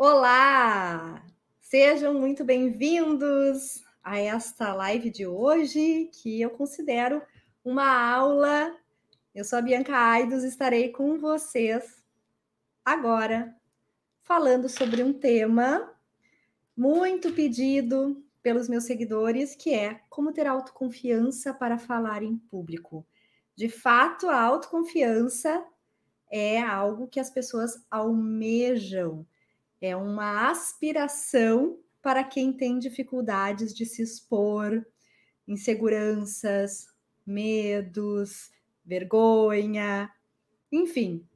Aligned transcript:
Olá! 0.00 1.26
Sejam 1.60 2.14
muito 2.14 2.44
bem-vindos 2.44 3.82
a 4.00 4.16
esta 4.16 4.72
live 4.72 5.10
de 5.10 5.26
hoje, 5.26 6.08
que 6.22 6.40
eu 6.40 6.50
considero 6.50 7.20
uma 7.64 8.08
aula. 8.08 8.76
Eu 9.34 9.44
sou 9.44 9.58
a 9.58 9.62
Bianca 9.62 9.96
Aidos, 9.96 10.44
estarei 10.44 10.90
com 10.90 11.18
vocês 11.18 12.00
agora 12.84 13.52
falando 14.22 14.68
sobre 14.68 15.02
um 15.02 15.12
tema 15.12 15.92
muito 16.76 17.32
pedido 17.32 18.24
pelos 18.40 18.68
meus 18.68 18.84
seguidores, 18.84 19.56
que 19.56 19.74
é 19.74 20.00
como 20.08 20.32
ter 20.32 20.46
autoconfiança 20.46 21.52
para 21.52 21.76
falar 21.76 22.22
em 22.22 22.36
público. 22.36 23.04
De 23.56 23.68
fato, 23.68 24.28
a 24.28 24.40
autoconfiança 24.40 25.66
é 26.30 26.62
algo 26.62 27.08
que 27.08 27.18
as 27.18 27.30
pessoas 27.30 27.84
almejam 27.90 29.26
é 29.80 29.96
uma 29.96 30.50
aspiração 30.50 31.78
para 32.02 32.24
quem 32.24 32.52
tem 32.52 32.78
dificuldades 32.78 33.74
de 33.74 33.84
se 33.84 34.02
expor, 34.02 34.84
inseguranças, 35.46 36.86
medos, 37.26 38.50
vergonha, 38.84 40.10
enfim. 40.72 41.26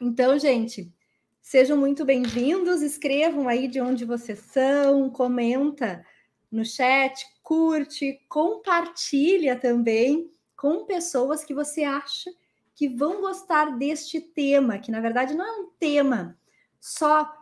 Então, 0.00 0.38
gente, 0.38 0.92
sejam 1.40 1.76
muito 1.76 2.04
bem-vindos, 2.04 2.82
escrevam 2.82 3.48
aí 3.48 3.68
de 3.68 3.80
onde 3.80 4.04
vocês 4.04 4.38
são, 4.40 5.10
comenta 5.10 6.04
no 6.50 6.64
chat, 6.64 7.24
curte, 7.42 8.20
compartilha 8.28 9.58
também 9.58 10.30
com 10.56 10.84
pessoas 10.84 11.44
que 11.44 11.54
você 11.54 11.84
acha 11.84 12.30
que 12.74 12.88
vão 12.88 13.20
gostar 13.20 13.76
deste 13.76 14.20
tema, 14.20 14.78
que 14.78 14.90
na 14.90 15.00
verdade 15.00 15.34
não 15.34 15.44
é 15.44 15.60
um 15.60 15.70
tema 15.78 16.38
só 16.80 17.37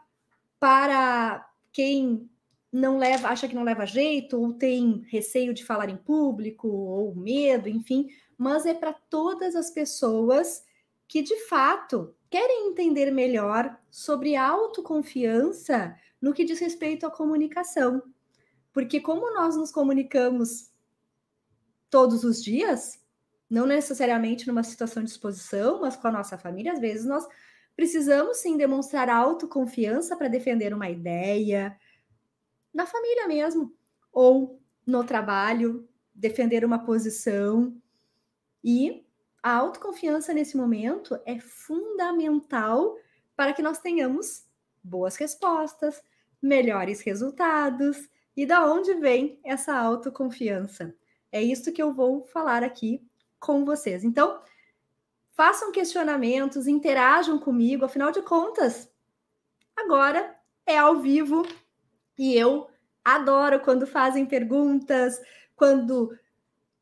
para 0.59 1.49
quem 1.73 2.29
não 2.73 2.99
leva, 2.99 3.29
acha 3.29 3.49
que 3.49 3.55
não 3.55 3.63
leva 3.63 3.87
jeito, 3.87 4.41
ou 4.41 4.53
tem 4.53 5.05
receio 5.09 5.55
de 5.55 5.65
falar 5.65 5.89
em 5.89 5.97
público, 5.97 6.69
ou 6.69 7.15
medo, 7.15 7.69
enfim, 7.69 8.09
mas 8.37 8.67
é 8.67 8.75
para 8.75 8.93
todas 8.93 9.57
as 9.57 9.71
pessoas 9.71 10.65
que 11.09 11.23
de 11.23 11.37
fato 11.47 12.15
querem 12.29 12.69
entender 12.69 13.11
melhor 13.11 13.79
sobre 13.91 14.37
autoconfiança 14.37 15.97
no 16.21 16.33
que 16.33 16.45
diz 16.45 16.59
respeito 16.59 17.07
à 17.07 17.11
comunicação. 17.11 18.03
Porque 18.73 19.01
como 19.01 19.33
nós 19.33 19.57
nos 19.57 19.71
comunicamos 19.71 20.71
todos 21.89 22.25
os 22.25 22.43
dias, 22.43 23.01
não 23.49 23.65
necessariamente 23.65 24.47
numa 24.47 24.63
situação 24.63 25.03
de 25.03 25.11
exposição, 25.11 25.81
mas 25.81 25.97
com 25.97 26.09
a 26.09 26.13
nossa 26.13 26.37
família, 26.37 26.73
às 26.73 26.81
vezes 26.81 27.07
nós 27.07 27.27
Precisamos 27.77 28.39
sim 28.39 28.57
demonstrar 28.57 29.11
autoconfiança 29.11 30.17
para 30.17 30.29
defender 30.29 30.73
uma 30.73 30.89
ideia, 30.89 31.79
na 32.73 32.87
família 32.87 33.29
mesmo, 33.29 33.75
ou 34.11 34.61
no 34.87 35.05
trabalho, 35.05 35.87
defender 36.15 36.65
uma 36.65 36.85
posição. 36.85 37.77
E 38.65 39.07
a 39.43 39.53
autoconfiança 39.55 40.33
nesse 40.33 40.57
momento 40.57 41.21
é 41.27 41.39
fundamental 41.39 42.97
para 43.37 43.53
que 43.53 43.63
nós 43.63 43.79
tenhamos 43.79 44.47
boas 44.83 45.17
respostas, 45.17 46.03
melhores 46.41 47.01
resultados. 47.03 48.09
E 48.35 48.47
da 48.47 48.65
onde 48.65 48.95
vem 48.95 49.39
essa 49.45 49.77
autoconfiança? 49.77 50.95
É 51.31 51.43
isso 51.43 51.73
que 51.73 51.83
eu 51.83 51.93
vou 51.93 52.25
falar 52.25 52.63
aqui 52.63 53.07
com 53.39 53.65
vocês. 53.65 54.03
Então, 54.03 54.41
façam 55.37 55.71
questionamentos, 55.71 56.67
interajam 56.67 57.39
comigo, 57.39 57.85
afinal 57.85 58.11
de 58.11 58.23
contas, 58.23 58.91
agora 59.77 60.35
é 60.65 60.79
ao 60.79 60.97
vivo 60.97 61.47
e 62.19 62.35
eu 62.35 62.69
adoro 63.05 63.61
quando 63.61 63.87
fazem 63.87 64.25
perguntas, 64.25 65.21
quando 65.55 66.19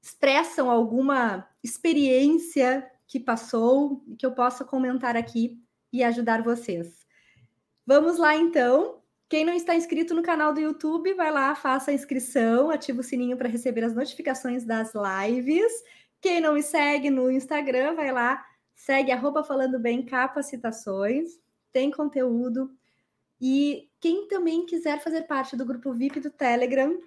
expressam 0.00 0.70
alguma 0.70 1.48
experiência 1.62 2.88
que 3.09 3.19
passou 3.19 4.04
que 4.16 4.25
eu 4.25 4.32
possa 4.32 4.64
comentar 4.64 5.16
aqui 5.16 5.60
e 5.93 6.04
ajudar 6.04 6.43
vocês. 6.43 7.04
Vamos 7.84 8.19
lá 8.19 8.37
então. 8.37 9.03
Quem 9.28 9.44
não 9.44 9.54
está 9.54 9.75
inscrito 9.75 10.14
no 10.14 10.22
canal 10.22 10.53
do 10.53 10.60
YouTube, 10.60 11.12
vai 11.14 11.32
lá, 11.32 11.54
faça 11.56 11.91
a 11.91 11.94
inscrição, 11.94 12.70
ativa 12.70 13.00
o 13.00 13.04
sininho 13.04 13.37
para 13.37 13.48
receber 13.48 13.82
as 13.82 13.94
notificações 13.94 14.64
das 14.64 14.93
lives. 14.94 15.72
Quem 16.24 16.40
não 16.40 16.54
me 16.54 16.62
segue 16.62 17.10
no 17.10 17.30
Instagram, 17.30 17.96
vai 17.96 18.10
lá, 18.10 18.42
segue 18.74 19.12
arroba 19.12 19.44
falando 19.44 19.78
bem 19.78 20.02
capacitações, 20.02 21.38
tem 21.70 21.90
conteúdo. 21.90 22.74
E 23.38 23.90
quem 24.00 24.26
também 24.26 24.64
quiser 24.64 25.02
fazer 25.02 25.24
parte 25.24 25.54
do 25.54 25.66
grupo 25.66 25.92
VIP 25.92 26.20
do 26.20 26.30
Telegram, 26.30 26.98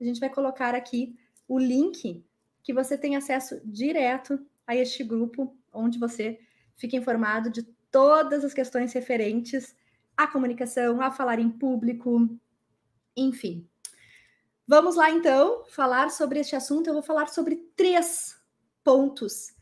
a 0.00 0.04
gente 0.04 0.18
vai 0.18 0.30
colocar 0.30 0.74
aqui 0.74 1.14
o 1.46 1.58
link 1.58 2.24
que 2.62 2.72
você 2.72 2.96
tem 2.96 3.14
acesso 3.14 3.60
direto 3.62 4.40
a 4.66 4.74
este 4.74 5.04
grupo, 5.04 5.54
onde 5.70 5.98
você 5.98 6.40
fica 6.74 6.96
informado 6.96 7.50
de 7.50 7.64
todas 7.90 8.42
as 8.42 8.54
questões 8.54 8.90
referentes 8.94 9.76
à 10.16 10.26
comunicação, 10.26 11.02
a 11.02 11.10
falar 11.10 11.38
em 11.38 11.50
público, 11.50 12.26
enfim. 13.14 13.68
Vamos 14.66 14.96
lá 14.96 15.10
então 15.10 15.62
falar 15.66 16.10
sobre 16.10 16.40
este 16.40 16.56
assunto. 16.56 16.86
Eu 16.86 16.94
vou 16.94 17.02
falar 17.02 17.28
sobre 17.28 17.56
três 17.76 18.40
pontos 18.84 19.54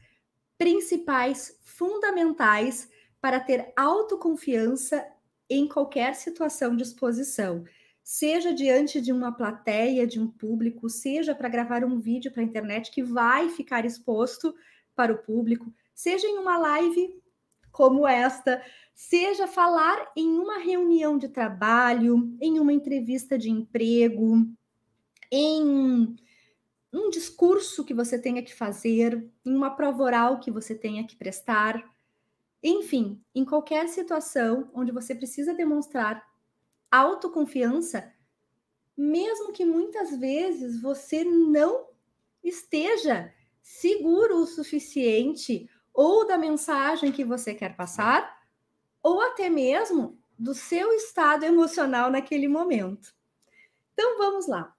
principais, 0.58 1.58
fundamentais 1.62 2.88
para 3.20 3.41
ter 3.41 3.72
autoconfiança 3.76 5.06
em 5.48 5.66
qualquer 5.66 6.14
situação 6.14 6.76
de 6.76 6.82
exposição, 6.82 7.64
seja 8.03 8.53
diante 8.53 9.00
de 9.00 9.12
uma 9.12 9.32
plateia, 9.32 10.06
de 10.06 10.20
um 10.20 10.28
público, 10.28 10.88
seja 10.88 11.34
para 11.34 11.48
gravar 11.48 11.84
um 11.84 11.98
vídeo 11.98 12.31
para 12.31 12.42
a 12.42 12.44
internet 12.44 12.91
que 12.91 13.03
vai 13.03 13.48
ficar 13.48 13.84
exposto 13.84 14.54
para 14.94 15.12
o 15.12 15.19
público, 15.19 15.72
seja 15.94 16.26
em 16.26 16.38
uma 16.38 16.56
live 16.56 17.20
como 17.72 18.06
esta, 18.06 18.62
seja 18.94 19.46
falar 19.46 20.11
em 20.16 20.28
uma 20.28 20.58
reunião 20.58 21.16
de 21.16 21.28
trabalho, 21.28 22.37
em 22.40 22.58
uma 22.58 22.73
entrevista 22.73 23.38
de 23.38 23.49
emprego, 23.49 24.46
em 25.31 26.16
um 26.92 27.08
discurso 27.08 27.84
que 27.84 27.94
você 27.94 28.19
tenha 28.19 28.42
que 28.42 28.54
fazer, 28.54 29.31
em 29.44 29.54
uma 29.54 29.70
prova 29.70 30.02
oral 30.02 30.40
que 30.40 30.50
você 30.50 30.75
tenha 30.75 31.06
que 31.06 31.16
prestar, 31.16 31.82
enfim, 32.62 33.22
em 33.34 33.44
qualquer 33.44 33.88
situação 33.88 34.70
onde 34.75 34.92
você 34.92 35.14
precisa 35.14 35.54
demonstrar 35.54 36.28
autoconfiança, 36.90 38.12
mesmo 38.96 39.52
que 39.52 39.64
muitas 39.64 40.16
vezes 40.19 40.81
você 40.82 41.25
não 41.25 41.88
esteja 42.42 43.32
seguro 43.62 44.38
o 44.38 44.46
suficiente 44.46 45.70
ou 45.92 46.26
da 46.26 46.37
mensagem 46.37 47.12
que 47.12 47.25
você 47.25 47.54
quer 47.54 47.76
passar, 47.76 48.40
ou 49.02 49.20
até 49.20 49.48
mesmo 49.48 50.19
do 50.38 50.54
seu 50.54 50.92
estado 50.92 51.44
emocional 51.44 52.10
naquele 52.10 52.48
momento. 52.48 53.14
Então 53.92 54.19
vamos 54.19 54.46
lá. 54.46 54.75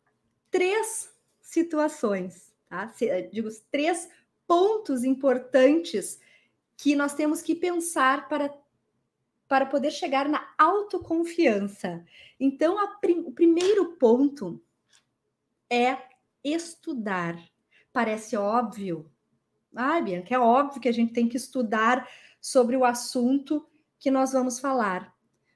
Três 0.50 1.11
situações, 1.52 2.54
tá? 2.70 2.94
Eh, 3.02 3.24
digo, 3.24 3.50
três 3.70 4.10
pontos 4.48 5.04
importantes 5.04 6.18
que 6.78 6.96
nós 6.96 7.14
temos 7.14 7.42
que 7.42 7.54
pensar 7.54 8.30
para, 8.30 8.54
para 9.50 9.66
poder 9.66 9.92
chegar 9.92 10.30
na 10.30 10.50
autoconfiança. 10.58 12.06
Então, 12.40 12.78
prim, 13.02 13.20
o 13.28 13.34
primeiro 13.34 13.98
ponto 13.98 14.64
é 15.70 15.98
estudar. 16.42 17.38
Parece 17.92 18.38
óbvio. 18.38 19.12
Ah, 19.76 20.00
Bianca, 20.00 20.34
é 20.34 20.40
óbvio 20.40 20.82
que 20.82 20.90
a 20.90 20.94
gente 20.94 21.12
tem 21.12 21.28
que 21.28 21.38
estudar 21.38 22.10
sobre 22.40 22.78
o 22.78 22.86
assunto 22.86 23.68
que 24.00 24.10
nós 24.10 24.32
vamos 24.32 24.58
falar. 24.58 25.14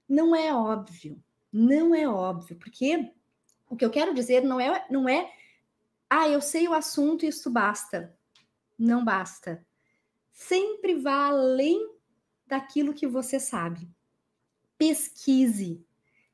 Não 0.07 0.35
é 0.35 0.53
óbvio. 0.53 1.23
Não 1.51 1.95
é 1.95 2.05
óbvio, 2.05 2.57
porque 2.57 3.13
o 3.69 3.77
que 3.77 3.85
eu 3.85 3.89
quero 3.89 4.13
dizer 4.13 4.43
não 4.43 4.59
é, 4.59 4.85
não 4.89 5.07
é 5.07 5.31
ah, 6.09 6.27
eu 6.29 6.41
sei 6.41 6.67
o 6.67 6.73
assunto 6.73 7.25
e 7.25 7.29
isso 7.29 7.49
basta. 7.49 8.15
Não 8.77 9.03
basta. 9.03 9.65
Sempre 10.31 10.95
vá 10.95 11.27
além 11.27 11.89
daquilo 12.45 12.93
que 12.93 13.07
você 13.07 13.39
sabe. 13.39 13.89
Pesquise, 14.77 15.83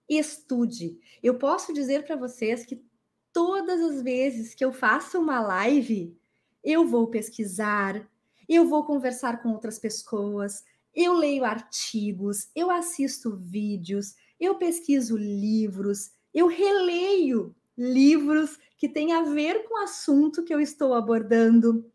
estude. 0.09 0.99
Eu 1.21 1.37
posso 1.37 1.73
dizer 1.73 2.05
para 2.05 2.15
vocês 2.15 2.65
que 2.65 2.83
todas 3.31 3.79
as 3.79 4.01
vezes 4.01 4.53
que 4.53 4.65
eu 4.65 4.73
faço 4.73 5.19
uma 5.19 5.39
live, 5.39 6.17
eu 6.63 6.85
vou 6.85 7.07
pesquisar, 7.07 8.09
eu 8.47 8.67
vou 8.67 8.83
conversar 8.83 9.41
com 9.41 9.49
outras 9.49 9.79
pessoas, 9.79 10.63
eu 10.93 11.13
leio 11.13 11.45
artigos, 11.45 12.49
eu 12.55 12.69
assisto 12.69 13.37
vídeos, 13.37 14.15
eu 14.39 14.55
pesquiso 14.55 15.15
livros, 15.15 16.11
eu 16.33 16.47
releio 16.47 17.55
livros 17.77 18.59
que 18.77 18.89
tem 18.89 19.13
a 19.13 19.23
ver 19.23 19.67
com 19.67 19.75
o 19.75 19.83
assunto 19.83 20.43
que 20.43 20.53
eu 20.53 20.59
estou 20.59 20.93
abordando. 20.93 21.89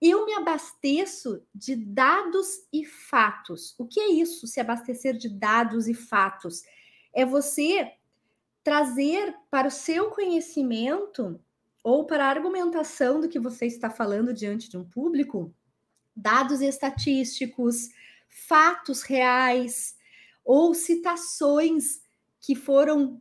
Eu 0.00 0.26
me 0.26 0.34
abasteço 0.34 1.42
de 1.54 1.76
dados 1.76 2.66
e 2.72 2.84
fatos. 2.84 3.74
O 3.78 3.86
que 3.86 4.00
é 4.00 4.10
isso, 4.10 4.46
se 4.46 4.60
abastecer 4.60 5.16
de 5.16 5.28
dados 5.28 5.86
e 5.86 5.94
fatos? 5.94 6.62
é 7.12 7.24
você 7.24 7.92
trazer 8.64 9.34
para 9.50 9.68
o 9.68 9.70
seu 9.70 10.10
conhecimento 10.10 11.38
ou 11.84 12.06
para 12.06 12.26
a 12.26 12.30
argumentação 12.30 13.20
do 13.20 13.28
que 13.28 13.38
você 13.38 13.66
está 13.66 13.90
falando 13.90 14.32
diante 14.32 14.70
de 14.70 14.78
um 14.78 14.84
público 14.84 15.54
dados 16.14 16.60
estatísticos, 16.60 17.88
fatos 18.28 19.02
reais 19.02 19.96
ou 20.44 20.74
citações 20.74 22.02
que 22.40 22.54
foram 22.54 23.20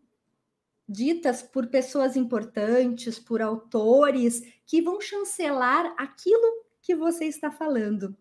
ditas 0.92 1.42
por 1.42 1.68
pessoas 1.68 2.16
importantes, 2.16 3.18
por 3.18 3.42
autores 3.42 4.42
que 4.66 4.82
vão 4.82 5.00
chancelar 5.00 5.94
aquilo 5.98 6.66
que 6.82 6.96
você 6.96 7.26
está 7.26 7.50
falando. 7.50 8.16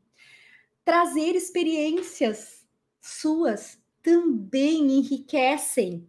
Trazer 0.85 1.35
experiências 1.35 2.67
suas 3.01 3.81
também 4.03 4.99
enriquecem 4.99 6.09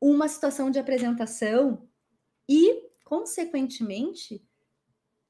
uma 0.00 0.28
situação 0.28 0.70
de 0.70 0.78
apresentação 0.78 1.88
e, 2.48 2.88
consequentemente, 3.04 4.44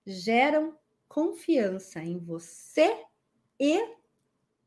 geram 0.06 0.76
confiança 1.08 2.02
em 2.02 2.18
você 2.18 3.04
e 3.60 3.78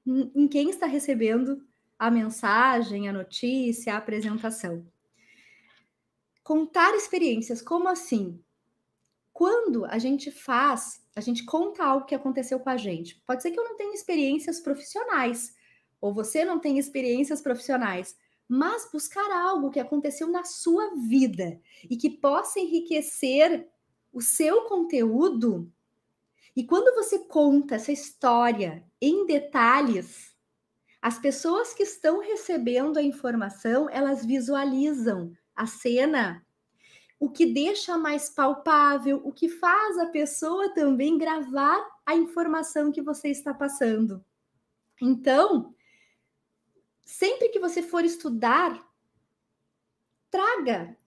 em 0.05 0.47
quem 0.47 0.69
está 0.69 0.85
recebendo 0.85 1.65
a 1.97 2.11
mensagem, 2.11 3.09
a 3.09 3.13
notícia, 3.13 3.93
a 3.93 3.97
apresentação. 3.97 4.85
Contar 6.45 6.93
experiências, 6.93 7.59
como 7.59 7.87
assim? 7.87 8.39
Quando 9.33 9.83
a 9.85 9.97
gente 9.97 10.29
faz, 10.29 11.03
a 11.15 11.19
gente 11.19 11.43
conta 11.43 11.83
algo 11.83 12.05
que 12.05 12.13
aconteceu 12.13 12.59
com 12.59 12.69
a 12.69 12.77
gente. 12.77 13.19
Pode 13.25 13.41
ser 13.41 13.49
que 13.49 13.59
eu 13.59 13.63
não 13.63 13.75
tenha 13.75 13.95
experiências 13.95 14.59
profissionais, 14.59 15.55
ou 15.99 16.13
você 16.13 16.45
não 16.45 16.59
tenha 16.59 16.79
experiências 16.79 17.41
profissionais, 17.41 18.15
mas 18.47 18.87
buscar 18.93 19.27
algo 19.31 19.71
que 19.71 19.79
aconteceu 19.79 20.27
na 20.27 20.43
sua 20.43 20.93
vida 21.09 21.59
e 21.89 21.97
que 21.97 22.11
possa 22.11 22.59
enriquecer 22.59 23.67
o 24.13 24.21
seu 24.21 24.65
conteúdo. 24.65 25.73
E 26.55 26.63
quando 26.63 26.93
você 26.93 27.17
conta 27.25 27.73
essa 27.73 27.91
história 27.91 28.85
em 29.01 29.25
detalhes, 29.25 30.35
as 31.01 31.17
pessoas 31.17 31.73
que 31.73 31.81
estão 31.81 32.19
recebendo 32.19 32.99
a 32.99 33.01
informação, 33.01 33.89
elas 33.89 34.23
visualizam 34.23 35.35
a 35.55 35.65
cena, 35.65 36.45
o 37.19 37.29
que 37.29 37.45
deixa 37.45 37.97
mais 37.97 38.29
palpável, 38.29 39.21
o 39.23 39.31
que 39.31 39.47
faz 39.47 39.97
a 39.97 40.07
pessoa 40.07 40.73
também 40.73 41.17
gravar 41.17 41.83
a 42.05 42.15
informação 42.15 42.91
que 42.91 43.01
você 43.01 43.29
está 43.29 43.53
passando. 43.53 44.23
Então, 45.01 45.73
sempre 47.03 47.49
que 47.49 47.59
você 47.59 47.81
for 47.81 48.03
estudar, 48.03 48.85
traga 50.29 50.97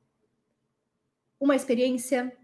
uma 1.39 1.55
experiência, 1.55 2.37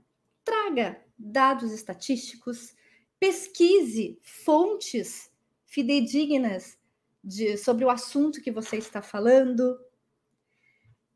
traga 0.45 1.03
dados 1.19 1.73
estatísticos, 1.73 2.75
pesquise 3.19 4.19
fontes 4.23 5.33
fidedignas 5.67 6.79
de, 7.23 7.57
sobre 7.57 7.85
o 7.85 7.91
assunto 7.91 8.43
que 8.43 8.51
você 8.51 8.77
está 8.77 9.01
falando. 9.01 9.79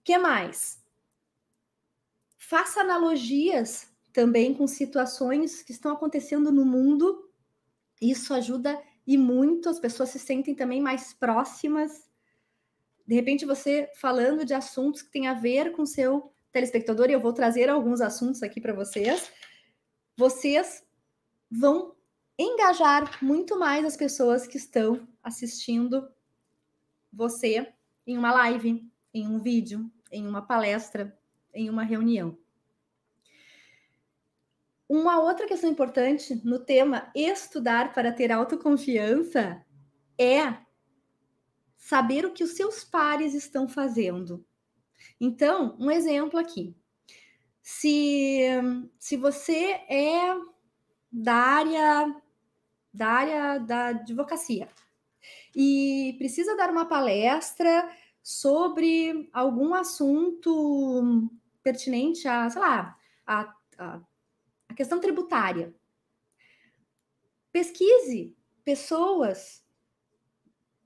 Que 0.08 0.16
mais? 0.16 0.82
Faça 2.38 2.80
analogias 2.80 3.92
também 4.10 4.54
com 4.54 4.66
situações 4.66 5.62
que 5.62 5.70
estão 5.70 5.92
acontecendo 5.92 6.50
no 6.50 6.64
mundo. 6.64 7.30
Isso 8.00 8.32
ajuda 8.32 8.82
e 9.06 9.18
muito, 9.18 9.68
as 9.68 9.78
pessoas 9.78 10.08
se 10.08 10.18
sentem 10.18 10.54
também 10.54 10.80
mais 10.80 11.12
próximas 11.12 12.08
de 13.06 13.14
repente 13.14 13.46
você 13.46 13.90
falando 13.96 14.44
de 14.46 14.54
assuntos 14.54 15.00
que 15.02 15.10
têm 15.10 15.28
a 15.28 15.34
ver 15.34 15.72
com 15.72 15.86
seu 15.86 16.30
telespectador, 16.52 17.08
e 17.08 17.12
eu 17.12 17.20
vou 17.20 17.32
trazer 17.32 17.68
alguns 17.70 18.02
assuntos 18.02 18.42
aqui 18.42 18.60
para 18.60 18.74
vocês, 18.74 19.30
vocês 20.14 20.82
vão 21.50 21.94
engajar 22.38 23.22
muito 23.24 23.58
mais 23.58 23.84
as 23.84 23.96
pessoas 23.96 24.46
que 24.46 24.58
estão 24.58 25.06
assistindo 25.22 26.06
você 27.10 27.72
em 28.06 28.18
uma 28.18 28.32
live, 28.32 28.86
em 29.14 29.26
um 29.26 29.38
vídeo, 29.38 29.90
em 30.10 30.26
uma 30.26 30.42
palestra, 30.42 31.16
em 31.52 31.68
uma 31.68 31.82
reunião. 31.82 32.36
Uma 34.88 35.20
outra 35.20 35.46
questão 35.46 35.70
importante 35.70 36.40
no 36.44 36.58
tema 36.58 37.10
estudar 37.14 37.92
para 37.92 38.12
ter 38.12 38.32
autoconfiança 38.32 39.62
é 40.18 40.56
saber 41.76 42.24
o 42.24 42.32
que 42.32 42.42
os 42.42 42.52
seus 42.52 42.84
pares 42.84 43.34
estão 43.34 43.68
fazendo. 43.68 44.44
Então, 45.20 45.76
um 45.78 45.90
exemplo 45.90 46.38
aqui. 46.38 46.74
Se, 47.62 48.40
se 48.98 49.16
você 49.16 49.72
é 49.88 50.34
da 51.12 51.34
área 51.34 52.22
da 52.92 53.06
área 53.06 53.58
da 53.58 53.86
advocacia 53.88 54.68
e 55.54 56.14
precisa 56.18 56.56
dar 56.56 56.70
uma 56.70 56.86
palestra 56.86 57.88
sobre 58.28 59.30
algum 59.32 59.72
assunto 59.72 61.30
pertinente 61.62 62.28
a, 62.28 62.50
sei 62.50 62.60
lá, 62.60 62.94
a, 63.26 63.54
a, 63.78 64.00
a 64.68 64.74
questão 64.74 65.00
tributária. 65.00 65.74
Pesquise 67.50 68.36
pessoas 68.62 69.64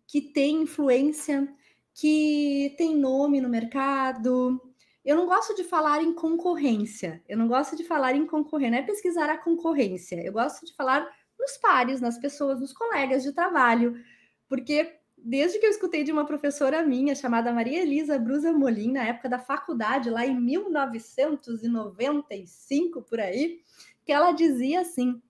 que 0.07 0.21
tem 0.21 0.63
influência, 0.63 1.53
que 1.93 2.77
tem 2.79 2.95
nome 2.97 3.41
no 3.41 3.49
mercado. 3.49 4.63
Eu 5.05 5.17
não 5.17 5.27
gosto 5.27 5.53
de 5.57 5.65
falar 5.65 6.01
em 6.01 6.15
concorrência. 6.15 7.25
Eu 7.29 7.37
não 7.37 7.49
gosto 7.49 7.75
de 7.75 7.83
falar 7.83 8.15
em 8.15 8.25
concorrência, 8.25 8.71
não 8.71 8.79
é 8.79 8.83
pesquisar 8.83 9.29
a 9.29 9.37
concorrência. 9.37 10.25
Eu 10.25 10.33
gosto 10.33 10.65
de 10.65 10.73
falar 10.77 11.13
nos 11.37 11.57
pares, 11.57 12.01
nas 12.01 12.19
pessoas, 12.19 12.61
nos 12.61 12.73
colegas 12.73 13.25
de 13.25 13.33
trabalho, 13.33 14.01
porque 14.49 15.02
desde 15.25 15.59
que 15.59 15.67
eu 15.67 15.71
escutei 15.71 16.05
de 16.05 16.13
uma 16.13 16.27
professora 16.27 16.85
minha 16.85 17.15
chamada 17.15 17.53
Maria 17.53 17.83
Elisa 17.83 18.19
Brusa 18.19 18.53
Molim, 18.53 18.93
na 18.93 19.05
época 19.05 19.29
da 19.29 19.39
faculdade, 19.39 20.11
lá 20.11 20.27
em 20.27 20.39
1995 20.39 23.03
por 23.03 23.21
aí, 23.21 23.61
que 24.05 24.13
ela 24.13 24.33
dizia 24.33 24.81
assim 24.81 25.23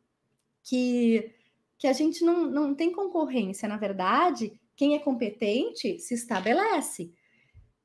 que 0.62 1.34
que 1.82 1.88
a 1.88 1.92
gente 1.92 2.24
não, 2.24 2.48
não 2.48 2.76
tem 2.76 2.92
concorrência, 2.92 3.68
na 3.68 3.76
verdade, 3.76 4.52
quem 4.76 4.94
é 4.94 5.00
competente 5.00 5.98
se 5.98 6.14
estabelece. 6.14 7.12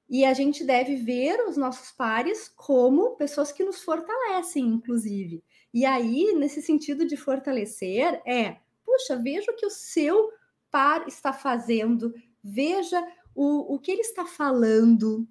E 0.08 0.24
a 0.24 0.36
gente 0.36 0.64
deve 0.64 0.98
ver 0.98 1.40
os 1.50 1.58
nossos 1.58 1.92
pares 1.92 2.48
como 2.48 3.16
pessoas 3.16 3.52
que 3.52 3.64
nos 3.64 3.82
fortalecem, 3.82 4.64
inclusive. 4.64 5.44
E 5.74 5.84
aí, 5.84 6.32
nesse 6.38 6.62
sentido 6.62 7.08
de 7.08 7.18
fortalecer, 7.18 8.22
é, 8.24 8.58
puxa, 8.86 9.16
veja 9.16 9.52
o 9.52 9.56
que 9.56 9.66
o 9.66 9.72
seu 9.72 10.30
par 10.72 11.08
está 11.08 11.34
fazendo, 11.34 12.14
veja 12.44 13.02
o, 13.34 13.76
o 13.76 13.80
que 13.80 13.92
ele 13.92 14.02
está 14.02 14.26
falando, 14.26 15.28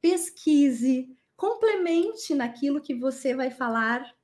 pesquise, 0.00 1.16
complemente 1.36 2.34
naquilo 2.34 2.80
que 2.80 2.94
você 2.94 3.34
vai 3.34 3.50
falar. 3.50 4.14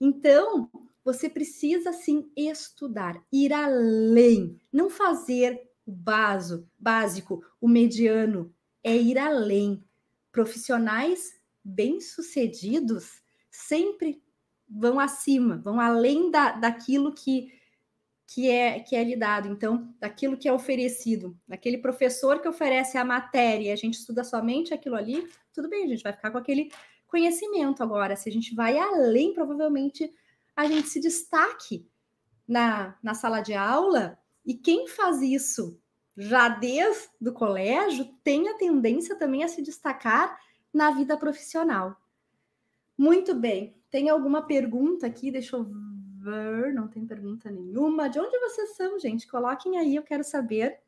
Então, 0.00 0.70
você 1.04 1.28
precisa 1.28 1.92
sim 1.92 2.30
estudar, 2.36 3.22
ir 3.32 3.52
além, 3.52 4.60
não 4.72 4.90
fazer 4.90 5.70
o 5.86 5.92
baso, 5.92 6.68
básico, 6.78 7.44
o 7.60 7.68
mediano, 7.68 8.52
é 8.82 8.96
ir 8.96 9.18
além. 9.18 9.84
Profissionais 10.32 11.40
bem-sucedidos 11.62 13.22
sempre 13.50 14.22
vão 14.68 14.98
acima, 14.98 15.56
vão 15.58 15.80
além 15.80 16.30
da, 16.30 16.52
daquilo 16.52 17.14
que, 17.14 17.52
que, 18.26 18.50
é, 18.50 18.80
que 18.80 18.96
é 18.96 19.04
lhe 19.04 19.16
dado, 19.16 19.48
então, 19.48 19.94
daquilo 20.00 20.36
que 20.36 20.48
é 20.48 20.52
oferecido. 20.52 21.38
Aquele 21.48 21.78
professor 21.78 22.40
que 22.40 22.48
oferece 22.48 22.98
a 22.98 23.04
matéria, 23.04 23.72
a 23.72 23.76
gente 23.76 23.94
estuda 23.94 24.24
somente 24.24 24.74
aquilo 24.74 24.96
ali, 24.96 25.26
tudo 25.52 25.68
bem, 25.68 25.84
a 25.84 25.88
gente 25.88 26.02
vai 26.02 26.12
ficar 26.12 26.30
com 26.30 26.38
aquele 26.38 26.70
conhecimento 27.06 27.82
agora. 27.82 28.16
Se 28.16 28.28
a 28.28 28.32
gente 28.32 28.54
vai 28.54 28.78
além, 28.78 29.32
provavelmente 29.32 30.12
a 30.56 30.66
gente 30.66 30.88
se 30.88 31.00
destaque 31.00 31.88
na, 32.48 32.96
na 33.02 33.14
sala 33.14 33.40
de 33.40 33.54
aula 33.54 34.18
e 34.44 34.54
quem 34.54 34.88
faz 34.88 35.22
isso 35.22 35.80
já 36.16 36.48
desde 36.48 37.28
o 37.28 37.32
colégio 37.32 38.06
tem 38.24 38.48
a 38.48 38.54
tendência 38.54 39.16
também 39.16 39.44
a 39.44 39.48
se 39.48 39.62
destacar 39.62 40.38
na 40.72 40.90
vida 40.90 41.16
profissional. 41.16 41.96
Muito 42.96 43.34
bem. 43.34 43.76
Tem 43.90 44.08
alguma 44.08 44.42
pergunta 44.42 45.06
aqui? 45.06 45.30
Deixa 45.30 45.56
eu 45.56 45.66
ver. 46.26 46.74
Não 46.74 46.88
tem 46.88 47.06
pergunta 47.06 47.50
nenhuma. 47.50 48.08
De 48.08 48.18
onde 48.18 48.38
vocês 48.40 48.76
são, 48.76 48.98
gente? 48.98 49.26
Coloquem 49.26 49.78
aí, 49.78 49.96
eu 49.96 50.02
quero 50.02 50.24
saber. 50.24 50.80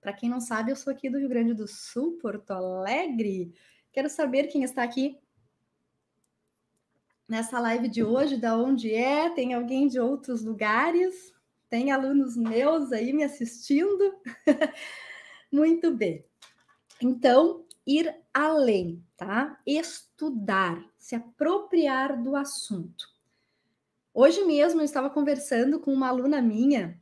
Para 0.00 0.12
quem 0.12 0.28
não 0.28 0.40
sabe, 0.40 0.70
eu 0.70 0.76
sou 0.76 0.92
aqui 0.92 1.08
do 1.08 1.18
Rio 1.18 1.28
Grande 1.28 1.54
do 1.54 1.66
Sul, 1.66 2.18
Porto 2.18 2.50
Alegre. 2.50 3.54
Quero 3.92 4.08
saber 4.10 4.48
quem 4.48 4.62
está 4.62 4.82
aqui 4.82 5.18
nessa 7.28 7.58
live 7.58 7.88
de 7.88 8.02
hoje, 8.04 8.36
da 8.36 8.56
onde 8.56 8.92
é? 8.92 9.30
Tem 9.30 9.54
alguém 9.54 9.86
de 9.88 9.98
outros 9.98 10.44
lugares? 10.44 11.32
Tem 11.70 11.90
alunos 11.90 12.36
meus 12.36 12.92
aí 12.92 13.12
me 13.12 13.24
assistindo? 13.24 14.14
Muito 15.50 15.90
bem. 15.92 16.24
Então, 17.00 17.64
ir 17.86 18.14
além, 18.32 19.02
tá? 19.16 19.58
Estudar, 19.66 20.84
se 20.98 21.14
apropriar 21.14 22.22
do 22.22 22.36
assunto. 22.36 23.13
Hoje 24.16 24.44
mesmo 24.44 24.80
eu 24.80 24.84
estava 24.84 25.10
conversando 25.10 25.80
com 25.80 25.92
uma 25.92 26.06
aluna 26.06 26.40
minha 26.40 26.96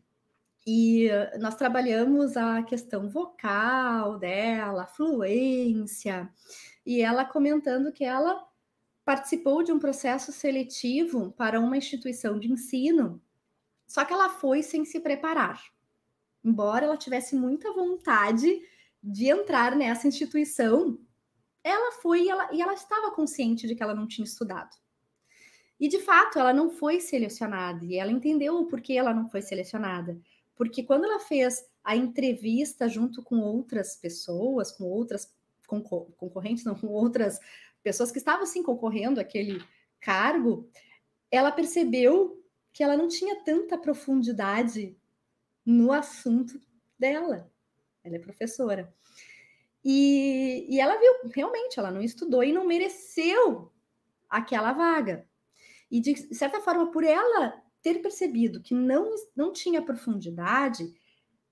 e 0.66 1.10
nós 1.38 1.54
trabalhamos 1.54 2.38
a 2.38 2.62
questão 2.62 3.10
vocal 3.10 4.18
dela, 4.18 4.86
fluência, 4.86 6.32
e 6.86 7.02
ela 7.02 7.26
comentando 7.26 7.92
que 7.92 8.02
ela 8.02 8.42
participou 9.04 9.62
de 9.62 9.70
um 9.70 9.78
processo 9.78 10.32
seletivo 10.32 11.32
para 11.32 11.60
uma 11.60 11.76
instituição 11.76 12.38
de 12.38 12.50
ensino, 12.50 13.22
só 13.86 14.06
que 14.06 14.12
ela 14.14 14.30
foi 14.30 14.62
sem 14.62 14.82
se 14.86 14.98
preparar. 14.98 15.62
Embora 16.42 16.86
ela 16.86 16.96
tivesse 16.96 17.36
muita 17.36 17.74
vontade 17.74 18.58
de 19.02 19.28
entrar 19.28 19.76
nessa 19.76 20.08
instituição, 20.08 20.98
ela 21.62 21.92
foi 21.92 22.22
e 22.22 22.30
ela, 22.30 22.48
e 22.54 22.62
ela 22.62 22.72
estava 22.72 23.10
consciente 23.10 23.66
de 23.66 23.74
que 23.74 23.82
ela 23.82 23.94
não 23.94 24.08
tinha 24.08 24.24
estudado. 24.24 24.81
E 25.82 25.88
de 25.88 25.98
fato, 25.98 26.38
ela 26.38 26.52
não 26.52 26.70
foi 26.70 27.00
selecionada, 27.00 27.84
e 27.84 27.98
ela 27.98 28.12
entendeu 28.12 28.54
o 28.54 28.66
porquê 28.66 28.92
ela 28.92 29.12
não 29.12 29.28
foi 29.28 29.42
selecionada. 29.42 30.16
Porque 30.54 30.84
quando 30.84 31.06
ela 31.06 31.18
fez 31.18 31.68
a 31.82 31.96
entrevista 31.96 32.88
junto 32.88 33.20
com 33.20 33.40
outras 33.40 33.96
pessoas, 33.96 34.70
com 34.70 34.84
outras 34.84 35.34
concorrentes, 35.66 36.64
não, 36.64 36.76
com 36.76 36.86
outras 36.86 37.40
pessoas 37.82 38.12
que 38.12 38.18
estavam 38.18 38.46
sim 38.46 38.62
concorrendo 38.62 39.20
àquele 39.20 39.60
cargo, 39.98 40.70
ela 41.28 41.50
percebeu 41.50 42.40
que 42.72 42.84
ela 42.84 42.96
não 42.96 43.08
tinha 43.08 43.42
tanta 43.42 43.76
profundidade 43.76 44.96
no 45.66 45.90
assunto 45.90 46.60
dela. 46.96 47.50
Ela 48.04 48.14
é 48.14 48.20
professora. 48.20 48.94
E, 49.84 50.64
e 50.68 50.78
ela 50.78 50.96
viu, 50.96 51.28
realmente, 51.34 51.80
ela 51.80 51.90
não 51.90 52.02
estudou 52.02 52.44
e 52.44 52.52
não 52.52 52.68
mereceu 52.68 53.72
aquela 54.30 54.72
vaga. 54.72 55.26
E 55.92 56.00
de 56.00 56.34
certa 56.34 56.58
forma, 56.62 56.90
por 56.90 57.04
ela 57.04 57.62
ter 57.82 58.00
percebido 58.00 58.62
que 58.62 58.74
não, 58.74 59.14
não 59.36 59.52
tinha 59.52 59.82
profundidade, 59.82 60.90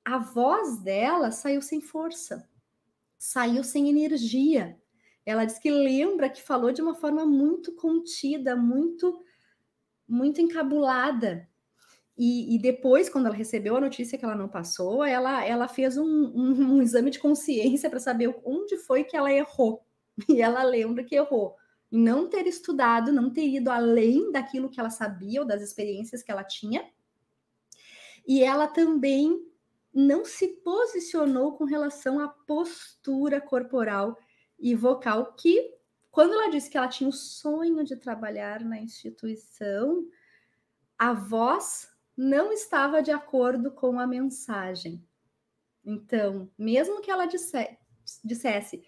a 0.02 0.16
voz 0.16 0.78
dela 0.78 1.30
saiu 1.30 1.60
sem 1.60 1.82
força, 1.82 2.48
saiu 3.18 3.62
sem 3.62 3.90
energia. 3.90 4.80
Ela 5.26 5.44
diz 5.44 5.58
que 5.58 5.70
lembra 5.70 6.30
que 6.30 6.42
falou 6.42 6.72
de 6.72 6.80
uma 6.80 6.94
forma 6.94 7.26
muito 7.26 7.74
contida, 7.76 8.56
muito 8.56 9.22
muito 10.08 10.40
encabulada. 10.40 11.46
E, 12.16 12.56
e, 12.56 12.58
depois, 12.58 13.08
quando 13.08 13.26
ela 13.26 13.34
recebeu 13.34 13.76
a 13.76 13.80
notícia 13.80 14.18
que 14.18 14.24
ela 14.24 14.34
não 14.34 14.48
passou, 14.48 15.04
ela, 15.04 15.44
ela 15.44 15.68
fez 15.68 15.96
um, 15.96 16.04
um, 16.04 16.76
um 16.76 16.82
exame 16.82 17.10
de 17.10 17.20
consciência 17.20 17.88
para 17.88 18.00
saber 18.00 18.34
onde 18.44 18.76
foi 18.78 19.04
que 19.04 19.16
ela 19.16 19.30
errou. 19.30 19.84
E 20.28 20.42
ela 20.42 20.62
lembra 20.64 21.04
que 21.04 21.14
errou 21.14 21.56
em 21.90 21.98
não 21.98 22.28
ter 22.28 22.46
estudado, 22.46 23.12
não 23.12 23.30
ter 23.30 23.46
ido 23.46 23.70
além 23.70 24.30
daquilo 24.30 24.68
que 24.68 24.78
ela 24.78 24.90
sabia 24.90 25.40
ou 25.40 25.46
das 25.46 25.62
experiências 25.62 26.22
que 26.22 26.30
ela 26.30 26.44
tinha. 26.44 26.88
E 28.26 28.42
ela 28.42 28.68
também 28.68 29.44
não 29.92 30.24
se 30.24 30.48
posicionou 30.48 31.56
com 31.56 31.64
relação 31.64 32.20
à 32.20 32.28
postura 32.28 33.40
corporal 33.40 34.16
e 34.58 34.74
vocal, 34.74 35.34
que 35.34 35.74
quando 36.10 36.34
ela 36.34 36.50
disse 36.50 36.68
que 36.68 36.76
ela 36.76 36.88
tinha 36.88 37.08
o 37.08 37.12
sonho 37.12 37.84
de 37.84 37.96
trabalhar 37.96 38.64
na 38.64 38.78
instituição, 38.78 40.06
a 40.98 41.12
voz 41.12 41.88
não 42.16 42.52
estava 42.52 43.02
de 43.02 43.10
acordo 43.10 43.70
com 43.70 43.98
a 43.98 44.06
mensagem. 44.06 45.02
Então, 45.84 46.50
mesmo 46.58 47.00
que 47.00 47.10
ela 47.10 47.26
disse, 47.26 47.78
dissesse, 48.22 48.84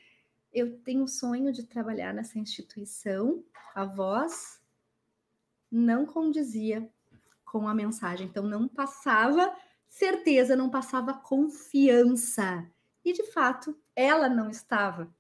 eu 0.53 0.79
tenho 0.81 1.05
o 1.05 1.09
sonho 1.09 1.53
de 1.53 1.63
trabalhar 1.63 2.13
nessa 2.13 2.39
instituição, 2.39 3.43
a 3.75 3.85
voz 3.85 4.61
não 5.71 6.05
condizia 6.05 6.89
com 7.45 7.67
a 7.67 7.75
mensagem, 7.75 8.27
então 8.27 8.45
não 8.45 8.69
passava 8.69 9.55
certeza, 9.89 10.55
não 10.55 10.71
passava 10.71 11.15
confiança. 11.15 12.71
E 13.05 13.13
de 13.13 13.25
fato, 13.25 13.77
ela 13.97 14.29
não 14.29 14.51
estava 14.51 15.13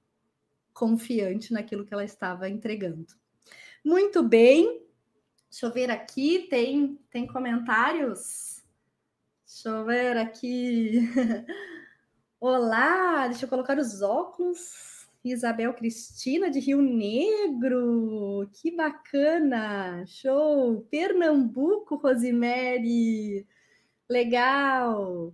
confiante 0.72 1.52
naquilo 1.52 1.84
que 1.84 1.92
ela 1.92 2.04
estava 2.04 2.48
entregando. 2.48 3.14
Muito 3.84 4.22
bem. 4.22 4.86
Deixa 5.50 5.66
eu 5.66 5.72
ver 5.72 5.90
aqui, 5.90 6.46
tem 6.48 6.98
tem 7.10 7.26
comentários? 7.26 8.62
Deixa 9.46 9.68
eu 9.68 9.84
ver 9.84 10.16
aqui. 10.16 11.00
Olá, 12.40 13.28
deixa 13.28 13.44
eu 13.44 13.48
colocar 13.48 13.78
os 13.78 14.00
óculos. 14.00 14.91
Isabel 15.24 15.72
Cristina 15.74 16.50
de 16.50 16.58
Rio 16.58 16.82
Negro, 16.82 18.48
que 18.52 18.74
bacana! 18.74 20.04
Show! 20.06 20.80
Pernambuco, 20.90 21.94
Rosemary, 21.94 23.46
legal! 24.08 25.32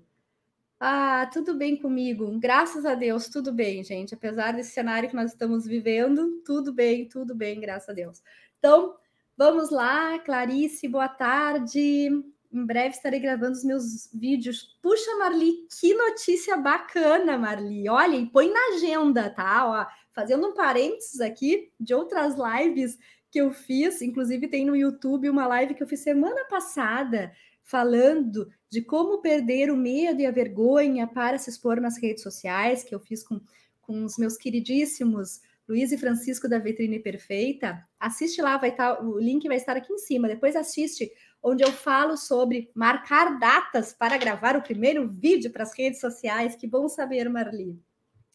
Ah, 0.79 1.29
tudo 1.33 1.57
bem 1.57 1.77
comigo, 1.77 2.39
graças 2.39 2.85
a 2.85 2.95
Deus, 2.95 3.29
tudo 3.29 3.53
bem, 3.53 3.83
gente. 3.83 4.15
Apesar 4.15 4.53
desse 4.53 4.73
cenário 4.73 5.09
que 5.09 5.17
nós 5.17 5.33
estamos 5.33 5.67
vivendo, 5.67 6.43
tudo 6.45 6.73
bem, 6.73 7.09
tudo 7.09 7.35
bem, 7.35 7.59
graças 7.59 7.89
a 7.89 7.93
Deus. 7.93 8.23
Então, 8.59 8.95
vamos 9.37 9.71
lá, 9.71 10.19
Clarice, 10.19 10.87
boa 10.87 11.09
tarde. 11.09 12.11
Em 12.51 12.65
breve 12.65 12.95
estarei 12.95 13.21
gravando 13.21 13.53
os 13.53 13.65
meus 13.65 14.11
vídeos. 14.13 14.79
Puxa, 14.83 15.17
Marli, 15.19 15.67
que 15.81 15.93
notícia 15.95 16.57
bacana, 16.57 17.37
Marli. 17.37 17.89
Olha, 17.89 18.17
e 18.17 18.27
põe 18.27 18.51
na 18.51 18.75
agenda, 18.75 19.29
tá? 19.29 19.67
Ó, 19.67 19.87
fazendo 20.15 20.49
um 20.49 20.55
parênteses 20.55 21.21
aqui 21.21 21.71
de 21.79 21.95
outras 21.95 22.35
lives 22.37 22.99
que 23.31 23.39
eu 23.41 23.53
fiz, 23.53 24.01
inclusive 24.01 24.49
tem 24.49 24.65
no 24.65 24.75
YouTube 24.75 25.29
uma 25.29 25.47
live 25.47 25.75
que 25.75 25.83
eu 25.83 25.89
fiz 25.89 26.01
semana 26.01 26.47
passada 26.49 27.31
falando 27.63 28.51
de 28.71 28.81
como 28.81 29.21
perder 29.21 29.71
o 29.71 29.77
medo 29.77 30.23
e 30.23 30.27
a 30.27 30.31
vergonha 30.31 31.07
para 31.07 31.37
se 31.37 31.51
expor 31.51 31.79
nas 31.81 31.99
redes 31.99 32.23
sociais, 32.23 32.83
que 32.83 32.95
eu 32.95 33.01
fiz 33.01 33.23
com, 33.23 33.39
com 33.83 34.05
os 34.05 34.17
meus 34.17 34.39
queridíssimos 34.39 35.43
Luiz 35.69 35.93
e 35.93 35.99
Francisco 35.99 36.49
da 36.49 36.59
Vitrine 36.59 36.99
Perfeita. 36.99 37.87
Assiste 38.01 38.41
lá, 38.41 38.57
vai 38.57 38.71
estar, 38.71 39.05
o 39.05 39.19
link 39.19 39.47
vai 39.47 39.59
estar 39.59 39.77
aqui 39.77 39.93
em 39.93 39.99
cima. 39.99 40.27
Depois 40.27 40.57
assiste 40.57 41.13
onde 41.43 41.63
eu 41.63 41.73
falo 41.73 42.17
sobre 42.17 42.71
marcar 42.75 43.39
datas 43.39 43.93
para 43.93 44.17
gravar 44.17 44.57
o 44.57 44.63
primeiro 44.63 45.09
vídeo 45.09 45.51
para 45.53 45.63
as 45.63 45.77
redes 45.77 46.01
sociais. 46.01 46.57
Que 46.57 46.67
bom 46.67 46.89
saber, 46.89 47.29
Marli. 47.29 47.81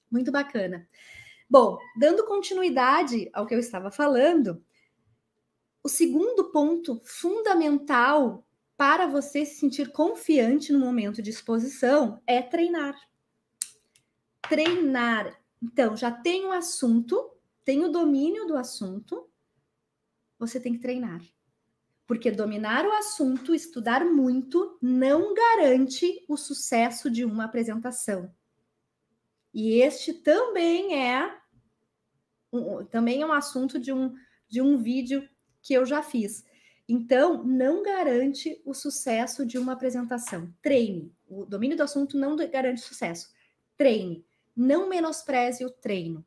Muito 0.10 0.32
bacana. 0.32 0.88
Bom, 1.50 1.78
dando 1.98 2.26
continuidade 2.26 3.30
ao 3.34 3.46
que 3.46 3.54
eu 3.54 3.60
estava 3.60 3.92
falando, 3.92 4.64
o 5.84 5.90
segundo 5.90 6.52
ponto 6.52 7.02
fundamental 7.04 8.48
para 8.78 9.06
você 9.06 9.46
se 9.46 9.56
sentir 9.56 9.92
confiante 9.92 10.72
no 10.72 10.80
momento 10.80 11.22
de 11.22 11.30
exposição 11.30 12.22
é 12.26 12.42
treinar. 12.42 12.96
Treinar. 14.50 15.40
Então, 15.62 15.96
já 15.96 16.12
tem 16.12 16.46
o 16.46 16.50
um 16.50 16.52
assunto, 16.52 17.32
tem 17.64 17.84
o 17.84 17.90
domínio 17.90 18.46
do 18.46 18.58
assunto, 18.58 19.30
você 20.40 20.60
tem 20.60 20.74
que 20.74 20.80
treinar. 20.80 21.22
Porque 22.14 22.30
dominar 22.30 22.86
o 22.86 22.94
assunto, 22.94 23.56
estudar 23.56 24.06
muito, 24.06 24.78
não 24.80 25.34
garante 25.34 26.24
o 26.30 26.38
sucesso 26.38 27.10
de 27.10 27.26
uma 27.26 27.46
apresentação. 27.46 28.32
E 29.52 29.82
este 29.82 30.14
também 30.14 31.08
é 31.08 31.36
um, 32.52 32.86
também 32.86 33.24
é 33.24 33.26
um 33.26 33.34
assunto 33.34 33.80
de 33.80 33.92
um, 33.92 34.14
de 34.48 34.62
um 34.62 34.78
vídeo 34.78 35.28
que 35.60 35.74
eu 35.74 35.88
já 35.88 36.04
fiz. 36.04 36.46
Então, 36.88 37.44
não 37.44 37.82
garante 37.82 38.62
o 38.64 38.76
sucesso 38.76 39.44
de 39.44 39.58
uma 39.58 39.74
apresentação. 39.74 40.54
Treine. 40.62 41.12
O 41.28 41.48
domínio 41.48 41.76
do 41.76 41.82
assunto 41.82 42.16
não 42.16 42.36
garante 42.36 42.82
sucesso. 42.82 43.34
Treine. 43.76 44.24
Não 44.56 44.88
menospreze 44.88 45.66
o 45.66 45.72
treino. 45.72 46.24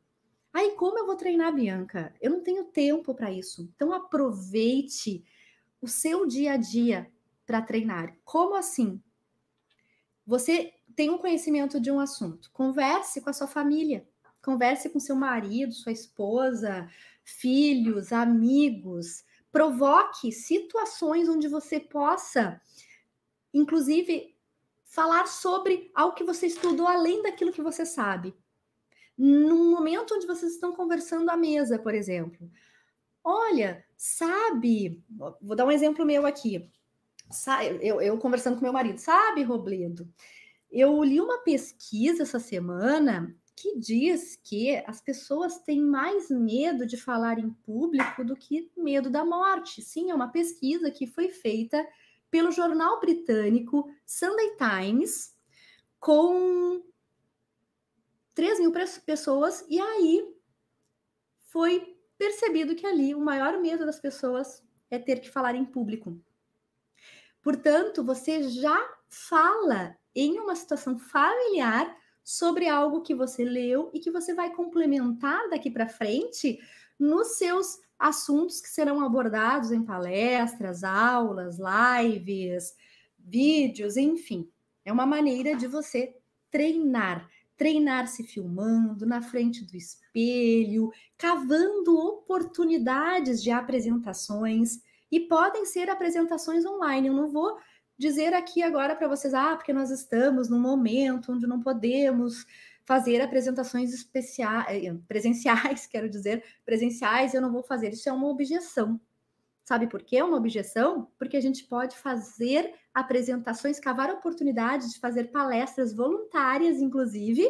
Aí, 0.51 0.71
como 0.71 0.99
eu 0.99 1.05
vou 1.05 1.15
treinar, 1.15 1.55
Bianca? 1.55 2.13
Eu 2.19 2.31
não 2.31 2.43
tenho 2.43 2.65
tempo 2.65 3.15
para 3.15 3.31
isso. 3.31 3.61
Então, 3.73 3.93
aproveite 3.93 5.23
o 5.81 5.87
seu 5.87 6.25
dia 6.25 6.53
a 6.53 6.57
dia 6.57 7.11
para 7.45 7.61
treinar. 7.61 8.15
Como 8.23 8.55
assim? 8.55 9.01
Você 10.25 10.73
tem 10.95 11.09
um 11.09 11.17
conhecimento 11.17 11.79
de 11.79 11.89
um 11.89 11.99
assunto, 11.99 12.51
converse 12.51 13.21
com 13.21 13.29
a 13.29 13.33
sua 13.33 13.47
família, 13.47 14.07
converse 14.41 14.89
com 14.89 14.99
seu 14.99 15.15
marido, 15.15 15.73
sua 15.73 15.91
esposa, 15.91 16.89
filhos, 17.23 18.11
amigos, 18.11 19.23
provoque 19.51 20.31
situações 20.31 21.29
onde 21.29 21.47
você 21.47 21.79
possa, 21.79 22.61
inclusive, 23.53 24.35
falar 24.83 25.27
sobre 25.27 25.91
algo 25.93 26.15
que 26.15 26.23
você 26.23 26.47
estudou 26.47 26.87
além 26.87 27.21
daquilo 27.21 27.51
que 27.51 27.61
você 27.61 27.85
sabe. 27.85 28.35
Num 29.17 29.71
momento 29.71 30.13
onde 30.13 30.27
vocês 30.27 30.53
estão 30.53 30.73
conversando 30.73 31.29
à 31.29 31.37
mesa, 31.37 31.79
por 31.79 31.93
exemplo. 31.93 32.49
Olha, 33.23 33.85
sabe, 33.97 35.03
vou 35.41 35.55
dar 35.55 35.65
um 35.65 35.71
exemplo 35.71 36.05
meu 36.05 36.25
aqui. 36.25 36.69
Eu, 37.81 37.99
eu 37.99 38.17
conversando 38.19 38.55
com 38.55 38.61
meu 38.61 38.71
marido, 38.71 38.99
sabe, 38.99 39.43
Robledo? 39.43 40.07
Eu 40.71 41.03
li 41.03 41.19
uma 41.19 41.39
pesquisa 41.39 42.23
essa 42.23 42.39
semana 42.39 43.35
que 43.55 43.77
diz 43.79 44.35
que 44.35 44.75
as 44.85 45.01
pessoas 45.01 45.57
têm 45.59 45.81
mais 45.81 46.29
medo 46.29 46.85
de 46.85 46.95
falar 46.95 47.39
em 47.39 47.49
público 47.49 48.23
do 48.23 48.35
que 48.35 48.71
medo 48.77 49.09
da 49.09 49.25
morte. 49.25 49.81
Sim, 49.81 50.11
é 50.11 50.15
uma 50.15 50.27
pesquisa 50.27 50.91
que 50.91 51.07
foi 51.07 51.29
feita 51.29 51.85
pelo 52.29 52.51
jornal 52.51 52.99
britânico 52.99 53.89
Sunday 54.05 54.55
Times 54.57 55.35
com 55.99 56.83
3 58.35 58.59
mil 58.59 58.71
pessoas, 59.03 59.65
e 59.67 59.79
aí 59.79 60.35
foi 61.47 61.96
percebido 62.17 62.75
que 62.75 62.85
ali 62.85 63.13
o 63.13 63.19
maior 63.19 63.59
medo 63.59 63.85
das 63.85 63.99
pessoas 63.99 64.63
é 64.89 64.97
ter 64.97 65.19
que 65.19 65.29
falar 65.29 65.55
em 65.55 65.65
público. 65.65 66.19
Portanto, 67.41 68.03
você 68.03 68.43
já 68.43 68.77
fala 69.07 69.95
em 70.15 70.39
uma 70.39 70.55
situação 70.55 70.97
familiar 70.97 71.95
sobre 72.23 72.67
algo 72.67 73.01
que 73.01 73.15
você 73.15 73.45
leu 73.45 73.89
e 73.93 73.99
que 73.99 74.11
você 74.11 74.33
vai 74.33 74.53
complementar 74.53 75.49
daqui 75.49 75.69
para 75.71 75.87
frente 75.87 76.59
nos 76.99 77.37
seus 77.37 77.79
assuntos 77.97 78.59
que 78.59 78.67
serão 78.67 79.01
abordados 79.01 79.71
em 79.71 79.83
palestras, 79.83 80.83
aulas, 80.83 81.57
lives, 81.57 82.75
vídeos, 83.17 83.97
enfim. 83.97 84.49
É 84.83 84.91
uma 84.91 85.05
maneira 85.05 85.55
de 85.55 85.67
você 85.67 86.15
treinar, 86.49 87.29
treinar 87.57 88.07
se 88.07 88.23
filmando 88.23 89.05
na 89.05 89.21
frente 89.21 89.65
do 89.65 89.75
espelho, 89.75 90.91
cavando 91.17 91.97
oportunidades 91.97 93.41
de 93.41 93.49
apresentações 93.51 94.79
e 95.11 95.19
podem 95.21 95.65
ser 95.65 95.89
apresentações 95.89 96.65
online. 96.65 97.07
Eu 97.07 97.13
não 97.13 97.31
vou 97.31 97.57
dizer 97.97 98.33
aqui 98.33 98.61
agora 98.61 98.95
para 98.95 99.07
vocês, 99.07 99.33
ah, 99.33 99.55
porque 99.55 99.73
nós 99.73 99.89
estamos 99.89 100.49
num 100.49 100.59
momento 100.59 101.31
onde 101.31 101.47
não 101.47 101.59
podemos 101.59 102.45
fazer 102.85 103.19
apresentações 103.21 103.93
especiais, 103.93 104.85
eh, 104.85 104.95
presenciais, 105.07 105.87
quero 105.91 106.09
dizer, 106.09 106.43
presenciais, 106.63 107.33
eu 107.33 107.41
não 107.41 107.51
vou 107.51 107.63
fazer. 107.63 107.89
Isso 107.89 108.07
é 108.07 108.13
uma 108.13 108.29
objeção. 108.29 108.99
Sabe 109.67 109.85
por 109.85 110.01
que 110.01 110.21
uma 110.23 110.37
objeção? 110.37 111.11
Porque 111.19 111.35
a 111.35 111.41
gente 111.41 111.65
pode 111.65 111.97
fazer 111.97 112.73
apresentações, 112.93 113.81
cavar 113.81 114.09
oportunidades 114.09 114.93
de 114.93 114.99
fazer 115.01 115.25
palestras 115.25 115.93
voluntárias, 115.93 116.79
inclusive 116.79 117.45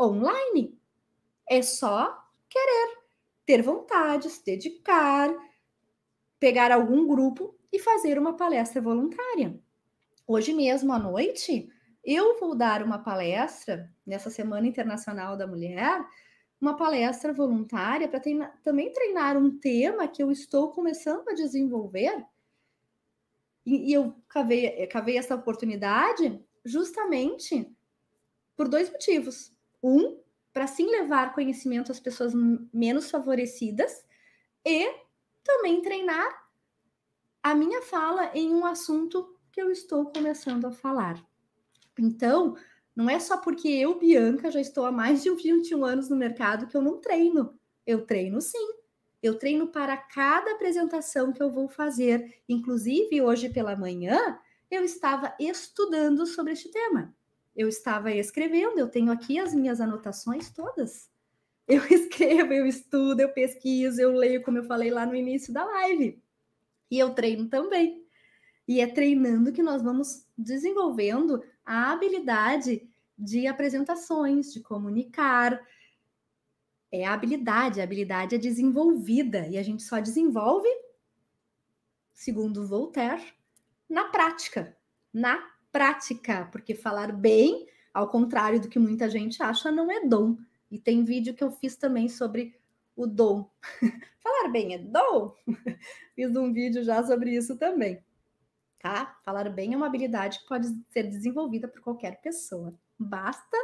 online. 0.00 0.80
É 1.46 1.60
só 1.60 2.24
querer, 2.48 2.96
ter 3.44 3.60
vontade, 3.60 4.30
se 4.30 4.42
dedicar, 4.42 5.30
pegar 6.40 6.72
algum 6.72 7.06
grupo 7.06 7.54
e 7.70 7.78
fazer 7.78 8.18
uma 8.18 8.34
palestra 8.34 8.80
voluntária. 8.80 9.60
Hoje 10.26 10.54
mesmo 10.54 10.90
à 10.90 10.98
noite, 10.98 11.68
eu 12.02 12.40
vou 12.40 12.54
dar 12.54 12.82
uma 12.82 13.00
palestra 13.00 13.92
nessa 14.06 14.30
Semana 14.30 14.66
Internacional 14.66 15.36
da 15.36 15.46
Mulher, 15.46 16.02
uma 16.62 16.76
palestra 16.76 17.32
voluntária 17.32 18.06
para 18.08 18.20
também 18.62 18.92
treinar 18.92 19.36
um 19.36 19.58
tema 19.58 20.06
que 20.06 20.22
eu 20.22 20.30
estou 20.30 20.70
começando 20.70 21.28
a 21.28 21.34
desenvolver. 21.34 22.24
E, 23.66 23.90
e 23.90 23.92
eu 23.92 24.14
cavei, 24.28 24.86
cavei 24.86 25.18
essa 25.18 25.34
oportunidade 25.34 26.40
justamente 26.64 27.68
por 28.56 28.68
dois 28.68 28.88
motivos. 28.88 29.52
Um, 29.82 30.20
para 30.52 30.68
sim 30.68 30.86
levar 30.88 31.34
conhecimento 31.34 31.90
às 31.90 31.98
pessoas 31.98 32.32
menos 32.72 33.10
favorecidas 33.10 34.04
e 34.64 34.88
também 35.42 35.82
treinar 35.82 36.48
a 37.42 37.56
minha 37.56 37.82
fala 37.82 38.30
em 38.34 38.54
um 38.54 38.64
assunto 38.64 39.36
que 39.50 39.60
eu 39.60 39.72
estou 39.72 40.12
começando 40.12 40.66
a 40.66 40.72
falar. 40.72 41.20
Então, 41.98 42.56
não 42.94 43.08
é 43.08 43.18
só 43.18 43.38
porque 43.38 43.68
eu, 43.68 43.98
Bianca, 43.98 44.50
já 44.50 44.60
estou 44.60 44.84
há 44.84 44.92
mais 44.92 45.22
de 45.22 45.30
21 45.30 45.84
anos 45.84 46.08
no 46.10 46.16
mercado 46.16 46.66
que 46.66 46.76
eu 46.76 46.82
não 46.82 47.00
treino. 47.00 47.58
Eu 47.86 48.04
treino 48.04 48.40
sim. 48.40 48.68
Eu 49.22 49.38
treino 49.38 49.68
para 49.68 49.96
cada 49.96 50.52
apresentação 50.52 51.32
que 51.32 51.42
eu 51.42 51.50
vou 51.50 51.68
fazer. 51.68 52.42
Inclusive, 52.48 53.22
hoje 53.22 53.48
pela 53.48 53.76
manhã, 53.76 54.38
eu 54.70 54.84
estava 54.84 55.34
estudando 55.38 56.26
sobre 56.26 56.52
este 56.52 56.70
tema. 56.70 57.14
Eu 57.56 57.68
estava 57.68 58.10
escrevendo, 58.10 58.78
eu 58.78 58.88
tenho 58.88 59.12
aqui 59.12 59.38
as 59.38 59.54
minhas 59.54 59.80
anotações 59.80 60.50
todas. 60.50 61.10
Eu 61.66 61.82
escrevo, 61.88 62.52
eu 62.52 62.66
estudo, 62.66 63.20
eu 63.20 63.32
pesquiso, 63.32 64.00
eu 64.00 64.12
leio, 64.12 64.42
como 64.42 64.58
eu 64.58 64.64
falei 64.64 64.90
lá 64.90 65.06
no 65.06 65.14
início 65.14 65.52
da 65.52 65.64
live. 65.64 66.20
E 66.90 66.98
eu 66.98 67.14
treino 67.14 67.48
também. 67.48 68.04
E 68.66 68.80
é 68.80 68.86
treinando 68.86 69.52
que 69.52 69.62
nós 69.62 69.82
vamos 69.82 70.26
desenvolvendo 70.36 71.42
a 71.64 71.92
habilidade 71.92 72.88
de 73.18 73.46
apresentações, 73.46 74.52
de 74.52 74.60
comunicar. 74.60 75.60
É 76.90 77.06
a 77.06 77.14
habilidade, 77.14 77.80
a 77.80 77.84
habilidade 77.84 78.34
é 78.34 78.38
desenvolvida 78.38 79.46
e 79.48 79.56
a 79.56 79.62
gente 79.62 79.82
só 79.82 80.00
desenvolve, 80.00 80.68
segundo 82.12 82.66
Voltaire, 82.66 83.22
na 83.88 84.04
prática. 84.04 84.76
Na 85.12 85.38
prática, 85.70 86.48
porque 86.52 86.74
falar 86.74 87.12
bem, 87.12 87.66
ao 87.94 88.08
contrário 88.08 88.60
do 88.60 88.68
que 88.68 88.78
muita 88.78 89.08
gente 89.08 89.42
acha, 89.42 89.70
não 89.70 89.90
é 89.90 90.06
dom. 90.06 90.36
E 90.70 90.78
tem 90.78 91.04
vídeo 91.04 91.34
que 91.34 91.44
eu 91.44 91.50
fiz 91.50 91.76
também 91.76 92.08
sobre 92.08 92.58
o 92.96 93.06
dom. 93.06 93.50
falar 94.22 94.48
bem 94.50 94.74
é 94.74 94.78
dom? 94.78 95.34
fiz 96.14 96.34
um 96.36 96.52
vídeo 96.52 96.82
já 96.82 97.02
sobre 97.04 97.34
isso 97.34 97.56
também 97.56 98.02
tá? 98.82 99.16
Falar 99.24 99.48
bem 99.48 99.72
é 99.72 99.76
uma 99.76 99.86
habilidade 99.86 100.40
que 100.40 100.46
pode 100.46 100.66
ser 100.90 101.04
desenvolvida 101.04 101.68
por 101.68 101.80
qualquer 101.80 102.20
pessoa. 102.20 102.74
Basta 102.98 103.56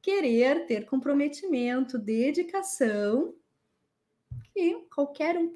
querer 0.00 0.66
ter 0.66 0.86
comprometimento, 0.86 1.98
dedicação, 1.98 3.34
que 4.54 4.86
qualquer 4.94 5.36
um 5.36 5.52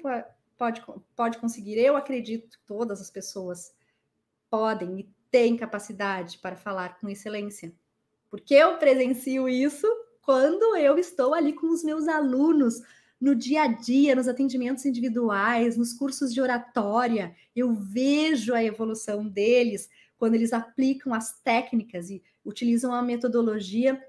pode, 0.57 0.83
pode 1.15 1.37
conseguir. 1.37 1.77
Eu 1.79 1.95
acredito 1.95 2.49
que 2.49 2.65
todas 2.67 3.01
as 3.01 3.09
pessoas 3.09 3.73
podem 4.49 4.99
e 4.99 5.09
têm 5.31 5.55
capacidade 5.55 6.37
para 6.39 6.57
falar 6.57 6.99
com 6.99 7.09
excelência. 7.09 7.73
Porque 8.29 8.53
eu 8.53 8.77
presencio 8.77 9.47
isso 9.47 9.87
quando 10.21 10.75
eu 10.75 10.97
estou 10.97 11.33
ali 11.33 11.53
com 11.53 11.67
os 11.67 11.83
meus 11.83 12.07
alunos 12.07 12.81
no 13.19 13.33
dia 13.33 13.63
a 13.63 13.67
dia, 13.67 14.15
nos 14.15 14.27
atendimentos 14.27 14.85
individuais, 14.85 15.77
nos 15.77 15.93
cursos 15.93 16.33
de 16.33 16.41
oratória, 16.41 17.35
eu 17.55 17.73
vejo 17.73 18.53
a 18.53 18.63
evolução 18.63 19.27
deles 19.27 19.89
quando 20.17 20.35
eles 20.35 20.53
aplicam 20.53 21.13
as 21.13 21.39
técnicas 21.39 22.09
e 22.09 22.21
utilizam 22.43 22.93
a 22.93 23.01
metodologia 23.01 24.01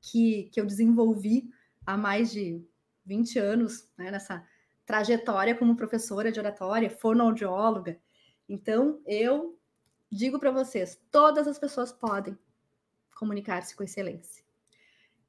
que, 0.00 0.44
que 0.52 0.60
eu 0.60 0.66
desenvolvi 0.66 1.50
há 1.84 1.96
mais 1.96 2.30
de 2.30 2.64
20 3.04 3.38
anos, 3.38 3.88
né, 3.96 4.10
nessa 4.10 4.46
trajetória 4.86 5.54
como 5.54 5.76
professora 5.76 6.32
de 6.32 6.40
oratória, 6.40 6.90
fonoaudióloga. 6.90 8.00
Então, 8.48 9.00
eu 9.06 9.58
digo 10.10 10.38
para 10.38 10.50
vocês, 10.50 11.00
todas 11.10 11.46
as 11.46 11.58
pessoas 11.58 11.92
podem 11.92 12.36
comunicar-se 13.14 13.76
com 13.76 13.84
excelência. 13.84 14.42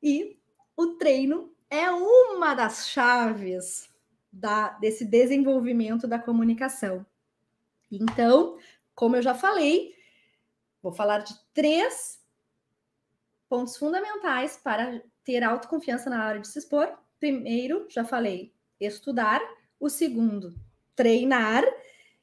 E 0.02 0.40
o 0.76 0.96
treino 0.96 1.54
é 1.72 1.90
uma 1.90 2.54
das 2.54 2.90
chaves 2.90 3.90
da, 4.32 4.72
desse 4.72 5.06
desenvolvimento 5.06 6.06
da 6.06 6.20
comunicação. 6.20 7.06
Então, 7.90 8.60
como 8.94 9.16
eu 9.16 9.22
já 9.22 9.34
falei, 9.34 9.96
vou 10.84 10.92
falar 10.92 11.20
de 11.20 11.34
três 11.54 12.22
pontos 13.48 13.78
fundamentais 13.78 14.58
para 14.58 15.02
ter 15.24 15.44
autoconfiança 15.44 16.10
na 16.10 16.28
hora 16.28 16.40
de 16.40 16.48
se 16.48 16.60
expor. 16.60 16.92
Primeiro, 17.20 17.88
já 17.90 18.04
falei, 18.04 18.54
estudar. 18.80 19.42
O 19.80 19.90
segundo, 19.90 20.54
treinar. 20.96 21.64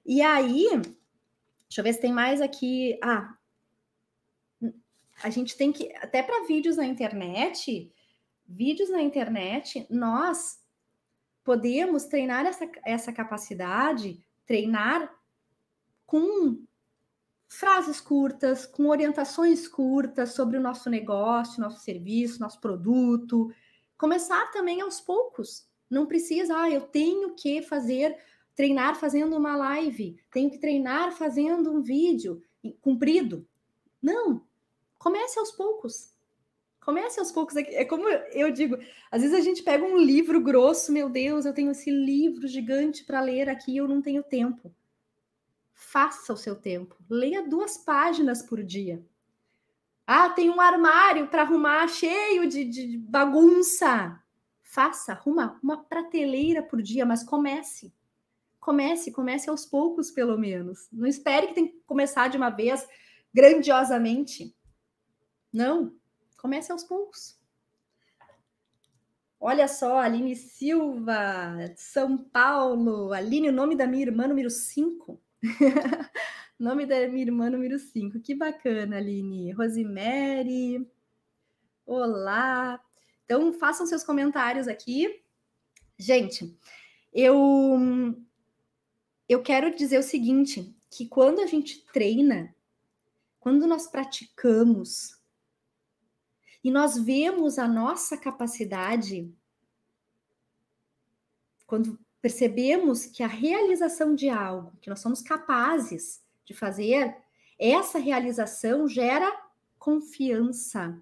E 0.06 0.22
aí, 0.22 0.68
deixa 1.68 1.80
eu 1.80 1.84
ver 1.84 1.94
se 1.94 2.00
tem 2.00 2.12
mais 2.12 2.40
aqui. 2.40 2.98
Ah, 3.02 3.34
a 5.22 5.30
gente 5.30 5.56
tem 5.56 5.72
que, 5.72 5.92
até 5.96 6.22
para 6.22 6.46
vídeos 6.46 6.76
na 6.76 6.86
internet, 6.86 7.90
vídeos 8.48 8.88
na 8.88 9.02
internet, 9.02 9.86
nós 9.90 10.58
podemos 11.44 12.04
treinar 12.04 12.46
essa, 12.46 12.70
essa 12.84 13.12
capacidade, 13.12 14.22
treinar 14.46 15.14
com 16.06 16.58
frases 17.48 18.00
curtas, 18.00 18.66
com 18.66 18.88
orientações 18.88 19.68
curtas 19.68 20.32
sobre 20.32 20.56
o 20.56 20.60
nosso 20.60 20.88
negócio, 20.88 21.60
nosso 21.60 21.80
serviço, 21.80 22.40
nosso 22.40 22.60
produto. 22.60 23.52
Começar 23.96 24.50
também 24.50 24.80
aos 24.80 25.00
poucos. 25.00 25.66
Não 25.90 26.06
precisa, 26.06 26.56
ah, 26.56 26.70
eu 26.70 26.82
tenho 26.82 27.34
que 27.34 27.62
fazer, 27.62 28.16
treinar 28.54 28.96
fazendo 28.96 29.36
uma 29.36 29.56
live, 29.56 30.18
tenho 30.30 30.50
que 30.50 30.58
treinar 30.58 31.12
fazendo 31.12 31.72
um 31.72 31.82
vídeo 31.82 32.42
comprido. 32.80 33.46
Não. 34.02 34.46
Comece 34.98 35.38
aos 35.38 35.52
poucos. 35.52 36.12
Comece 36.88 37.20
aos 37.20 37.30
poucos. 37.30 37.54
É 37.54 37.84
como 37.84 38.08
eu 38.08 38.50
digo, 38.50 38.78
às 39.10 39.20
vezes 39.20 39.36
a 39.36 39.42
gente 39.42 39.62
pega 39.62 39.84
um 39.84 39.98
livro 39.98 40.40
grosso, 40.40 40.90
meu 40.90 41.10
Deus, 41.10 41.44
eu 41.44 41.52
tenho 41.52 41.70
esse 41.70 41.90
livro 41.90 42.48
gigante 42.48 43.04
para 43.04 43.20
ler 43.20 43.46
aqui, 43.50 43.76
eu 43.76 43.86
não 43.86 44.00
tenho 44.00 44.22
tempo. 44.22 44.74
Faça 45.74 46.32
o 46.32 46.36
seu 46.38 46.56
tempo. 46.56 46.96
Leia 47.10 47.46
duas 47.46 47.76
páginas 47.76 48.40
por 48.40 48.62
dia. 48.62 49.04
Ah, 50.06 50.30
tem 50.30 50.48
um 50.48 50.62
armário 50.62 51.28
para 51.28 51.42
arrumar 51.42 51.86
cheio 51.88 52.48
de, 52.48 52.64
de 52.64 52.96
bagunça. 52.96 54.18
Faça, 54.62 55.12
arruma 55.12 55.60
uma 55.62 55.84
prateleira 55.84 56.62
por 56.62 56.80
dia, 56.80 57.04
mas 57.04 57.22
comece. 57.22 57.92
Comece, 58.58 59.12
comece 59.12 59.50
aos 59.50 59.66
poucos, 59.66 60.10
pelo 60.10 60.38
menos. 60.38 60.88
Não 60.90 61.06
espere 61.06 61.48
que 61.48 61.54
tem 61.54 61.68
que 61.68 61.82
começar 61.86 62.28
de 62.28 62.38
uma 62.38 62.48
vez 62.48 62.88
grandiosamente. 63.34 64.56
Não, 65.52 65.92
comece 66.48 66.72
aos 66.72 66.82
poucos. 66.82 67.38
Olha 69.38 69.68
só, 69.68 69.98
Aline 69.98 70.34
Silva, 70.34 71.74
São 71.76 72.16
Paulo. 72.16 73.12
Aline, 73.12 73.50
o 73.50 73.52
nome 73.52 73.76
da 73.76 73.86
minha 73.86 74.06
irmã 74.06 74.26
número 74.26 74.48
5. 74.48 75.20
nome 76.58 76.86
da 76.86 77.06
minha 77.06 77.22
irmã 77.22 77.50
número 77.50 77.78
5. 77.78 78.18
Que 78.20 78.34
bacana, 78.34 78.96
Aline. 78.96 79.52
Rosemary. 79.52 80.90
Olá. 81.84 82.82
Então, 83.26 83.52
façam 83.52 83.86
seus 83.86 84.02
comentários 84.02 84.66
aqui. 84.66 85.22
Gente, 85.98 86.58
eu 87.12 88.16
eu 89.28 89.42
quero 89.42 89.76
dizer 89.76 89.98
o 89.98 90.02
seguinte, 90.02 90.74
que 90.90 91.06
quando 91.06 91.40
a 91.40 91.46
gente 91.46 91.84
treina, 91.92 92.54
quando 93.38 93.66
nós 93.66 93.86
praticamos 93.86 95.17
e 96.62 96.70
nós 96.70 96.98
vemos 96.98 97.58
a 97.58 97.68
nossa 97.68 98.16
capacidade, 98.16 99.32
quando 101.66 101.98
percebemos 102.20 103.06
que 103.06 103.22
a 103.22 103.28
realização 103.28 104.14
de 104.14 104.28
algo 104.28 104.72
que 104.80 104.90
nós 104.90 105.00
somos 105.00 105.22
capazes 105.22 106.22
de 106.44 106.54
fazer, 106.54 107.16
essa 107.58 107.98
realização 107.98 108.88
gera 108.88 109.30
confiança 109.78 111.00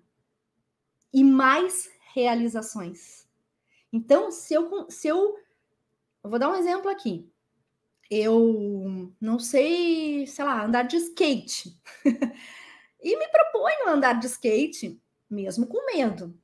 e 1.12 1.25
mais 1.25 1.90
realizações. 2.12 3.27
Então, 3.92 4.31
se 4.31 4.55
eu, 4.55 4.90
se 4.90 5.09
eu, 5.09 5.37
eu 6.23 6.31
vou 6.31 6.38
dar 6.38 6.51
um 6.51 6.57
exemplo 6.57 6.90
aqui 6.90 7.31
eu 8.11 9.12
não 9.21 9.38
sei, 9.38 10.27
sei 10.27 10.45
lá, 10.45 10.64
andar 10.64 10.83
de 10.83 10.97
skate. 10.97 11.79
e 13.03 13.19
me 13.19 13.29
proponho 13.29 13.88
andar 13.88 14.14
de 14.14 14.27
skate, 14.27 15.01
mesmo 15.29 15.67
com 15.67 15.85
medo. 15.87 16.37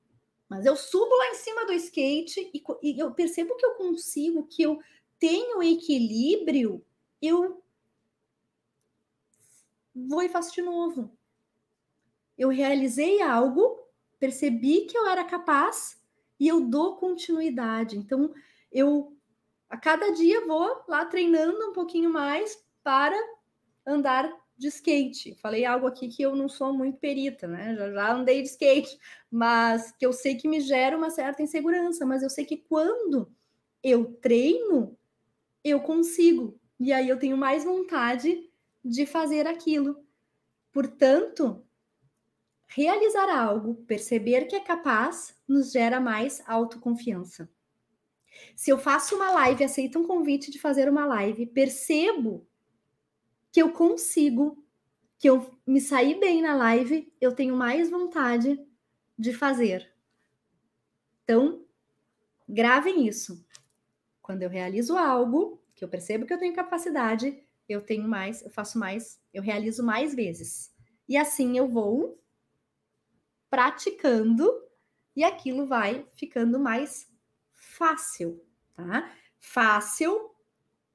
Mas 0.48 0.66
eu 0.66 0.76
subo 0.76 1.16
lá 1.16 1.30
em 1.30 1.34
cima 1.34 1.64
do 1.64 1.72
skate 1.72 2.50
e, 2.52 2.62
e 2.82 2.98
eu 2.98 3.12
percebo 3.12 3.56
que 3.56 3.64
eu 3.64 3.74
consigo, 3.74 4.46
que 4.46 4.62
eu 4.62 4.80
tenho 5.18 5.62
equilíbrio, 5.62 6.84
eu 7.20 7.62
vou 9.94 10.22
e 10.22 10.28
faço 10.28 10.52
de 10.52 10.62
novo. 10.62 11.10
Eu 12.36 12.48
realizei 12.48 13.22
algo, 13.22 13.78
percebi 14.18 14.86
que 14.86 14.96
eu 14.96 15.06
era 15.06 15.24
capaz 15.24 16.00
e 16.38 16.48
eu 16.48 16.60
dou 16.60 16.96
continuidade. 16.96 17.96
Então, 17.96 18.34
eu 18.70 19.16
a 19.70 19.76
cada 19.78 20.10
dia 20.10 20.44
vou 20.46 20.84
lá 20.86 21.06
treinando 21.06 21.70
um 21.70 21.72
pouquinho 21.72 22.10
mais 22.10 22.62
para 22.82 23.16
andar 23.86 24.30
de 24.56 24.68
skate. 24.68 25.34
Falei 25.36 25.64
algo 25.64 25.86
aqui 25.86 26.08
que 26.08 26.22
eu 26.22 26.36
não 26.36 26.48
sou 26.48 26.72
muito 26.72 26.98
perita, 26.98 27.46
né? 27.46 27.74
Já, 27.74 27.90
já 27.92 28.12
andei 28.12 28.42
de 28.42 28.48
skate, 28.48 28.98
mas 29.30 29.92
que 29.92 30.06
eu 30.06 30.12
sei 30.12 30.36
que 30.36 30.48
me 30.48 30.60
gera 30.60 30.96
uma 30.96 31.10
certa 31.10 31.42
insegurança, 31.42 32.06
mas 32.06 32.22
eu 32.22 32.30
sei 32.30 32.44
que 32.44 32.56
quando 32.56 33.30
eu 33.82 34.14
treino, 34.14 34.96
eu 35.64 35.80
consigo. 35.80 36.58
E 36.78 36.92
aí 36.92 37.08
eu 37.08 37.18
tenho 37.18 37.36
mais 37.36 37.64
vontade 37.64 38.48
de 38.84 39.06
fazer 39.06 39.46
aquilo. 39.46 40.04
Portanto, 40.72 41.64
realizar 42.66 43.28
algo, 43.28 43.74
perceber 43.86 44.46
que 44.46 44.56
é 44.56 44.60
capaz, 44.60 45.36
nos 45.46 45.72
gera 45.72 46.00
mais 46.00 46.42
autoconfiança. 46.46 47.48
Se 48.56 48.70
eu 48.70 48.78
faço 48.78 49.14
uma 49.14 49.30
live, 49.30 49.64
aceito 49.64 49.98
um 49.98 50.06
convite 50.06 50.50
de 50.50 50.58
fazer 50.58 50.88
uma 50.88 51.04
live, 51.04 51.46
percebo 51.46 52.46
que 53.52 53.60
eu 53.60 53.70
consigo, 53.70 54.64
que 55.18 55.28
eu 55.28 55.56
me 55.66 55.80
saí 55.80 56.18
bem 56.18 56.40
na 56.40 56.56
live, 56.56 57.12
eu 57.20 57.34
tenho 57.34 57.54
mais 57.54 57.90
vontade 57.90 58.58
de 59.16 59.32
fazer. 59.32 59.94
Então, 61.22 61.64
gravem 62.48 63.06
isso. 63.06 63.46
Quando 64.22 64.42
eu 64.42 64.48
realizo 64.48 64.96
algo, 64.96 65.62
que 65.74 65.84
eu 65.84 65.88
percebo 65.88 66.26
que 66.26 66.32
eu 66.32 66.38
tenho 66.38 66.54
capacidade, 66.54 67.40
eu 67.68 67.82
tenho 67.82 68.08
mais, 68.08 68.42
eu 68.42 68.50
faço 68.50 68.78
mais, 68.78 69.20
eu 69.32 69.42
realizo 69.42 69.84
mais 69.84 70.14
vezes. 70.14 70.74
E 71.08 71.16
assim 71.16 71.58
eu 71.58 71.68
vou 71.68 72.18
praticando 73.50 74.50
e 75.14 75.22
aquilo 75.22 75.66
vai 75.66 76.08
ficando 76.14 76.58
mais 76.58 77.06
fácil, 77.52 78.42
tá? 78.74 79.12
Fácil, 79.38 80.34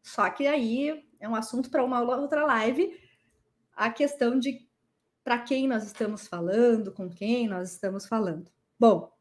só 0.02 0.30
que 0.30 0.48
aí 0.48 1.07
é 1.20 1.28
um 1.28 1.36
assunto 1.36 1.70
para 1.70 1.84
uma 1.84 2.02
outra 2.02 2.46
live, 2.46 3.00
a 3.76 3.92
questão 3.92 4.38
de 4.40 4.68
para 5.24 5.40
quem 5.40 5.68
nós 5.68 5.86
estamos 5.86 6.28
falando, 6.28 6.92
com 6.94 7.10
quem 7.10 7.48
nós 7.48 7.74
estamos 7.74 8.08
falando. 8.08 8.50
Bom, 8.80 9.12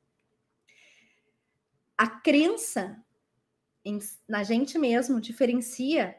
a 1.98 2.08
crença 2.08 3.02
em, 3.84 3.98
na 4.28 4.44
gente 4.44 4.78
mesmo 4.78 5.20
diferencia 5.20 6.16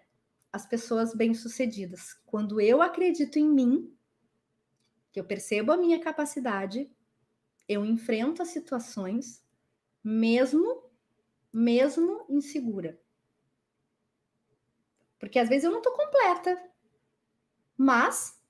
as 0.51 0.65
pessoas 0.65 1.13
bem-sucedidas. 1.13 2.13
Quando 2.25 2.59
eu 2.59 2.81
acredito 2.81 3.37
em 3.37 3.49
mim, 3.49 3.95
que 5.11 5.19
eu 5.19 5.25
percebo 5.25 5.71
a 5.71 5.77
minha 5.77 5.99
capacidade, 5.99 6.91
eu 7.67 7.85
enfrento 7.85 8.41
as 8.41 8.49
situações, 8.49 9.43
mesmo 10.03 10.87
mesmo 11.51 12.25
insegura. 12.29 12.99
Porque 15.19 15.39
às 15.39 15.49
vezes 15.49 15.63
eu 15.63 15.71
não 15.71 15.80
estou 15.80 15.93
completa, 15.93 16.62
mas 17.75 18.41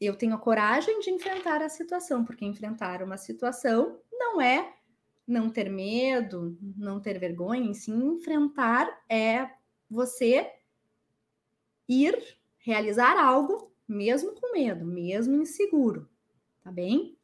eu 0.00 0.16
tenho 0.16 0.34
a 0.34 0.38
coragem 0.38 1.00
de 1.00 1.10
enfrentar 1.10 1.62
a 1.62 1.68
situação, 1.68 2.24
porque 2.24 2.44
enfrentar 2.44 3.02
uma 3.02 3.16
situação 3.16 4.00
não 4.10 4.40
é 4.40 4.74
não 5.26 5.48
ter 5.50 5.70
medo, 5.70 6.58
não 6.76 7.00
ter 7.00 7.18
vergonha, 7.18 7.72
sim 7.72 8.14
enfrentar 8.14 8.88
é 9.08 9.48
você 9.88 10.52
ir 11.88 12.38
realizar 12.58 13.16
algo 13.16 13.72
mesmo 13.86 14.32
com 14.34 14.52
medo, 14.52 14.84
mesmo 14.84 15.36
inseguro, 15.36 16.08
tá 16.62 16.70
bem? 16.70 17.16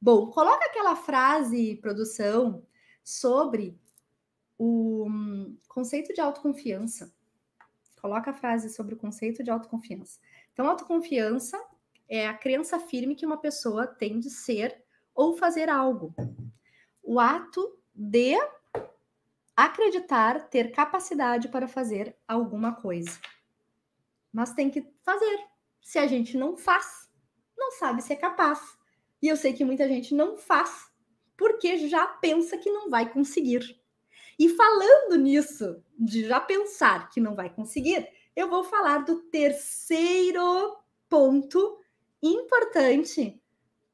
Bom, 0.00 0.30
coloca 0.30 0.64
aquela 0.66 0.94
frase, 0.94 1.76
produção, 1.76 2.64
sobre 3.02 3.78
o 4.58 5.06
hum, 5.08 5.56
conceito 5.68 6.12
de 6.12 6.20
autoconfiança. 6.20 7.14
Coloca 8.04 8.32
a 8.32 8.34
frase 8.34 8.68
sobre 8.68 8.94
o 8.94 8.98
conceito 8.98 9.42
de 9.42 9.50
autoconfiança. 9.50 10.20
Então, 10.52 10.68
autoconfiança 10.68 11.58
é 12.06 12.28
a 12.28 12.34
crença 12.34 12.78
firme 12.78 13.14
que 13.14 13.24
uma 13.24 13.38
pessoa 13.38 13.86
tem 13.86 14.20
de 14.20 14.28
ser 14.28 14.84
ou 15.14 15.34
fazer 15.38 15.70
algo. 15.70 16.14
O 17.02 17.18
ato 17.18 17.78
de 17.94 18.34
acreditar 19.56 20.50
ter 20.50 20.70
capacidade 20.70 21.48
para 21.48 21.66
fazer 21.66 22.14
alguma 22.28 22.74
coisa. 22.74 23.18
Mas 24.30 24.52
tem 24.52 24.68
que 24.68 24.86
fazer. 25.02 25.38
Se 25.80 25.98
a 25.98 26.06
gente 26.06 26.36
não 26.36 26.58
faz, 26.58 27.10
não 27.56 27.70
sabe 27.70 28.02
se 28.02 28.12
é 28.12 28.16
capaz. 28.16 28.76
E 29.22 29.28
eu 29.28 29.36
sei 29.38 29.54
que 29.54 29.64
muita 29.64 29.88
gente 29.88 30.14
não 30.14 30.36
faz 30.36 30.92
porque 31.38 31.88
já 31.88 32.06
pensa 32.06 32.58
que 32.58 32.70
não 32.70 32.90
vai 32.90 33.10
conseguir. 33.10 33.82
E 34.38 34.48
falando 34.48 35.16
nisso, 35.16 35.82
de 35.98 36.26
já 36.26 36.40
pensar 36.40 37.08
que 37.10 37.20
não 37.20 37.34
vai 37.34 37.48
conseguir, 37.48 38.08
eu 38.34 38.48
vou 38.48 38.64
falar 38.64 38.98
do 38.98 39.20
terceiro 39.22 40.76
ponto 41.08 41.78
importante 42.22 43.40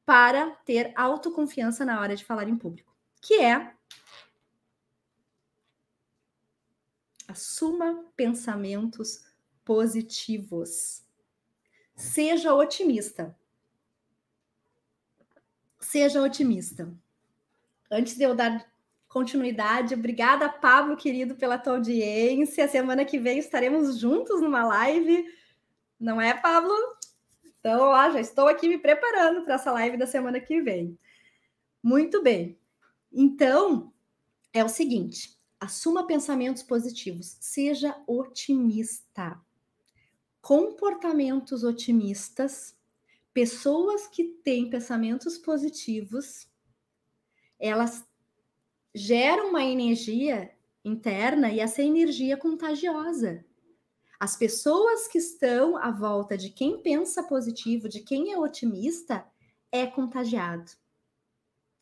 para 0.05 0.51
ter 0.65 0.91
autoconfiança 0.95 1.85
na 1.85 1.99
hora 2.01 2.15
de 2.15 2.25
falar 2.25 2.47
em 2.49 2.57
público, 2.57 2.95
que 3.21 3.35
é 3.35 3.73
assuma 7.27 8.05
pensamentos 8.15 9.23
positivos. 9.63 11.03
Seja 11.95 12.53
otimista. 12.53 13.37
Seja 15.79 16.21
otimista. 16.21 16.93
Antes 17.89 18.17
de 18.17 18.23
eu 18.23 18.35
dar 18.35 18.70
continuidade. 19.11 19.93
Obrigada, 19.93 20.47
Pablo, 20.47 20.95
querido, 20.95 21.35
pela 21.35 21.57
tua 21.57 21.73
audiência. 21.73 22.67
Semana 22.67 23.03
que 23.03 23.19
vem 23.19 23.37
estaremos 23.37 23.99
juntos 23.99 24.41
numa 24.41 24.65
live. 24.65 25.25
Não 25.99 26.19
é, 26.19 26.33
Pablo? 26.33 26.73
Então, 27.43 27.89
ó, 27.89 28.09
já 28.09 28.21
estou 28.21 28.47
aqui 28.47 28.69
me 28.69 28.77
preparando 28.77 29.43
para 29.43 29.55
essa 29.55 29.71
live 29.71 29.97
da 29.97 30.07
semana 30.07 30.39
que 30.39 30.61
vem. 30.61 30.97
Muito 31.83 32.23
bem. 32.23 32.57
Então, 33.11 33.93
é 34.53 34.63
o 34.63 34.69
seguinte: 34.69 35.37
assuma 35.59 36.07
pensamentos 36.07 36.63
positivos, 36.63 37.37
seja 37.41 38.01
otimista. 38.07 39.39
Comportamentos 40.41 41.63
otimistas 41.63 42.75
pessoas 43.33 44.07
que 44.07 44.23
têm 44.43 44.69
pensamentos 44.69 45.37
positivos, 45.37 46.47
elas 47.59 48.05
geram 48.93 49.49
uma 49.49 49.63
energia 49.63 50.51
interna 50.83 51.49
e 51.49 51.59
essa 51.59 51.81
energia 51.81 52.35
contagiosa. 52.35 53.45
As 54.19 54.35
pessoas 54.35 55.07
que 55.07 55.17
estão 55.17 55.77
à 55.77 55.89
volta 55.89 56.37
de 56.37 56.49
quem 56.49 56.81
pensa 56.81 57.23
positivo, 57.23 57.89
de 57.89 58.01
quem 58.01 58.31
é 58.31 58.37
otimista, 58.37 59.25
é 59.71 59.87
contagiado. 59.87 60.71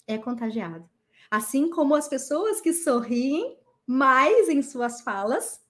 É 0.07 0.17
contagiado. 0.17 0.89
Assim 1.29 1.69
como 1.69 1.95
as 1.95 2.07
pessoas 2.07 2.61
que 2.61 2.73
sorriem 2.73 3.57
mais 3.85 4.47
em 4.47 4.61
suas 4.61 5.01
falas 5.01 5.61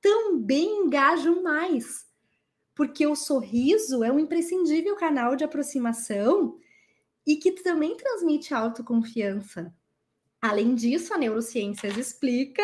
também 0.00 0.84
engajam 0.84 1.42
mais. 1.42 2.06
Porque 2.74 3.06
o 3.06 3.14
sorriso 3.14 4.02
é 4.02 4.10
um 4.10 4.18
imprescindível 4.18 4.96
canal 4.96 5.36
de 5.36 5.44
aproximação 5.44 6.58
e 7.26 7.36
que 7.36 7.52
também 7.52 7.96
transmite 7.96 8.52
autoconfiança. 8.52 9.74
Além 10.44 10.74
disso, 10.74 11.14
a 11.14 11.16
neurociências 11.16 11.96
explica 11.96 12.62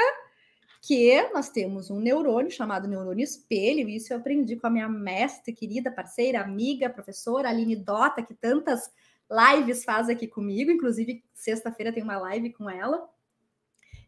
que 0.82 1.18
nós 1.32 1.48
temos 1.48 1.88
um 1.90 1.98
neurônio 1.98 2.50
chamado 2.50 2.86
neurônio 2.86 3.24
espelho, 3.24 3.88
e 3.88 3.96
isso 3.96 4.12
eu 4.12 4.18
aprendi 4.18 4.54
com 4.54 4.66
a 4.66 4.70
minha 4.70 4.86
mestre, 4.86 5.54
querida 5.54 5.90
parceira, 5.90 6.42
amiga, 6.42 6.90
professora 6.90 7.48
Aline 7.48 7.76
Dota, 7.76 8.22
que 8.22 8.34
tantas 8.34 8.90
lives 9.30 9.82
faz 9.82 10.10
aqui 10.10 10.26
comigo, 10.26 10.70
inclusive 10.70 11.24
sexta-feira 11.32 11.90
tem 11.90 12.02
uma 12.02 12.18
live 12.18 12.52
com 12.52 12.68
ela, 12.68 13.08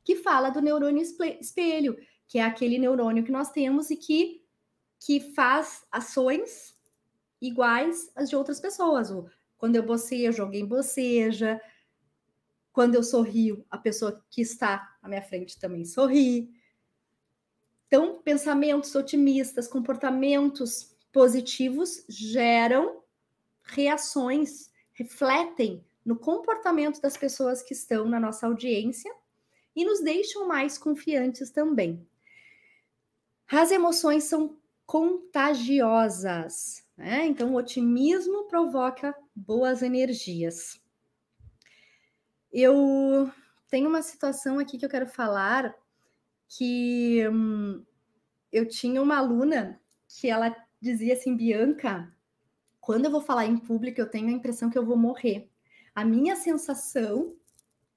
que 0.04 0.16
fala 0.16 0.50
do 0.50 0.60
neurônio 0.60 1.02
espelho, 1.40 1.96
que 2.28 2.38
é 2.38 2.42
aquele 2.42 2.78
neurônio 2.78 3.24
que 3.24 3.32
nós 3.32 3.50
temos 3.52 3.88
e 3.88 3.96
que, 3.96 4.44
que 5.00 5.18
faz 5.34 5.86
ações 5.90 6.76
iguais 7.40 8.12
às 8.14 8.28
de 8.28 8.36
outras 8.36 8.60
pessoas. 8.60 9.08
Quando 9.56 9.76
eu 9.76 9.82
bocejo, 9.82 10.42
alguém 10.42 10.66
boceja. 10.66 11.58
Quando 12.72 12.94
eu 12.94 13.02
sorrio, 13.02 13.64
a 13.70 13.76
pessoa 13.76 14.24
que 14.30 14.40
está 14.40 14.96
à 15.02 15.08
minha 15.08 15.22
frente 15.22 15.58
também 15.58 15.84
sorri. 15.84 16.50
Então, 17.86 18.22
pensamentos 18.22 18.94
otimistas, 18.94 19.68
comportamentos 19.68 20.96
positivos 21.12 22.04
geram 22.08 23.02
reações, 23.62 24.70
refletem 24.94 25.84
no 26.04 26.16
comportamento 26.16 27.00
das 27.00 27.16
pessoas 27.16 27.62
que 27.62 27.74
estão 27.74 28.08
na 28.08 28.18
nossa 28.18 28.46
audiência 28.46 29.14
e 29.76 29.84
nos 29.84 30.00
deixam 30.00 30.48
mais 30.48 30.76
confiantes 30.78 31.50
também. 31.50 32.04
As 33.46 33.70
emoções 33.70 34.24
são 34.24 34.56
contagiosas, 34.86 36.82
né? 36.96 37.26
Então, 37.26 37.52
o 37.52 37.56
otimismo 37.56 38.44
provoca 38.44 39.14
boas 39.34 39.82
energias. 39.82 40.81
Eu 42.52 43.32
tenho 43.68 43.88
uma 43.88 44.02
situação 44.02 44.58
aqui 44.58 44.76
que 44.76 44.84
eu 44.84 44.90
quero 44.90 45.06
falar 45.06 45.74
que 46.46 47.26
hum, 47.28 47.82
eu 48.52 48.68
tinha 48.68 49.00
uma 49.00 49.16
aluna 49.16 49.80
que 50.06 50.28
ela 50.28 50.54
dizia 50.80 51.14
assim, 51.14 51.34
Bianca, 51.34 52.14
quando 52.80 53.06
eu 53.06 53.10
vou 53.10 53.20
falar 53.20 53.46
em 53.46 53.56
público, 53.56 54.00
eu 54.00 54.10
tenho 54.10 54.28
a 54.28 54.32
impressão 54.32 54.68
que 54.68 54.76
eu 54.76 54.84
vou 54.84 54.96
morrer. 54.96 55.48
A 55.94 56.04
minha 56.04 56.36
sensação 56.36 57.34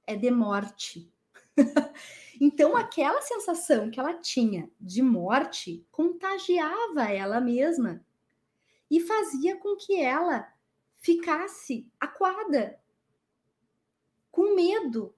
é 0.08 0.16
de 0.16 0.32
morte. 0.32 1.12
então, 2.40 2.78
aquela 2.78 3.22
sensação 3.22 3.90
que 3.90 4.00
ela 4.00 4.14
tinha 4.14 4.70
de 4.80 5.02
morte 5.02 5.86
contagiava 5.92 7.04
ela 7.12 7.42
mesma 7.42 8.06
e 8.90 9.00
fazia 9.00 9.58
com 9.58 9.76
que 9.76 10.00
ela 10.00 10.48
ficasse 11.02 11.90
acuada, 12.00 12.80
com 14.36 14.54
medo. 14.54 15.16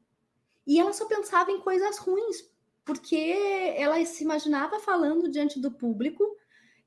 E 0.65 0.79
ela 0.79 0.93
só 0.93 1.07
pensava 1.07 1.49
em 1.49 1.59
coisas 1.59 1.97
ruins, 1.97 2.37
porque 2.85 3.73
ela 3.75 4.03
se 4.05 4.23
imaginava 4.23 4.79
falando 4.79 5.27
diante 5.27 5.59
do 5.59 5.71
público 5.71 6.23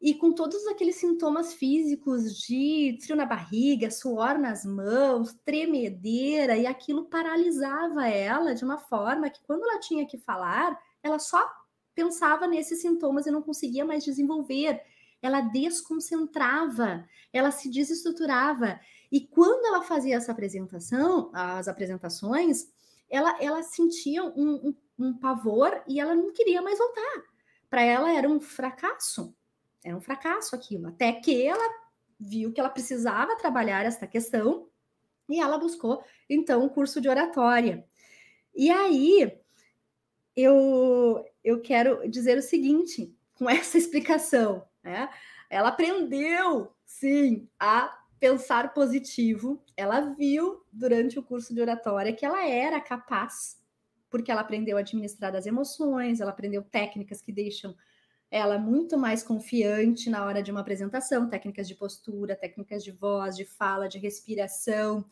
e 0.01 0.15
com 0.15 0.33
todos 0.33 0.65
aqueles 0.69 0.95
sintomas 0.95 1.53
físicos 1.53 2.39
de 2.39 2.97
frio 3.03 3.17
na 3.17 3.27
barriga, 3.27 3.91
suor 3.91 4.39
nas 4.39 4.65
mãos, 4.65 5.35
tremedeira, 5.45 6.57
e 6.57 6.67
aquilo 6.67 7.07
paralisava 7.07 8.07
ela 8.07 8.55
de 8.55 8.65
uma 8.65 8.79
forma 8.79 9.29
que 9.29 9.43
quando 9.43 9.65
ela 9.65 9.81
tinha 9.81 10.07
que 10.07 10.17
falar, 10.17 10.79
ela 11.03 11.19
só 11.19 11.45
pensava 11.97 12.47
nesses 12.47 12.81
sintomas 12.81 13.27
e 13.27 13.31
não 13.33 13.43
conseguia 13.43 13.85
mais 13.85 14.05
desenvolver. 14.05 14.81
Ela 15.21 15.41
desconcentrava, 15.41 17.05
ela 17.33 17.51
se 17.51 17.69
desestruturava. 17.69 18.81
E 19.11 19.21
quando 19.21 19.67
ela 19.67 19.83
fazia 19.83 20.17
essa 20.17 20.33
apresentação, 20.33 21.31
as 21.33 21.69
apresentações, 21.69 22.69
ela, 23.09 23.37
ela 23.41 23.63
sentia 23.63 24.23
um, 24.25 24.69
um 24.69 24.75
um 25.01 25.15
pavor 25.15 25.83
e 25.89 25.99
ela 25.99 26.15
não 26.15 26.33
queria 26.33 26.61
mais 26.61 26.79
voltar. 26.79 27.25
Para 27.69 27.83
ela 27.83 28.13
era 28.13 28.29
um 28.29 28.41
fracasso, 28.41 29.35
era 29.83 29.97
um 29.97 30.01
fracasso 30.01 30.55
aquilo, 30.55 30.89
até 30.89 31.13
que 31.13 31.43
ela 31.43 31.81
viu 32.19 32.53
que 32.53 32.61
ela 32.61 32.69
precisava 32.69 33.37
trabalhar 33.37 33.85
esta 33.85 34.07
questão 34.07 34.69
e 35.29 35.41
ela 35.41 35.59
buscou 35.59 36.05
então 36.29 36.63
um 36.63 36.69
curso 36.69 37.01
de 37.01 37.09
oratória. 37.09 37.85
E 38.55 38.71
aí 38.71 39.39
eu 40.37 41.25
eu 41.43 41.63
quero 41.63 42.09
dizer 42.11 42.37
o 42.37 42.43
seguinte, 42.43 43.17
com 43.35 43.49
essa 43.49 43.79
explicação, 43.79 44.67
né? 44.83 45.09
Ela 45.49 45.71
aprendeu 45.71 46.73
sim 46.85 47.49
a 47.59 47.99
pensar 48.21 48.73
positivo. 48.73 49.65
Ela 49.77 50.15
viu 50.15 50.63
durante 50.71 51.19
o 51.19 51.23
curso 51.23 51.53
de 51.53 51.61
oratória 51.61 52.13
que 52.13 52.25
ela 52.25 52.47
era 52.47 52.81
capaz 52.81 53.61
porque 54.11 54.31
ela 54.31 54.41
aprendeu 54.41 54.77
a 54.77 54.81
administrar 54.81 55.35
as 55.37 55.47
emoções, 55.47 56.21
ela 56.21 56.33
aprendeu 56.33 56.63
técnicas 56.63 57.23
que 57.23 57.33
deixam 57.33 57.75
ela 58.31 58.59
muito 58.59 58.99
mais 58.99 59.23
confiante 59.23 60.11
na 60.11 60.25
hora 60.25 60.43
de 60.43 60.51
uma 60.51 60.61
apresentação, 60.61 61.29
técnicas 61.29 61.67
de 61.67 61.75
postura, 61.75 62.37
técnicas 62.37 62.85
de 62.85 62.91
voz, 62.91 63.37
de 63.37 63.45
fala, 63.45 63.89
de 63.89 63.99
respiração, 63.99 65.05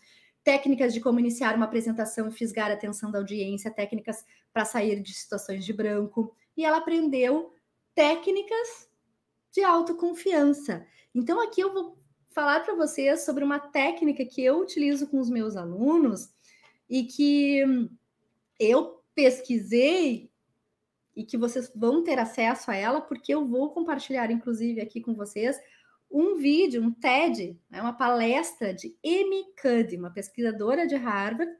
técnicas 0.44 0.92
de 0.92 1.00
como 1.00 1.18
iniciar 1.18 1.56
uma 1.56 1.66
apresentação 1.66 2.28
e 2.28 2.32
fisgar 2.32 2.70
a 2.70 2.74
atenção 2.74 3.10
da 3.10 3.18
audiência, 3.18 3.70
técnicas 3.70 4.24
para 4.52 4.64
sair 4.64 5.00
de 5.00 5.12
situações 5.14 5.64
de 5.64 5.72
branco. 5.72 6.34
E 6.56 6.64
ela 6.64 6.78
aprendeu 6.78 7.52
técnicas 7.94 8.88
de 9.52 9.62
autoconfiança. 9.62 10.86
Então, 11.12 11.40
aqui 11.42 11.60
eu 11.60 11.72
vou 11.72 11.97
falar 12.38 12.60
para 12.60 12.76
vocês 12.76 13.24
sobre 13.24 13.42
uma 13.42 13.58
técnica 13.58 14.24
que 14.24 14.44
eu 14.44 14.60
utilizo 14.60 15.08
com 15.08 15.18
os 15.18 15.28
meus 15.28 15.56
alunos 15.56 16.32
e 16.88 17.02
que 17.02 17.64
eu 18.60 19.02
pesquisei 19.12 20.30
e 21.16 21.24
que 21.24 21.36
vocês 21.36 21.68
vão 21.74 22.04
ter 22.04 22.16
acesso 22.16 22.70
a 22.70 22.76
ela, 22.76 23.00
porque 23.00 23.34
eu 23.34 23.44
vou 23.44 23.70
compartilhar, 23.70 24.30
inclusive, 24.30 24.80
aqui 24.80 25.00
com 25.00 25.16
vocês, 25.16 25.60
um 26.08 26.36
vídeo, 26.36 26.80
um 26.80 26.92
TED, 26.92 27.58
né, 27.68 27.82
uma 27.82 27.94
palestra 27.94 28.72
de 28.72 28.96
Amy 29.04 29.46
Cuddy, 29.60 29.96
uma 29.96 30.12
pesquisadora 30.12 30.86
de 30.86 30.94
Harvard, 30.94 31.50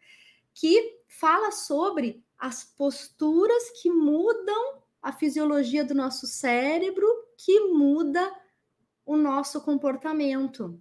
que 0.55 1.01
fala 1.09 1.51
sobre 1.51 2.25
as 2.39 2.63
posturas 2.63 3.83
que 3.83 3.91
mudam 3.91 4.79
a 5.03 5.11
fisiologia 5.11 5.85
do 5.85 5.93
nosso 5.93 6.29
cérebro, 6.29 7.09
que 7.37 7.59
muda 7.67 8.33
o 9.09 9.17
nosso 9.17 9.63
comportamento. 9.63 10.79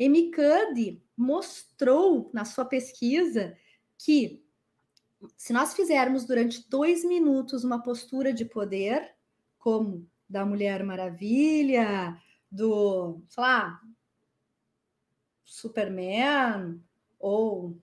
Amy 0.00 0.30
Cuddy 0.30 1.02
mostrou 1.14 2.30
na 2.32 2.46
sua 2.46 2.64
pesquisa 2.64 3.54
que 3.98 4.42
se 5.36 5.52
nós 5.52 5.74
fizermos 5.74 6.24
durante 6.24 6.66
dois 6.66 7.04
minutos 7.04 7.62
uma 7.62 7.82
postura 7.82 8.32
de 8.32 8.46
poder, 8.46 9.14
como 9.58 10.08
da 10.26 10.46
Mulher 10.46 10.82
Maravilha, 10.82 12.18
do, 12.50 13.20
sei 13.28 13.42
lá, 13.42 13.82
Superman, 15.44 16.82
ou 17.18 17.76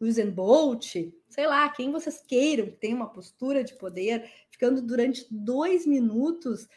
Usain 0.00 0.32
Bolt, 0.32 0.96
sei 1.28 1.46
lá, 1.46 1.68
quem 1.68 1.92
vocês 1.92 2.20
queiram 2.26 2.66
que 2.66 2.76
tenha 2.76 2.96
uma 2.96 3.08
postura 3.08 3.62
de 3.62 3.74
poder, 3.74 4.28
ficando 4.50 4.82
durante 4.82 5.28
dois 5.30 5.86
minutos, 5.86 6.68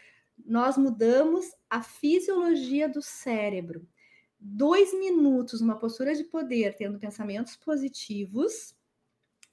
nós 0.45 0.77
mudamos 0.77 1.45
a 1.69 1.81
fisiologia 1.81 2.87
do 2.87 3.01
cérebro. 3.01 3.87
Dois 4.39 4.93
minutos, 4.93 5.61
uma 5.61 5.77
postura 5.77 6.15
de 6.15 6.23
poder, 6.23 6.75
tendo 6.75 6.99
pensamentos 6.99 7.55
positivos, 7.55 8.75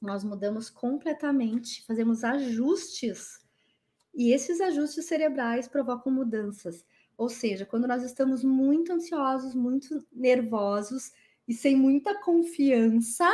nós 0.01 0.23
mudamos 0.23 0.71
completamente, 0.71 1.85
fazemos 1.85 2.23
ajustes, 2.23 3.41
e 4.15 4.33
esses 4.33 4.61
ajustes 4.61 5.05
cerebrais 5.05 5.69
provocam 5.69 6.11
mudanças. 6.11 6.85
Ou 7.19 7.29
seja, 7.29 7.67
quando 7.67 7.87
nós 7.87 8.03
estamos 8.03 8.43
muito 8.43 8.93
ansiosos, 8.93 9.55
muito 9.55 10.07
nervosos 10.11 11.13
e 11.47 11.53
sem 11.53 11.77
muita 11.77 12.19
confiança, 12.23 13.31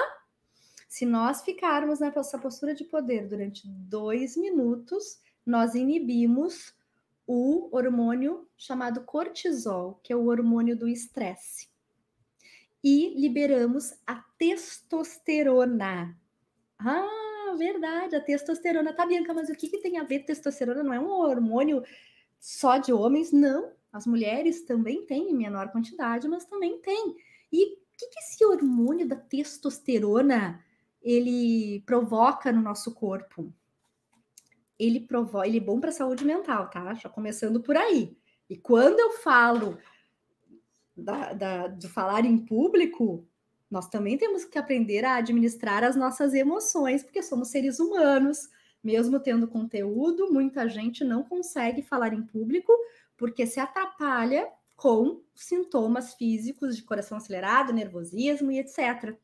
se 0.88 1.07
nós 1.07 1.43
ficarmos 1.43 2.01
nessa 2.01 2.38
postura 2.38 2.75
de 2.75 2.85
poder 2.85 3.29
durante 3.29 3.67
dois 3.67 4.37
minutos, 4.37 5.21
nós 5.47 5.75
inibimos 5.75 6.75
o 7.26 7.74
hormônio 7.74 8.48
chamado 8.56 9.02
cortisol, 9.04 10.00
que 10.02 10.12
é 10.12 10.16
o 10.16 10.26
hormônio 10.26 10.76
do 10.76 10.88
estresse. 10.88 11.68
E 12.82 13.14
liberamos 13.20 13.94
a 14.06 14.16
testosterona. 14.37 16.18
Ah, 16.78 17.54
verdade, 17.56 18.16
a 18.16 18.20
testosterona. 18.20 18.92
Tá, 18.92 19.06
Bianca, 19.06 19.32
mas 19.32 19.48
o 19.48 19.54
que, 19.54 19.68
que 19.68 19.78
tem 19.78 19.98
a 19.98 20.04
ver 20.04 20.20
testosterona? 20.20 20.82
Não 20.82 20.92
é 20.92 20.98
um 20.98 21.11
hormônio 21.11 21.82
só 22.40 22.78
de 22.78 22.92
homens? 22.92 23.30
Não. 23.30 23.72
As 23.92 24.06
mulheres 24.06 24.62
também 24.62 25.06
têm 25.06 25.30
em 25.30 25.35
menor 25.35 25.70
quantidade, 25.70 26.26
mas 26.26 26.44
também 26.44 26.78
tem. 26.80 27.14
E 27.52 27.74
o 27.74 27.76
que, 27.96 28.08
que 28.08 28.18
esse 28.18 28.44
hormônio 28.44 29.06
da 29.06 29.16
testosterona 29.16 30.64
ele 31.00 31.82
provoca 31.87 32.50
no 32.50 32.62
nosso 32.62 32.94
corpo? 32.94 33.52
Ele 34.83 35.01
provoca, 35.01 35.47
ele 35.47 35.59
é 35.59 35.61
bom 35.61 35.79
para 35.79 35.90
a 35.90 35.92
saúde 35.92 36.25
mental, 36.25 36.68
tá? 36.68 36.95
Já 36.95 37.09
começando 37.09 37.61
por 37.61 37.77
aí. 37.77 38.16
E 38.49 38.57
quando 38.57 38.99
eu 39.01 39.12
falo 39.12 39.79
da, 40.97 41.33
da, 41.33 41.68
de 41.68 41.88
falar 41.88 42.25
em 42.25 42.38
público, 42.38 43.27
nós 43.71 43.88
também 43.88 44.18
temos 44.18 44.45
que 44.45 44.59
aprender 44.59 45.05
a 45.05 45.16
administrar 45.16 45.85
as 45.85 45.97
nossas 45.97 46.35
emoções, 46.35 47.03
porque 47.03 47.23
somos 47.23 47.49
seres 47.49 47.79
humanos. 47.79 48.49
Mesmo 48.83 49.21
tendo 49.21 49.47
conteúdo, 49.47 50.33
muita 50.33 50.68
gente 50.68 51.05
não 51.05 51.23
consegue 51.23 51.83
falar 51.83 52.12
em 52.12 52.23
público 52.23 52.73
porque 53.16 53.47
se 53.47 53.61
atrapalha 53.61 54.49
com 54.75 55.23
sintomas 55.33 56.14
físicos 56.14 56.77
de 56.77 56.83
coração 56.83 57.16
acelerado, 57.16 57.73
nervosismo 57.73 58.51
e 58.51 58.59
etc. 58.59 59.16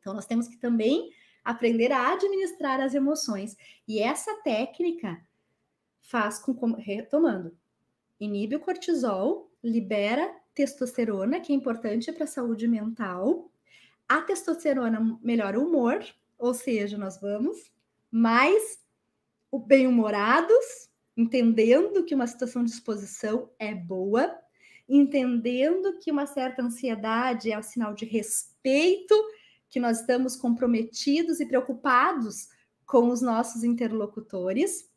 Então, 0.00 0.14
nós 0.14 0.24
temos 0.24 0.48
que 0.48 0.56
também 0.56 1.10
aprender 1.46 1.92
a 1.92 2.12
administrar 2.12 2.80
as 2.80 2.92
emoções. 2.92 3.56
E 3.86 4.00
essa 4.00 4.34
técnica 4.42 5.24
faz 6.00 6.40
com, 6.40 6.52
retomando, 6.72 7.56
inibe 8.18 8.56
o 8.56 8.60
cortisol, 8.60 9.48
libera 9.62 10.34
testosterona, 10.52 11.38
que 11.38 11.52
é 11.52 11.56
importante 11.56 12.10
para 12.10 12.24
a 12.24 12.26
saúde 12.26 12.66
mental. 12.66 13.48
A 14.08 14.20
testosterona 14.22 15.18
melhora 15.22 15.60
o 15.60 15.68
humor, 15.68 16.04
ou 16.36 16.52
seja, 16.52 16.98
nós 16.98 17.20
vamos 17.20 17.70
mais 18.10 18.80
bem-humorados, 19.66 20.90
entendendo 21.16 22.04
que 22.04 22.14
uma 22.14 22.26
situação 22.26 22.64
de 22.64 22.72
exposição 22.72 23.48
é 23.58 23.72
boa, 23.72 24.36
entendendo 24.88 25.98
que 25.98 26.10
uma 26.10 26.26
certa 26.26 26.62
ansiedade 26.62 27.52
é 27.52 27.58
um 27.58 27.62
sinal 27.62 27.94
de 27.94 28.04
respeito, 28.04 29.14
que 29.76 29.80
nós 29.80 30.00
estamos 30.00 30.36
comprometidos 30.36 31.38
e 31.38 31.44
preocupados 31.44 32.48
com 32.86 33.10
os 33.10 33.20
nossos 33.20 33.62
interlocutores. 33.62 34.90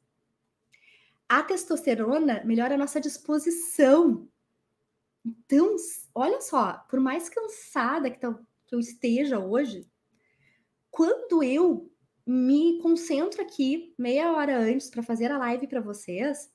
A 1.27 1.43
testosterona 1.43 2.41
melhora 2.45 2.75
a 2.75 2.77
nossa 2.77 3.01
disposição. 3.01 4.25
Então, 5.25 5.75
olha 6.15 6.39
só, 6.39 6.77
por 6.89 6.97
mais 7.01 7.27
cansada 7.27 8.09
que 8.09 8.25
eu 8.25 8.79
esteja 8.79 9.37
hoje, 9.37 9.85
quando 10.89 11.43
eu 11.43 11.91
me 12.25 12.81
concentro 12.81 13.41
aqui 13.41 13.93
meia 13.97 14.31
hora 14.31 14.57
antes 14.57 14.89
para 14.89 15.03
fazer 15.03 15.29
a 15.29 15.37
live 15.39 15.67
para 15.67 15.81
vocês, 15.81 16.49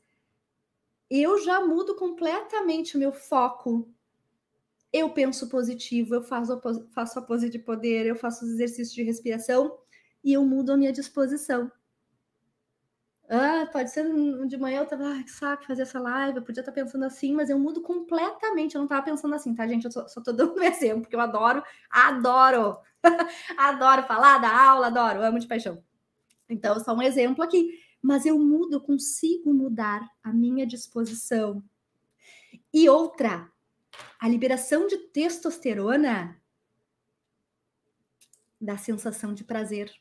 eu 1.11 1.39
já 1.45 1.61
mudo 1.61 1.95
completamente 1.95 2.97
o 2.97 2.99
meu 2.99 3.13
foco. 3.13 3.94
Eu 4.95 5.11
penso 5.11 5.49
positivo, 5.49 6.15
eu 6.15 6.23
faço 6.23 6.53
a, 6.53 6.61
faço 6.93 7.19
a 7.19 7.23
pose 7.23 7.51
de 7.51 7.59
poder, 7.59 8.07
eu 8.07 8.15
faço 8.15 8.45
os 8.45 8.53
exercícios 8.53 8.95
de 8.95 9.03
respiração 9.03 9.77
e 10.23 10.33
eu 10.33 10.45
mudo 10.45 10.71
a 10.71 10.77
minha 10.77 10.93
disposição. 10.93 11.69
Ah, 13.29 13.67
pode 13.73 13.91
ser 13.91 14.05
de 14.47 14.57
manhã 14.57 14.81
eu 14.81 14.87
tava, 14.87 15.19
ah, 15.19 15.23
que 15.23 15.31
saco 15.31 15.65
fazer 15.65 15.83
essa 15.83 15.99
live, 15.99 16.39
eu 16.39 16.45
podia 16.45 16.61
estar 16.61 16.71
pensando 16.73 17.05
assim, 17.05 17.33
mas 17.33 17.51
eu 17.51 17.59
mudo 17.59 17.81
completamente, 17.83 18.75
eu 18.75 18.83
não 18.83 18.87
tava 18.87 19.03
pensando 19.03 19.35
assim, 19.35 19.55
tá, 19.55 19.67
gente? 19.67 19.87
Eu 19.87 19.91
só, 19.91 20.07
só 20.07 20.21
tô 20.21 20.31
dando 20.33 20.55
um 20.61 20.63
exemplo, 20.63 21.01
porque 21.03 21.17
eu 21.17 21.21
adoro, 21.21 21.63
adoro 21.91 22.79
Adoro 23.57 24.03
falar 24.05 24.39
da 24.39 24.69
aula, 24.69 24.87
adoro, 24.89 25.23
amo 25.23 25.39
de 25.39 25.47
paixão. 25.47 25.83
Então, 26.49 26.79
só 26.81 26.95
um 26.95 27.03
exemplo 27.03 27.43
aqui. 27.43 27.81
Mas 28.03 28.27
eu 28.27 28.39
mudo, 28.39 28.75
eu 28.75 28.81
consigo 28.81 29.53
mudar 29.53 30.07
a 30.23 30.33
minha 30.33 30.67
disposição. 30.67 31.63
E 32.73 32.89
outra, 32.89 33.51
a 34.19 34.29
liberação 34.29 34.87
de 34.87 34.97
testosterona 34.99 36.41
dá 38.61 38.77
sensação 38.77 39.35
de 39.35 39.45
prazer. 39.45 39.93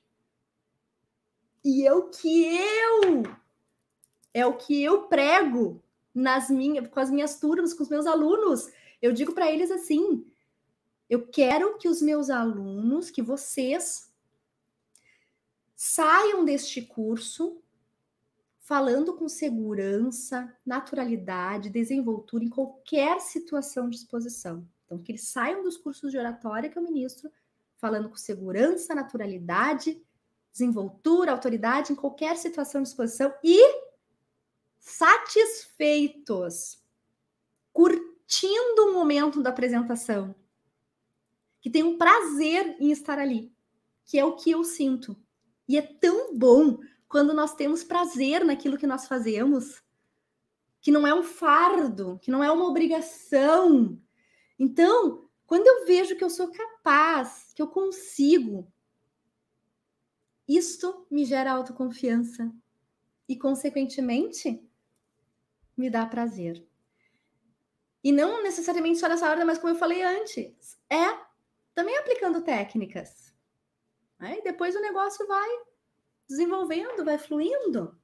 E 1.64 1.86
é 1.86 1.94
o 1.94 2.10
que 2.10 2.46
eu 2.46 3.24
é 4.34 4.46
o 4.46 4.58
que 4.58 4.84
eu 4.84 5.08
prego 5.08 5.82
nas 6.14 6.50
minhas 6.50 6.88
com 6.88 7.00
as 7.00 7.10
minhas 7.10 7.40
turmas, 7.40 7.74
com 7.74 7.84
os 7.84 7.90
meus 7.90 8.06
alunos. 8.06 8.70
Eu 9.02 9.12
digo 9.12 9.34
para 9.34 9.52
eles 9.52 9.72
assim: 9.72 10.26
eu 11.10 11.28
quero 11.28 11.78
que 11.78 11.88
os 11.88 12.02
meus 12.02 12.30
alunos, 12.30 13.10
que 13.10 13.22
vocês 13.22 14.12
saiam 15.76 16.44
deste 16.44 16.82
curso 16.82 17.63
falando 18.64 19.14
com 19.14 19.30
segurança, 19.30 20.52
naturalidade, 20.66 21.70
desenvoltura 21.70 22.44
em 22.44 22.50
qualquer 22.50 23.20
situação 23.20 23.90
de 23.90 23.98
exposição. 23.98 24.68
Então, 24.86 24.98
que 24.98 25.12
eles 25.12 25.28
saiam 25.28 25.64
dos 25.64 25.78
cursos 25.78 26.12
de 26.12 26.18
oratória 26.18 26.70
que 26.70 26.78
eu 26.78 26.84
ministro 26.84 27.30
falando 27.78 28.10
com 28.10 28.16
segurança, 28.16 28.96
naturalidade, 28.96 30.02
desenvoltura, 30.52 31.34
autoridade 31.34 31.92
em 31.92 31.96
qualquer 31.96 32.38
situação 32.38 32.82
de 32.82 32.88
exposição 32.88 33.34
e 33.44 33.60
satisfeitos, 34.80 36.82
curtindo 37.74 38.88
o 38.88 38.94
momento 38.94 39.42
da 39.42 39.50
apresentação 39.50 40.34
que 41.60 41.70
tem 41.70 41.84
um 41.84 41.98
prazer 41.98 42.78
em 42.80 42.92
estar 42.92 43.20
ali, 43.20 43.54
que 44.06 44.20
é 44.20 44.26
o 44.26 44.36
que 44.36 44.52
eu 44.52 44.64
sinto. 44.64 45.18
E 45.68 45.78
é 45.78 45.82
tão 45.82 46.38
bom 46.38 46.78
quando 47.14 47.32
nós 47.32 47.54
temos 47.54 47.84
prazer 47.84 48.44
naquilo 48.44 48.76
que 48.76 48.88
nós 48.88 49.06
fazemos, 49.06 49.84
que 50.82 50.90
não 50.90 51.06
é 51.06 51.14
um 51.14 51.22
fardo, 51.22 52.18
que 52.20 52.32
não 52.32 52.44
é 52.44 52.52
uma 52.52 52.68
obrigação. 52.68 54.02
Então, 54.58 55.30
quando 55.46 55.68
eu 55.68 55.86
vejo 55.86 56.16
que 56.16 56.24
eu 56.24 56.30
sou 56.32 56.52
capaz, 56.52 57.54
que 57.54 57.62
eu 57.62 57.68
consigo, 57.68 58.68
isto 60.48 61.06
me 61.08 61.24
gera 61.24 61.52
autoconfiança 61.52 62.52
e, 63.30 63.38
consequentemente, 63.38 64.68
me 65.78 65.92
dá 65.92 66.08
prazer. 66.08 66.68
E 68.04 68.12
não 68.12 68.42
necessariamente 68.42 68.98
só 68.98 69.08
nessa 69.08 69.30
ordem, 69.30 69.46
mas 69.46 69.60
como 69.60 69.72
eu 69.72 69.78
falei 69.78 70.02
antes, 70.02 70.80
é 70.90 71.16
também 71.76 71.96
aplicando 71.96 72.42
técnicas. 72.42 73.32
Aí 74.18 74.42
depois 74.42 74.76
o 74.76 74.82
negócio 74.82 75.28
vai 75.28 75.73
desenvolvendo, 76.28 77.04
vai 77.04 77.18
fluindo. 77.18 77.98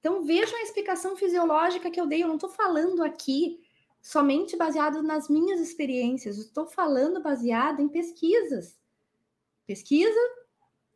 Então 0.00 0.24
vejam 0.24 0.56
a 0.58 0.62
explicação 0.62 1.16
fisiológica 1.16 1.90
que 1.90 2.00
eu 2.00 2.06
dei. 2.06 2.22
Eu 2.22 2.28
não 2.28 2.36
estou 2.36 2.50
falando 2.50 3.02
aqui 3.02 3.60
somente 4.00 4.56
baseado 4.56 5.02
nas 5.02 5.28
minhas 5.28 5.60
experiências, 5.60 6.38
estou 6.38 6.66
falando 6.66 7.22
baseado 7.22 7.80
em 7.80 7.88
pesquisas. 7.88 8.78
Pesquisa 9.66 10.18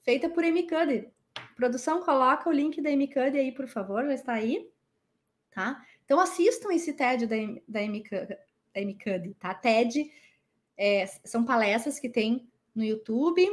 feita 0.02 0.28
por 0.28 0.44
MCUD. 0.44 1.10
Produção, 1.56 2.02
coloca 2.02 2.48
o 2.48 2.52
link 2.52 2.80
da 2.80 2.90
MCUD 2.90 3.38
aí, 3.38 3.52
por 3.52 3.68
favor, 3.68 4.04
já 4.06 4.14
está 4.14 4.32
aí. 4.34 4.70
Tá? 5.50 5.84
Então 6.04 6.18
assistam 6.18 6.72
esse 6.72 6.94
TED 6.94 7.26
da, 7.26 7.36
da, 7.68 7.80
MCUD, 7.82 9.34
tá? 9.38 9.52
TED 9.54 10.10
é, 10.78 11.06
são 11.24 11.44
palestras 11.44 12.00
que 12.00 12.08
tem 12.08 12.50
no 12.74 12.82
YouTube. 12.82 13.46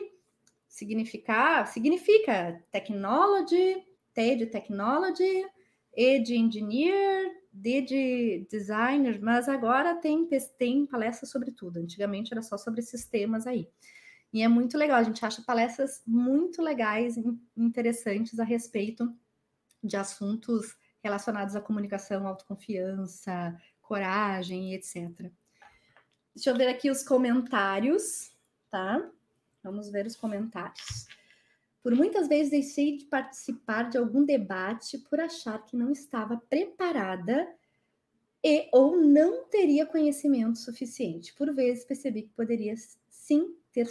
Significar, 0.70 1.67
significa 1.67 2.63
technology, 2.72 3.84
T 4.13 4.36
de 4.36 4.45
technology, 4.45 5.45
E 5.97 6.20
de 6.20 6.36
engineer, 6.36 7.32
D 7.51 7.82
de 7.82 8.47
designer, 8.49 9.20
mas 9.20 9.49
agora 9.49 9.95
tem, 9.95 10.30
tem 10.57 10.86
palestra 10.86 11.26
sobre 11.28 11.51
tudo. 11.51 11.78
Antigamente 11.78 12.32
era 12.32 12.43
só 12.43 12.55
sobre 12.57 12.84
sistemas 12.84 13.47
aí. 13.47 13.67
E 14.32 14.43
é 14.43 14.47
muito 14.47 14.78
legal, 14.78 14.99
a 14.99 15.03
gente 15.03 15.26
acha 15.26 15.41
palestras 15.41 16.03
muito 16.05 16.61
legais 16.61 17.17
e 17.17 17.24
interessantes 17.57 18.39
a 18.39 18.43
respeito 18.43 19.11
de 19.84 19.97
assuntos 19.97 20.78
relacionados 21.03 21.55
à 21.55 21.61
comunicação, 21.61 22.28
autoconfiança, 22.28 23.59
coragem, 23.82 24.76
etc. 24.76 25.32
Deixa 26.36 26.51
eu 26.51 26.55
ver 26.55 26.67
aqui 26.67 26.91
os 26.91 27.03
comentários, 27.03 28.32
tá? 28.70 29.09
Vamos 29.64 29.89
ver 29.89 30.05
os 30.05 30.16
comentários. 30.16 31.07
Por 31.82 31.95
muitas 31.95 32.28
vezes 32.28 32.51
deixei 32.51 32.97
de 32.97 33.05
participar 33.05 33.89
de 33.89 33.97
algum 33.97 34.26
debate 34.26 34.97
por 34.97 35.20
achar 35.20 35.64
que 35.64 35.78
não 35.78 35.91
estava 35.91 36.38
preparada 36.49 37.47
e 38.43 38.70
ou 38.72 38.97
não 38.97 39.45
teria 39.45 39.86
conhecimento 39.86 40.60
suficiente. 40.60 41.34
Por 41.34 41.53
vezes 41.53 41.86
percebi 41.86 42.24
que 42.24 42.34
poderia 42.34 42.76
sim 43.10 43.55
ter, 43.72 43.88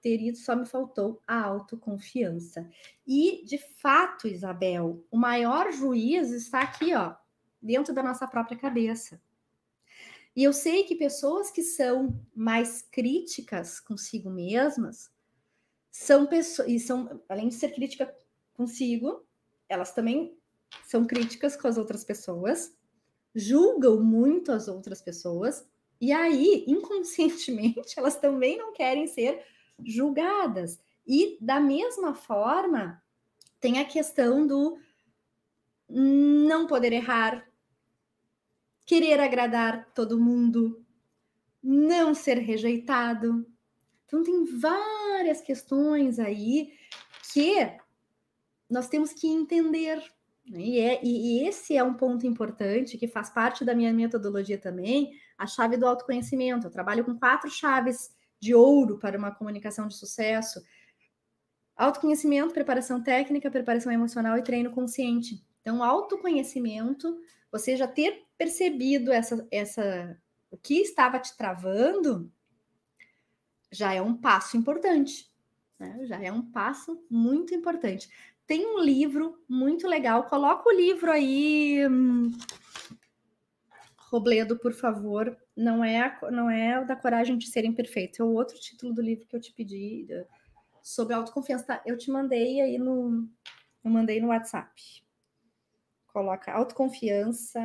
ter 0.00 0.20
ido, 0.20 0.36
só 0.36 0.54
me 0.54 0.66
faltou 0.66 1.22
a 1.26 1.40
autoconfiança. 1.40 2.68
E, 3.06 3.44
de 3.44 3.58
fato, 3.58 4.28
Isabel, 4.28 5.04
o 5.10 5.16
maior 5.16 5.72
juiz 5.72 6.30
está 6.30 6.60
aqui, 6.60 6.94
ó, 6.94 7.14
dentro 7.60 7.94
da 7.94 8.02
nossa 8.02 8.26
própria 8.26 8.58
cabeça. 8.58 9.20
E 10.38 10.44
eu 10.44 10.52
sei 10.52 10.84
que 10.84 10.94
pessoas 10.94 11.50
que 11.50 11.64
são 11.64 12.16
mais 12.32 12.80
críticas 12.80 13.80
consigo 13.80 14.30
mesmas 14.30 15.10
são 15.90 16.28
pessoas, 16.28 16.68
e 16.68 16.78
são, 16.78 17.20
além 17.28 17.48
de 17.48 17.56
ser 17.56 17.74
crítica 17.74 18.14
consigo, 18.54 19.26
elas 19.68 19.92
também 19.92 20.38
são 20.84 21.04
críticas 21.04 21.56
com 21.56 21.66
as 21.66 21.76
outras 21.76 22.04
pessoas, 22.04 22.72
julgam 23.34 24.00
muito 24.00 24.52
as 24.52 24.68
outras 24.68 25.02
pessoas, 25.02 25.68
e 26.00 26.12
aí, 26.12 26.62
inconscientemente, 26.70 27.98
elas 27.98 28.14
também 28.14 28.56
não 28.58 28.72
querem 28.72 29.08
ser 29.08 29.44
julgadas. 29.84 30.78
E 31.04 31.36
da 31.40 31.58
mesma 31.58 32.14
forma, 32.14 33.02
tem 33.58 33.80
a 33.80 33.84
questão 33.84 34.46
do 34.46 34.78
não 35.88 36.68
poder 36.68 36.92
errar, 36.92 37.47
querer 38.88 39.20
agradar 39.20 39.92
todo 39.94 40.18
mundo, 40.18 40.84
não 41.62 42.14
ser 42.14 42.38
rejeitado. 42.38 43.46
Então, 44.06 44.22
tem 44.22 44.44
várias 44.44 45.40
questões 45.40 46.18
aí 46.18 46.72
que 47.32 47.54
nós 48.68 48.88
temos 48.88 49.12
que 49.12 49.28
entender. 49.28 50.02
Né? 50.48 50.60
E, 50.60 50.80
é, 50.80 51.00
e, 51.04 51.42
e 51.42 51.46
esse 51.46 51.76
é 51.76 51.84
um 51.84 51.94
ponto 51.94 52.26
importante 52.26 52.96
que 52.96 53.06
faz 53.06 53.28
parte 53.28 53.64
da 53.64 53.74
minha 53.74 53.92
metodologia 53.92 54.58
também, 54.58 55.12
a 55.36 55.46
chave 55.46 55.76
do 55.76 55.86
autoconhecimento. 55.86 56.66
Eu 56.66 56.70
trabalho 56.70 57.04
com 57.04 57.18
quatro 57.18 57.50
chaves 57.50 58.10
de 58.40 58.54
ouro 58.54 58.98
para 58.98 59.18
uma 59.18 59.30
comunicação 59.30 59.86
de 59.86 59.94
sucesso 59.94 60.60
Autoconhecimento, 61.78 62.52
preparação 62.52 63.00
técnica, 63.00 63.48
preparação 63.48 63.92
emocional 63.92 64.36
e 64.36 64.42
treino 64.42 64.72
consciente. 64.72 65.40
Então, 65.60 65.84
autoconhecimento, 65.84 67.16
você 67.52 67.76
já 67.76 67.86
ter 67.86 68.24
percebido 68.38 69.12
essa, 69.12 69.46
essa, 69.50 70.18
o 70.50 70.56
que 70.56 70.80
estava 70.80 71.18
te 71.18 71.36
travando, 71.36 72.32
já 73.70 73.92
é 73.92 74.00
um 74.00 74.16
passo 74.16 74.56
importante. 74.56 75.28
Né? 75.78 76.06
Já 76.06 76.22
é 76.22 76.32
um 76.32 76.42
passo 76.42 77.04
muito 77.10 77.54
importante. 77.54 78.08
Tem 78.46 78.64
um 78.64 78.80
livro 78.80 79.42
muito 79.46 79.86
legal, 79.86 80.24
coloca 80.24 80.68
o 80.68 80.72
livro 80.72 81.10
aí, 81.10 81.86
hum, 81.86 82.30
Robledo, 84.10 84.58
por 84.58 84.72
favor. 84.72 85.36
Não 85.54 85.84
é, 85.84 86.00
a, 86.00 86.30
não 86.30 86.48
é 86.48 86.80
o 86.80 86.86
da 86.86 86.96
coragem 86.96 87.36
de 87.36 87.46
ser 87.48 87.64
imperfeito, 87.64 88.22
é 88.22 88.24
o 88.24 88.32
outro 88.32 88.58
título 88.58 88.94
do 88.94 89.02
livro 89.02 89.26
que 89.26 89.36
eu 89.36 89.40
te 89.40 89.52
pedi 89.52 90.06
sobre 90.82 91.14
autoconfiança. 91.14 91.66
Tá? 91.66 91.82
Eu 91.84 91.98
te 91.98 92.10
mandei 92.10 92.60
aí 92.60 92.78
no. 92.78 93.28
Eu 93.84 93.90
mandei 93.90 94.20
no 94.20 94.28
WhatsApp. 94.28 94.72
Coloca 96.06 96.52
autoconfiança. 96.52 97.60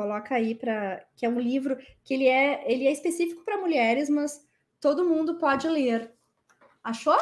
Coloca 0.00 0.34
aí 0.34 0.54
para 0.54 1.06
que 1.14 1.26
é 1.26 1.28
um 1.28 1.38
livro 1.38 1.76
que 2.02 2.14
ele 2.14 2.26
é 2.26 2.64
ele 2.72 2.86
é 2.86 2.90
específico 2.90 3.44
para 3.44 3.60
mulheres, 3.60 4.08
mas 4.08 4.42
todo 4.80 5.04
mundo 5.04 5.38
pode 5.38 5.68
ler. 5.68 6.10
Achou? 6.82 7.18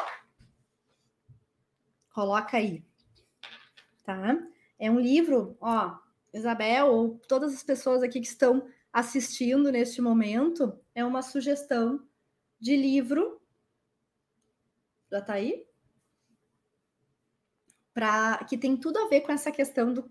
Coloca 2.15 2.57
aí. 2.57 2.85
Tá? 4.05 4.39
É 4.79 4.89
um 4.89 5.01
livro, 5.01 5.57
ó, 5.61 5.99
Isabel 6.33 6.87
ou 6.87 7.19
todas 7.27 7.53
as 7.53 7.65
pessoas 7.65 8.01
aqui 8.01 8.21
que 8.21 8.29
estão 8.29 8.69
assistindo 8.93 9.73
neste 9.73 10.01
momento, 10.01 10.79
é 10.95 11.05
uma 11.05 11.21
sugestão 11.21 12.07
de 12.61 12.77
livro 12.77 13.43
já 15.11 15.21
tá 15.21 15.33
aí? 15.33 15.67
Pra, 17.93 18.39
que 18.49 18.57
tem 18.57 18.77
tudo 18.77 19.01
a 19.01 19.09
ver 19.09 19.23
com 19.23 19.33
essa 19.33 19.51
questão 19.51 19.93
do, 19.93 20.09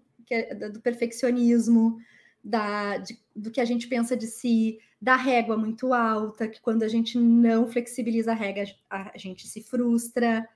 do 0.74 0.82
perfeccionismo, 0.82 1.98
da, 2.44 2.98
de, 2.98 3.20
do 3.36 3.52
que 3.52 3.62
a 3.62 3.66
gente 3.66 3.88
pensa 3.88 4.16
de 4.16 4.28
si, 4.28 4.80
da 5.02 5.16
régua 5.16 5.58
muito 5.58 5.94
alta, 5.94 6.48
que 6.48 6.62
quando 6.62 6.84
a 6.84 6.88
gente 6.88 7.18
não 7.18 7.68
flexibiliza 7.68 8.32
a 8.32 8.36
régua, 8.36 8.64
a 8.90 9.18
gente 9.18 9.48
se 9.48 9.62
frustra, 9.62 10.48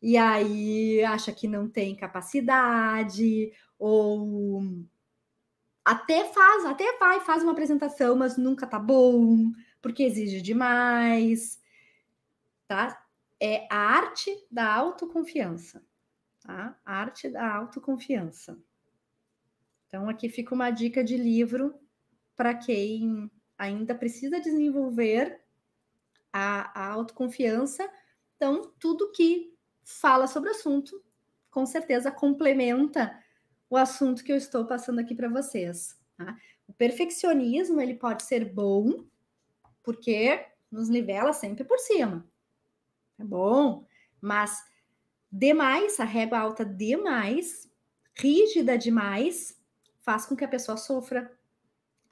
e 0.00 0.16
aí 0.16 1.02
acha 1.04 1.32
que 1.32 1.48
não 1.48 1.68
tem 1.68 1.94
capacidade, 1.94 3.52
ou 3.78 4.62
até 5.84 6.24
faz, 6.32 6.64
até 6.64 6.98
vai, 6.98 7.20
faz 7.20 7.42
uma 7.42 7.52
apresentação, 7.52 8.14
mas 8.16 8.36
nunca 8.36 8.66
tá 8.66 8.78
bom, 8.78 9.50
porque 9.80 10.02
exige 10.02 10.42
demais, 10.42 11.60
tá? 12.66 13.04
é 13.40 13.66
a 13.70 13.76
arte 13.76 14.30
da 14.50 14.72
autoconfiança. 14.74 15.82
Tá? 16.40 16.76
A 16.84 16.94
arte 16.96 17.28
da 17.28 17.54
autoconfiança. 17.56 18.58
Então, 19.88 20.08
aqui 20.08 20.28
fica 20.28 20.54
uma 20.54 20.70
dica 20.70 21.02
de 21.02 21.16
livro 21.16 21.74
para 22.36 22.54
quem 22.54 23.28
ainda 23.56 23.94
precisa 23.94 24.40
desenvolver 24.40 25.40
a, 26.32 26.80
a, 26.80 26.92
autoconfiança. 26.92 27.90
Então, 28.36 28.72
tudo 28.78 29.10
que 29.10 29.52
fala 29.84 30.28
sobre 30.28 30.50
o 30.50 30.52
assunto, 30.52 31.02
com 31.50 31.66
certeza 31.66 32.12
complementa 32.12 33.18
o 33.68 33.76
assunto 33.76 34.22
que 34.22 34.30
eu 34.30 34.36
estou 34.36 34.66
passando 34.66 35.00
aqui 35.00 35.14
para 35.14 35.28
vocês. 35.28 35.98
Tá? 36.16 36.36
O 36.68 36.72
perfeccionismo 36.72 37.80
ele 37.80 37.94
pode 37.94 38.22
ser 38.22 38.44
bom, 38.44 39.04
porque 39.82 40.46
nos 40.70 40.88
nivela 40.88 41.32
sempre 41.32 41.64
por 41.64 41.78
cima 41.78 42.24
é 43.18 43.24
bom, 43.24 43.84
mas 44.20 44.64
demais, 45.30 45.98
a 46.00 46.04
régua 46.04 46.38
alta 46.38 46.64
demais, 46.64 47.70
rígida 48.16 48.78
demais, 48.78 49.57
faz 50.08 50.24
com 50.24 50.34
que 50.34 50.42
a 50.42 50.48
pessoa 50.48 50.78
sofra, 50.78 51.30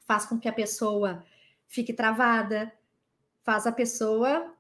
faz 0.00 0.26
com 0.26 0.38
que 0.38 0.46
a 0.46 0.52
pessoa 0.52 1.24
fique 1.66 1.94
travada, 1.94 2.70
faz 3.42 3.66
a 3.66 3.72
pessoa 3.72 4.54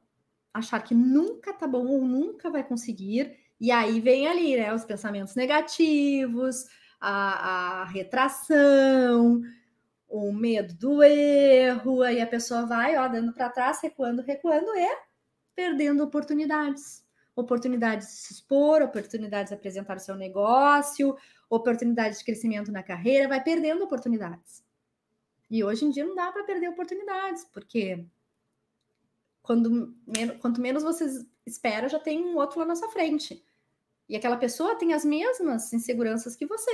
achar 0.54 0.80
que 0.80 0.94
nunca 0.94 1.52
tá 1.52 1.66
bom 1.66 1.86
ou 1.86 2.00
nunca 2.00 2.48
vai 2.48 2.64
conseguir, 2.64 3.36
e 3.60 3.70
aí 3.70 4.00
vem 4.00 4.26
ali, 4.26 4.56
né, 4.56 4.72
os 4.72 4.86
pensamentos 4.86 5.34
negativos, 5.34 6.64
a, 6.98 7.82
a 7.82 7.84
retração, 7.84 9.42
o 10.08 10.32
medo 10.32 10.72
do 10.72 11.02
erro, 11.02 12.00
aí 12.00 12.22
a 12.22 12.26
pessoa 12.26 12.64
vai, 12.64 12.96
ó, 12.96 13.06
dando 13.06 13.34
para 13.34 13.50
trás, 13.50 13.82
recuando, 13.82 14.22
recuando, 14.22 14.74
e 14.74 14.96
perdendo 15.54 16.02
oportunidades. 16.02 17.04
Oportunidades 17.34 18.06
de 18.06 18.14
se 18.14 18.32
expor, 18.32 18.80
oportunidades 18.80 19.50
de 19.50 19.56
apresentar 19.56 19.98
o 19.98 20.00
seu 20.00 20.16
negócio, 20.16 21.14
oportunidades 21.48 22.18
de 22.18 22.24
crescimento 22.24 22.72
na 22.72 22.82
carreira, 22.82 23.28
vai 23.28 23.42
perdendo 23.42 23.84
oportunidades. 23.84 24.64
E 25.50 25.62
hoje 25.62 25.84
em 25.84 25.90
dia 25.90 26.04
não 26.04 26.14
dá 26.14 26.32
para 26.32 26.44
perder 26.44 26.68
oportunidades, 26.68 27.44
porque 27.44 28.04
quando, 29.42 29.94
quanto 30.40 30.60
menos 30.60 30.82
você 30.82 31.24
espera, 31.46 31.88
já 31.88 32.00
tem 32.00 32.20
um 32.20 32.36
outro 32.36 32.58
lá 32.58 32.66
na 32.66 32.74
sua 32.74 32.90
frente. 32.90 33.44
E 34.08 34.16
aquela 34.16 34.36
pessoa 34.36 34.76
tem 34.76 34.92
as 34.92 35.04
mesmas 35.04 35.72
inseguranças 35.72 36.34
que 36.34 36.46
você, 36.46 36.70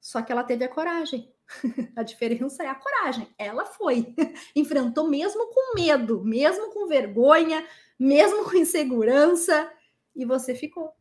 só 0.00 0.22
que 0.22 0.30
ela 0.30 0.44
teve 0.44 0.64
a 0.64 0.68
coragem. 0.68 1.32
a 1.96 2.02
diferença 2.02 2.62
é 2.62 2.68
a 2.68 2.74
coragem. 2.74 3.28
Ela 3.38 3.64
foi, 3.64 4.14
enfrentou 4.54 5.08
mesmo 5.08 5.46
com 5.48 5.74
medo, 5.74 6.22
mesmo 6.24 6.70
com 6.72 6.86
vergonha, 6.86 7.66
mesmo 7.98 8.44
com 8.44 8.56
insegurança, 8.56 9.72
e 10.14 10.24
você 10.24 10.54
ficou. 10.54 10.92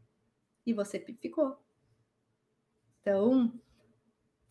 E 0.66 0.74
você 0.74 1.00
ficou. 1.00 1.58
Então, 3.06 3.54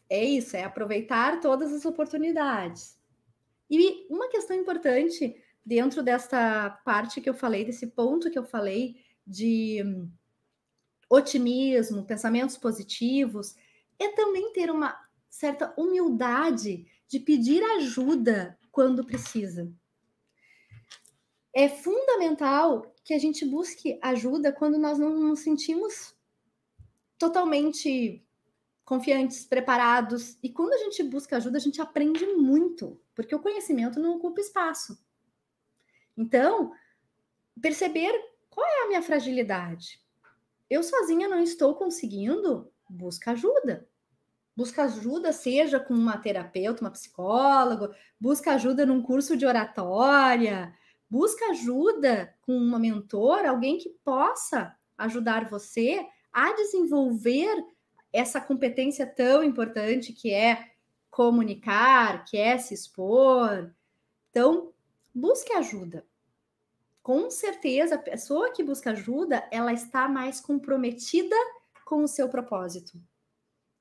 é 0.08 0.22
isso, 0.24 0.56
é 0.56 0.62
aproveitar 0.62 1.40
todas 1.40 1.72
as 1.72 1.84
oportunidades. 1.84 2.96
E 3.68 4.06
uma 4.08 4.28
questão 4.28 4.56
importante 4.56 5.34
dentro 5.66 6.02
desta 6.02 6.70
parte 6.84 7.20
que 7.20 7.28
eu 7.28 7.34
falei, 7.34 7.64
desse 7.64 7.88
ponto 7.88 8.30
que 8.30 8.38
eu 8.38 8.44
falei 8.44 8.96
de 9.26 9.82
otimismo, 11.10 12.04
pensamentos 12.04 12.56
positivos, 12.56 13.56
é 13.98 14.08
também 14.10 14.52
ter 14.52 14.70
uma 14.70 14.96
certa 15.28 15.74
humildade 15.76 16.86
de 17.08 17.18
pedir 17.18 17.62
ajuda 17.62 18.56
quando 18.70 19.04
precisa 19.04 19.68
é 21.54 21.68
fundamental 21.68 22.92
que 23.04 23.14
a 23.14 23.18
gente 23.18 23.44
busque 23.44 23.98
ajuda 24.02 24.52
quando 24.52 24.76
nós 24.76 24.98
não 24.98 25.10
nos 25.16 25.40
sentimos 25.40 26.12
totalmente 27.16 28.23
confiantes, 28.84 29.44
preparados. 29.44 30.38
E 30.42 30.50
quando 30.50 30.72
a 30.72 30.78
gente 30.78 31.02
busca 31.02 31.36
ajuda, 31.36 31.56
a 31.56 31.60
gente 31.60 31.80
aprende 31.80 32.26
muito, 32.34 33.00
porque 33.14 33.34
o 33.34 33.40
conhecimento 33.40 34.00
não 34.00 34.16
ocupa 34.16 34.40
espaço. 34.40 34.98
Então, 36.16 36.72
perceber 37.60 38.12
qual 38.50 38.66
é 38.66 38.84
a 38.84 38.88
minha 38.88 39.02
fragilidade. 39.02 40.00
Eu 40.68 40.82
sozinha 40.82 41.28
não 41.28 41.42
estou 41.42 41.74
conseguindo, 41.74 42.70
busca 42.88 43.32
ajuda. 43.32 43.88
Busca 44.56 44.84
ajuda, 44.84 45.32
seja 45.32 45.80
com 45.80 45.94
uma 45.94 46.16
terapeuta, 46.16 46.82
uma 46.82 46.90
psicóloga, 46.90 47.96
busca 48.20 48.52
ajuda 48.52 48.86
num 48.86 49.02
curso 49.02 49.36
de 49.36 49.44
oratória, 49.44 50.72
Busca 51.14 51.50
ajuda 51.50 52.34
com 52.42 52.56
uma 52.56 52.76
mentora, 52.76 53.50
alguém 53.50 53.78
que 53.78 53.90
possa 54.04 54.74
ajudar 54.98 55.48
você 55.48 56.04
a 56.32 56.52
desenvolver 56.54 57.54
essa 58.14 58.40
competência 58.40 59.04
tão 59.04 59.42
importante 59.42 60.12
que 60.12 60.32
é 60.32 60.70
comunicar, 61.10 62.24
que 62.24 62.36
é 62.36 62.56
se 62.56 62.72
expor. 62.72 63.74
Então, 64.30 64.72
busque 65.12 65.52
ajuda. 65.52 66.06
Com 67.02 67.28
certeza, 67.28 67.96
a 67.96 67.98
pessoa 67.98 68.52
que 68.52 68.62
busca 68.62 68.92
ajuda, 68.92 69.46
ela 69.50 69.72
está 69.72 70.08
mais 70.08 70.40
comprometida 70.40 71.34
com 71.84 72.04
o 72.04 72.08
seu 72.08 72.28
propósito. 72.28 73.02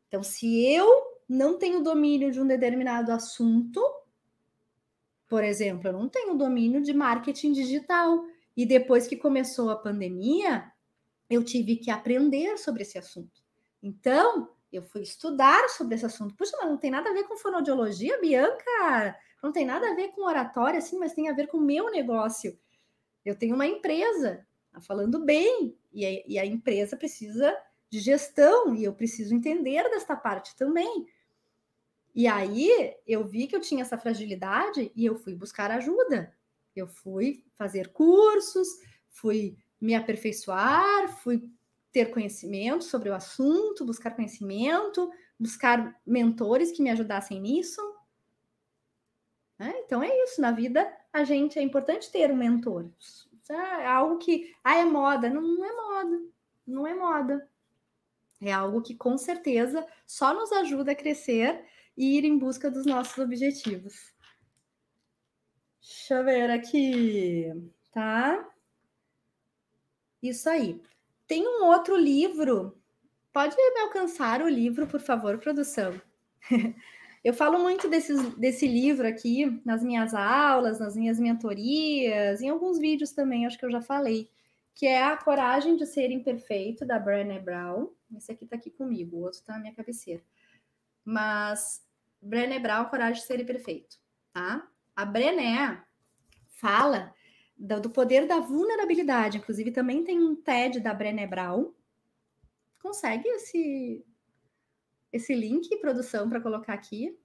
Então, 0.07 0.23
se 0.23 0.65
eu 0.65 0.89
não 1.29 1.59
tenho 1.59 1.83
domínio 1.83 2.31
de 2.31 2.41
um 2.41 2.47
determinado 2.47 3.11
assunto, 3.11 3.79
por 5.29 5.43
exemplo, 5.43 5.89
eu 5.89 5.93
não 5.93 6.09
tenho 6.09 6.35
domínio 6.35 6.81
de 6.81 6.91
marketing 6.91 7.53
digital, 7.53 8.25
e 8.57 8.65
depois 8.65 9.07
que 9.07 9.15
começou 9.15 9.69
a 9.69 9.75
pandemia, 9.75 10.71
eu 11.29 11.43
tive 11.43 11.75
que 11.75 11.91
aprender 11.91 12.57
sobre 12.57 12.81
esse 12.81 12.97
assunto. 12.97 13.42
Então, 13.83 14.49
eu 14.71 14.81
fui 14.81 15.01
estudar 15.01 15.67
sobre 15.67 15.95
esse 15.95 16.05
assunto. 16.05 16.33
Puxa, 16.35 16.55
mas 16.57 16.69
não 16.69 16.77
tem 16.77 16.89
nada 16.89 17.09
a 17.09 17.13
ver 17.13 17.25
com 17.25 17.35
fonoaudiologia, 17.35 18.19
Bianca? 18.21 19.19
Não 19.43 19.51
tem 19.51 19.65
nada 19.65 19.91
a 19.91 19.93
ver 19.93 20.13
com 20.13 20.25
oratória, 20.25 20.79
assim, 20.79 20.97
mas 20.97 21.13
tem 21.13 21.29
a 21.29 21.33
ver 21.33 21.47
com 21.47 21.57
o 21.57 21.61
meu 21.61 21.91
negócio. 21.91 22.57
Eu 23.25 23.35
tenho 23.35 23.55
uma 23.55 23.67
empresa, 23.67 24.47
tá 24.71 24.79
falando 24.79 25.19
bem, 25.19 25.77
e 25.91 26.05
a, 26.05 26.23
e 26.25 26.39
a 26.39 26.45
empresa 26.45 26.95
precisa 26.95 27.55
de 27.89 27.99
gestão, 27.99 28.73
e 28.73 28.85
eu 28.85 28.93
preciso 28.93 29.35
entender 29.35 29.83
desta 29.89 30.15
parte 30.15 30.55
também. 30.55 31.05
E 32.15 32.25
aí 32.25 32.95
eu 33.05 33.25
vi 33.25 33.47
que 33.47 33.55
eu 33.55 33.61
tinha 33.61 33.81
essa 33.81 33.97
fragilidade 33.97 34.91
e 34.95 35.05
eu 35.05 35.15
fui 35.15 35.35
buscar 35.35 35.71
ajuda. 35.71 36.33
Eu 36.75 36.87
fui 36.87 37.43
fazer 37.57 37.89
cursos, 37.89 38.67
fui 39.09 39.57
me 39.79 39.93
aperfeiçoar, 39.93 41.09
fui 41.17 41.43
ter 41.93 42.07
conhecimento 42.07 42.83
sobre 42.83 43.09
o 43.09 43.13
assunto, 43.13 43.85
buscar 43.85 44.11
conhecimento, 44.11 45.09
buscar 45.39 45.97
mentores 46.05 46.71
que 46.71 46.81
me 46.81 46.89
ajudassem 46.89 47.39
nisso. 47.39 47.81
É, 49.59 49.69
então 49.81 50.01
é 50.01 50.09
isso, 50.23 50.41
na 50.41 50.51
vida 50.51 50.91
a 51.13 51.23
gente 51.23 51.59
é 51.59 51.61
importante 51.61 52.11
ter 52.11 52.31
um 52.31 52.35
mentor. 52.35 52.89
É 53.49 53.85
algo 53.85 54.17
que, 54.17 54.53
ah, 54.63 54.77
é 54.77 54.83
moda. 54.83 55.29
Não, 55.29 55.41
não 55.41 55.65
é 55.65 55.75
moda, 55.75 56.21
não 56.65 56.87
é 56.87 56.93
moda. 56.95 57.49
É 58.41 58.51
algo 58.51 58.81
que 58.81 58.95
com 58.95 59.17
certeza 59.17 59.85
só 60.05 60.33
nos 60.33 60.51
ajuda 60.51 60.93
a 60.93 60.95
crescer 60.95 61.63
e 61.95 62.17
ir 62.17 62.25
em 62.25 62.37
busca 62.37 62.71
dos 62.71 62.85
nossos 62.85 63.17
objetivos. 63.19 64.11
Deixa 65.79 66.15
eu 66.15 66.25
ver 66.25 66.49
aqui, 66.49 67.71
tá? 67.91 68.49
Isso 70.21 70.49
aí. 70.49 70.81
Tem 71.27 71.47
um 71.47 71.65
outro 71.65 71.95
livro. 71.95 72.77
Pode 73.31 73.55
me 73.55 73.81
alcançar 73.81 74.41
o 74.41 74.49
livro, 74.49 74.85
por 74.87 74.99
favor, 74.99 75.37
produção. 75.39 75.99
Eu 77.23 77.33
falo 77.33 77.57
muito 77.57 77.87
desse 77.89 78.13
desse 78.31 78.67
livro 78.67 79.07
aqui 79.07 79.61
nas 79.63 79.81
minhas 79.81 80.13
aulas, 80.13 80.77
nas 80.77 80.93
minhas 80.93 81.17
mentorias, 81.17 82.41
em 82.41 82.49
alguns 82.49 82.77
vídeos 82.77 83.13
também, 83.13 83.45
acho 83.45 83.57
que 83.57 83.65
eu 83.65 83.71
já 83.71 83.81
falei, 83.81 84.29
que 84.75 84.85
é 84.85 85.01
A 85.01 85.15
Coragem 85.15 85.77
de 85.77 85.85
Ser 85.85 86.11
Imperfeito, 86.11 86.85
da 86.85 86.99
Brené 86.99 87.39
Brown. 87.39 87.87
Esse 88.17 88.33
aqui 88.33 88.45
tá 88.45 88.57
aqui 88.57 88.69
comigo, 88.69 89.15
o 89.15 89.21
outro 89.21 89.41
tá 89.41 89.53
na 89.53 89.59
minha 89.59 89.73
cabeceira. 89.73 90.21
Mas 91.05 91.81
Brené 92.21 92.59
Brown, 92.59 92.85
Coragem 92.85 93.21
de 93.21 93.25
Ser 93.25 93.39
Imperfeito, 93.39 93.95
tá? 94.33 94.67
A 94.93 95.05
Brené 95.05 95.81
fala 96.49 97.13
do, 97.57 97.81
do, 97.81 97.89
poder 97.89 98.27
da 98.27 98.39
vulnerabilidade. 98.39 99.37
Inclusive, 99.37 99.71
também 99.71 100.03
tem 100.03 100.19
um 100.19 100.35
TED 100.35 100.79
da 100.79 100.93
Brené 100.93 101.27
Brown. 101.27 101.73
Consegue 102.81 103.27
esse, 103.27 104.05
esse 105.11 105.33
link, 105.33 105.75
produção, 105.77 106.29
para 106.29 106.41
colocar 106.41 106.73
aqui? 106.73 107.17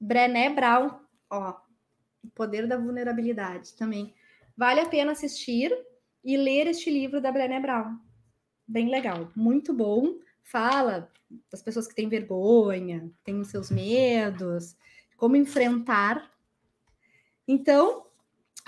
Brené 0.00 0.50
Brown, 0.50 1.00
ó, 1.30 1.56
o 2.22 2.30
poder 2.30 2.66
da 2.66 2.76
vulnerabilidade 2.76 3.74
também. 3.74 4.14
Vale 4.56 4.80
a 4.80 4.88
pena 4.88 5.12
assistir 5.12 5.72
e 6.22 6.36
ler 6.36 6.66
este 6.66 6.90
livro 6.90 7.20
da 7.20 7.32
Brené 7.32 7.60
Brown. 7.60 7.98
Bem 8.66 8.90
legal, 8.90 9.30
muito 9.34 9.72
bom. 9.72 10.18
Fala 10.42 11.10
das 11.50 11.62
pessoas 11.62 11.86
que 11.86 11.94
têm 11.94 12.08
vergonha, 12.08 13.10
têm 13.24 13.40
os 13.40 13.48
seus 13.48 13.70
medos, 13.70 14.76
como 15.16 15.36
enfrentar 15.36 16.30
então, 17.48 18.04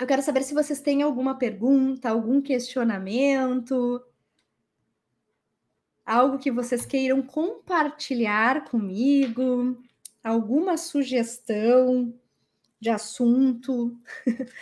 eu 0.01 0.07
quero 0.07 0.23
saber 0.23 0.41
se 0.41 0.55
vocês 0.55 0.81
têm 0.81 1.03
alguma 1.03 1.37
pergunta, 1.37 2.09
algum 2.09 2.41
questionamento, 2.41 4.03
algo 6.03 6.39
que 6.39 6.51
vocês 6.51 6.87
queiram 6.87 7.21
compartilhar 7.21 8.65
comigo, 8.65 9.79
alguma 10.23 10.75
sugestão 10.75 12.11
de 12.79 12.89
assunto. 12.89 13.95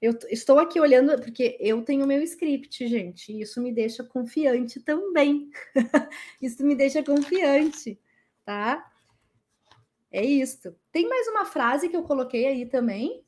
Eu 0.00 0.16
estou 0.30 0.60
aqui 0.60 0.78
olhando, 0.78 1.20
porque 1.20 1.58
eu 1.60 1.82
tenho 1.82 2.06
meu 2.06 2.22
script, 2.22 2.86
gente, 2.86 3.32
e 3.32 3.40
isso 3.40 3.60
me 3.60 3.72
deixa 3.72 4.04
confiante 4.04 4.78
também. 4.78 5.50
isso 6.40 6.64
me 6.64 6.76
deixa 6.76 7.02
confiante, 7.02 7.98
tá? 8.44 8.92
É 10.12 10.24
isso. 10.24 10.72
Tem 10.92 11.08
mais 11.08 11.26
uma 11.26 11.44
frase 11.44 11.88
que 11.88 11.96
eu 11.96 12.04
coloquei 12.04 12.46
aí 12.46 12.64
também, 12.64 13.24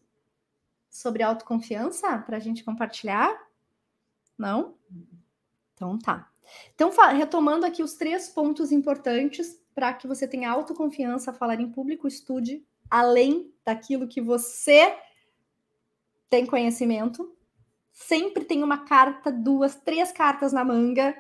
sobre 0.91 1.23
autoconfiança 1.23 2.19
para 2.19 2.37
a 2.37 2.41
gente 2.41 2.65
compartilhar? 2.65 3.41
Não? 4.37 4.75
Então 5.75 5.99
tá. 5.99 6.31
Então, 6.75 6.91
retomando 7.17 7.65
aqui 7.65 7.83
os 7.83 7.95
três 7.95 8.29
pontos 8.29 8.73
importantes 8.73 9.61
para 9.75 9.93
que 9.95 10.07
você 10.07 10.27
tenha 10.27 10.51
autoconfiança, 10.51 11.33
falar 11.33 11.61
em 11.61 11.71
público, 11.71 12.09
estude 12.09 12.67
além 12.91 13.55
daquilo 13.65 14.09
que 14.09 14.21
você 14.21 14.99
tem 16.29 16.45
conhecimento. 16.45 17.37
Sempre 17.93 18.45
tem 18.45 18.63
uma 18.63 18.79
carta, 18.79 19.31
duas, 19.31 19.77
três 19.77 20.11
cartas 20.11 20.53
na 20.53 20.65
manga, 20.65 21.17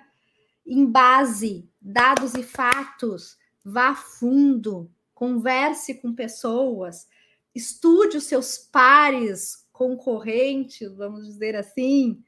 em 0.66 0.84
base, 0.84 1.70
dados 1.80 2.34
e 2.34 2.42
fatos. 2.42 3.38
Vá 3.64 3.94
fundo, 3.94 4.90
converse 5.14 5.94
com 6.00 6.14
pessoas, 6.14 7.06
estude 7.54 8.16
os 8.16 8.24
seus 8.24 8.56
pares 8.56 9.59
concorrentes, 9.80 10.94
vamos 10.94 11.24
dizer 11.24 11.56
assim, 11.56 12.22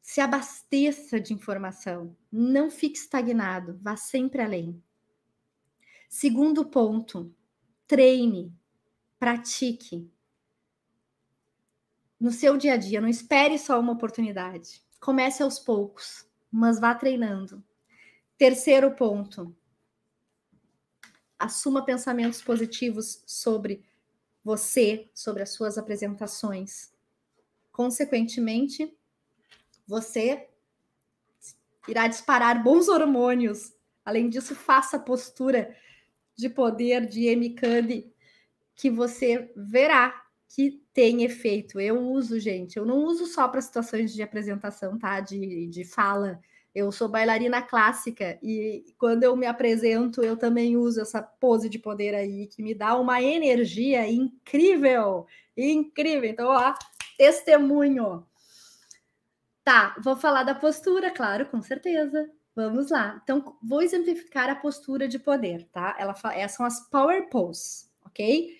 se 0.00 0.22
abasteça 0.22 1.20
de 1.20 1.34
informação, 1.34 2.16
não 2.32 2.70
fique 2.70 2.96
estagnado, 2.96 3.78
vá 3.82 3.94
sempre 3.94 4.40
além. 4.40 4.82
Segundo 6.08 6.64
ponto, 6.64 7.30
treine, 7.86 8.50
pratique. 9.18 10.10
No 12.18 12.30
seu 12.30 12.56
dia 12.56 12.72
a 12.72 12.78
dia, 12.78 13.02
não 13.02 13.08
espere 13.08 13.58
só 13.58 13.78
uma 13.78 13.92
oportunidade. 13.92 14.82
Comece 14.98 15.42
aos 15.42 15.58
poucos, 15.58 16.26
mas 16.50 16.80
vá 16.80 16.94
treinando. 16.94 17.62
Terceiro 18.38 18.92
ponto, 18.92 19.54
assuma 21.38 21.84
pensamentos 21.84 22.40
positivos 22.40 23.22
sobre 23.26 23.84
você 24.46 25.10
sobre 25.12 25.42
as 25.42 25.50
suas 25.50 25.76
apresentações. 25.76 26.92
Consequentemente, 27.72 28.96
você 29.84 30.48
irá 31.88 32.06
disparar 32.06 32.62
bons 32.62 32.86
hormônios. 32.86 33.74
Além 34.04 34.28
disso, 34.28 34.54
faça 34.54 34.98
a 34.98 35.00
postura 35.00 35.76
de 36.36 36.48
poder 36.48 37.08
de 37.08 37.24
M. 37.26 37.56
que 38.76 38.88
você 38.88 39.52
verá 39.56 40.14
que 40.48 40.80
tem 40.94 41.24
efeito. 41.24 41.80
Eu 41.80 42.00
uso, 42.00 42.38
gente, 42.38 42.76
eu 42.76 42.86
não 42.86 42.98
uso 43.04 43.26
só 43.26 43.48
para 43.48 43.60
situações 43.60 44.14
de 44.14 44.22
apresentação, 44.22 44.96
tá? 44.96 45.18
De, 45.18 45.66
de 45.66 45.84
fala 45.84 46.40
eu 46.76 46.92
sou 46.92 47.08
bailarina 47.08 47.62
clássica 47.62 48.38
e 48.42 48.94
quando 48.98 49.22
eu 49.22 49.34
me 49.34 49.46
apresento, 49.46 50.22
eu 50.22 50.36
também 50.36 50.76
uso 50.76 51.00
essa 51.00 51.22
pose 51.22 51.70
de 51.70 51.78
poder 51.78 52.14
aí 52.14 52.46
que 52.48 52.62
me 52.62 52.74
dá 52.74 52.94
uma 52.98 53.22
energia 53.22 54.06
incrível, 54.06 55.26
incrível. 55.56 56.28
Então, 56.28 56.48
ó, 56.50 56.74
testemunho. 57.16 58.26
Tá, 59.64 59.96
vou 60.04 60.16
falar 60.16 60.42
da 60.42 60.54
postura, 60.54 61.10
claro, 61.10 61.46
com 61.46 61.62
certeza. 61.62 62.30
Vamos 62.54 62.90
lá. 62.90 63.18
Então, 63.22 63.56
vou 63.62 63.80
exemplificar 63.80 64.50
a 64.50 64.54
postura 64.54 65.08
de 65.08 65.18
poder, 65.18 65.66
tá? 65.72 65.96
Ela, 65.98 66.14
essas 66.34 66.58
são 66.58 66.66
as 66.66 66.90
power 66.90 67.26
poses, 67.30 67.90
ok? 68.04 68.54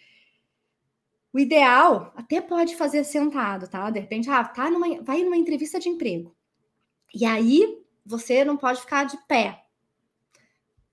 O 1.35 1.39
ideal, 1.39 2.14
até 2.17 2.41
pode 2.41 2.77
fazer 2.77 3.05
sentado, 3.05 3.69
tá? 3.69 3.91
De 3.91 4.01
repente, 4.01 4.31
ah, 4.31 4.43
tá 4.43 4.71
numa, 4.71 5.03
vai 5.03 5.23
numa 5.23 5.37
entrevista 5.37 5.79
de 5.79 5.91
emprego. 5.91 6.35
E 7.14 7.27
aí, 7.27 7.86
você 8.07 8.44
não 8.44 8.57
pode 8.57 8.80
ficar 8.80 9.04
de 9.04 9.16
pé. 9.26 9.64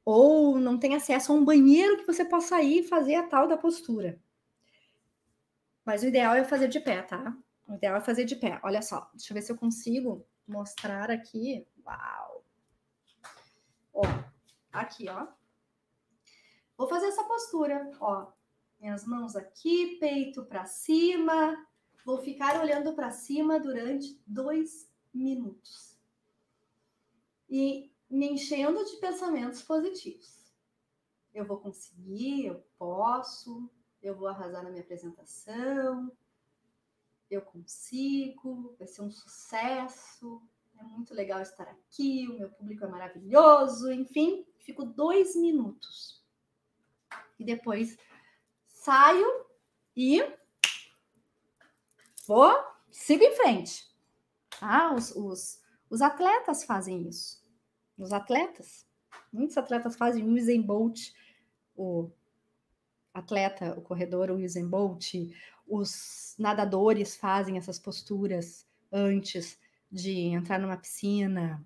Ou 0.03 0.59
não 0.59 0.77
tem 0.77 0.95
acesso 0.95 1.31
a 1.31 1.35
um 1.35 1.45
banheiro 1.45 1.97
que 1.97 2.07
você 2.07 2.25
possa 2.25 2.61
ir 2.61 2.79
e 2.79 2.87
fazer 2.87 3.15
a 3.15 3.27
tal 3.27 3.47
da 3.47 3.57
postura. 3.57 4.19
Mas 5.85 6.03
o 6.03 6.07
ideal 6.07 6.33
é 6.35 6.43
fazer 6.43 6.67
de 6.67 6.79
pé, 6.79 7.01
tá? 7.03 7.37
O 7.67 7.75
ideal 7.75 7.95
é 7.95 8.01
fazer 8.01 8.25
de 8.25 8.35
pé. 8.35 8.59
Olha 8.63 8.81
só, 8.81 9.09
deixa 9.13 9.31
eu 9.31 9.35
ver 9.35 9.41
se 9.41 9.51
eu 9.51 9.57
consigo 9.57 10.25
mostrar 10.45 11.09
aqui. 11.09 11.65
Uau! 11.85 12.43
Ó, 13.93 14.01
Aqui, 14.73 15.07
ó. 15.07 15.27
Vou 16.75 16.87
fazer 16.87 17.05
essa 17.05 17.23
postura, 17.23 17.91
ó. 17.99 18.31
Minhas 18.79 19.05
mãos 19.05 19.35
aqui, 19.35 19.97
peito 19.99 20.43
para 20.45 20.65
cima. 20.65 21.55
Vou 22.03 22.17
ficar 22.17 22.59
olhando 22.59 22.93
para 22.93 23.11
cima 23.11 23.59
durante 23.59 24.19
dois 24.25 24.91
minutos. 25.13 25.92
E 27.55 27.93
me 28.09 28.31
enchendo 28.31 28.83
de 28.83 28.95
pensamentos 28.97 29.61
positivos. 29.61 30.51
Eu 31.31 31.45
vou 31.45 31.59
conseguir, 31.59 32.47
eu 32.47 32.65
posso, 32.79 33.69
eu 34.01 34.15
vou 34.15 34.27
arrasar 34.27 34.63
na 34.63 34.71
minha 34.71 34.81
apresentação, 34.81 36.11
eu 37.29 37.43
consigo, 37.43 38.75
vai 38.79 38.87
ser 38.87 39.03
um 39.03 39.11
sucesso, 39.11 40.41
é 40.79 40.83
muito 40.83 41.13
legal 41.13 41.43
estar 41.43 41.67
aqui, 41.67 42.27
o 42.27 42.39
meu 42.39 42.49
público 42.49 42.85
é 42.85 42.87
maravilhoso, 42.87 43.91
enfim, 43.91 44.47
fico 44.57 44.83
dois 44.83 45.35
minutos. 45.35 46.25
E 47.37 47.45
depois 47.45 47.99
saio 48.65 49.45
e 49.95 50.23
vou, 52.25 52.51
sigo 52.89 53.23
em 53.23 53.35
frente. 53.35 53.95
Ah, 54.59 54.91
os, 54.95 55.15
os, 55.15 55.61
os 55.87 56.01
atletas 56.01 56.63
fazem 56.63 57.07
isso. 57.07 57.42
Os 57.97 58.11
atletas, 58.11 58.85
muitos 59.31 59.57
atletas 59.57 59.95
fazem 59.95 60.23
o 60.23 60.33
Usain 60.33 60.61
Bolt, 60.61 61.11
o 61.75 62.09
atleta, 63.13 63.77
o 63.77 63.81
corredor, 63.81 64.31
o 64.31 64.43
Usain 64.43 64.67
Bolt, 64.67 65.13
os 65.67 66.35
nadadores 66.37 67.15
fazem 67.15 67.57
essas 67.57 67.79
posturas 67.79 68.67
antes 68.91 69.57
de 69.91 70.27
entrar 70.27 70.59
numa 70.59 70.77
piscina. 70.77 71.63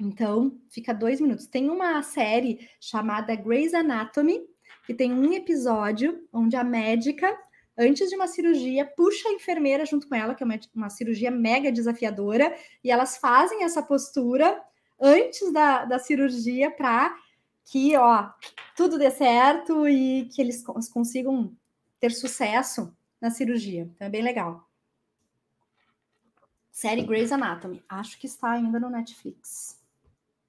Então, 0.00 0.60
fica 0.68 0.92
dois 0.92 1.20
minutos. 1.20 1.46
Tem 1.46 1.70
uma 1.70 2.02
série 2.02 2.68
chamada 2.80 3.34
Grey's 3.36 3.74
Anatomy, 3.74 4.44
que 4.84 4.92
tem 4.92 5.12
um 5.12 5.32
episódio 5.32 6.26
onde 6.32 6.56
a 6.56 6.64
médica, 6.64 7.36
antes 7.78 8.10
de 8.10 8.16
uma 8.16 8.26
cirurgia, 8.26 8.84
puxa 8.84 9.28
a 9.28 9.32
enfermeira 9.32 9.86
junto 9.86 10.08
com 10.08 10.14
ela, 10.14 10.34
que 10.34 10.42
é 10.42 10.46
uma, 10.46 10.58
uma 10.74 10.90
cirurgia 10.90 11.30
mega 11.30 11.70
desafiadora, 11.70 12.56
e 12.82 12.90
elas 12.90 13.16
fazem 13.16 13.62
essa 13.62 13.82
postura 13.82 14.60
antes 15.00 15.52
da, 15.52 15.84
da 15.84 15.98
cirurgia 15.98 16.70
para 16.70 17.14
que, 17.64 17.96
ó, 17.96 18.30
tudo 18.76 18.98
dê 18.98 19.10
certo 19.10 19.88
e 19.88 20.26
que 20.26 20.40
eles 20.40 20.62
consigam 20.92 21.56
ter 21.98 22.10
sucesso 22.10 22.94
na 23.20 23.30
cirurgia. 23.30 23.82
Então 23.94 24.06
é 24.06 24.10
bem 24.10 24.22
legal. 24.22 24.68
Série 26.70 27.02
Grey's 27.02 27.32
Anatomy. 27.32 27.82
Acho 27.88 28.18
que 28.18 28.26
está 28.26 28.50
ainda 28.50 28.80
no 28.80 28.90
Netflix. 28.90 29.80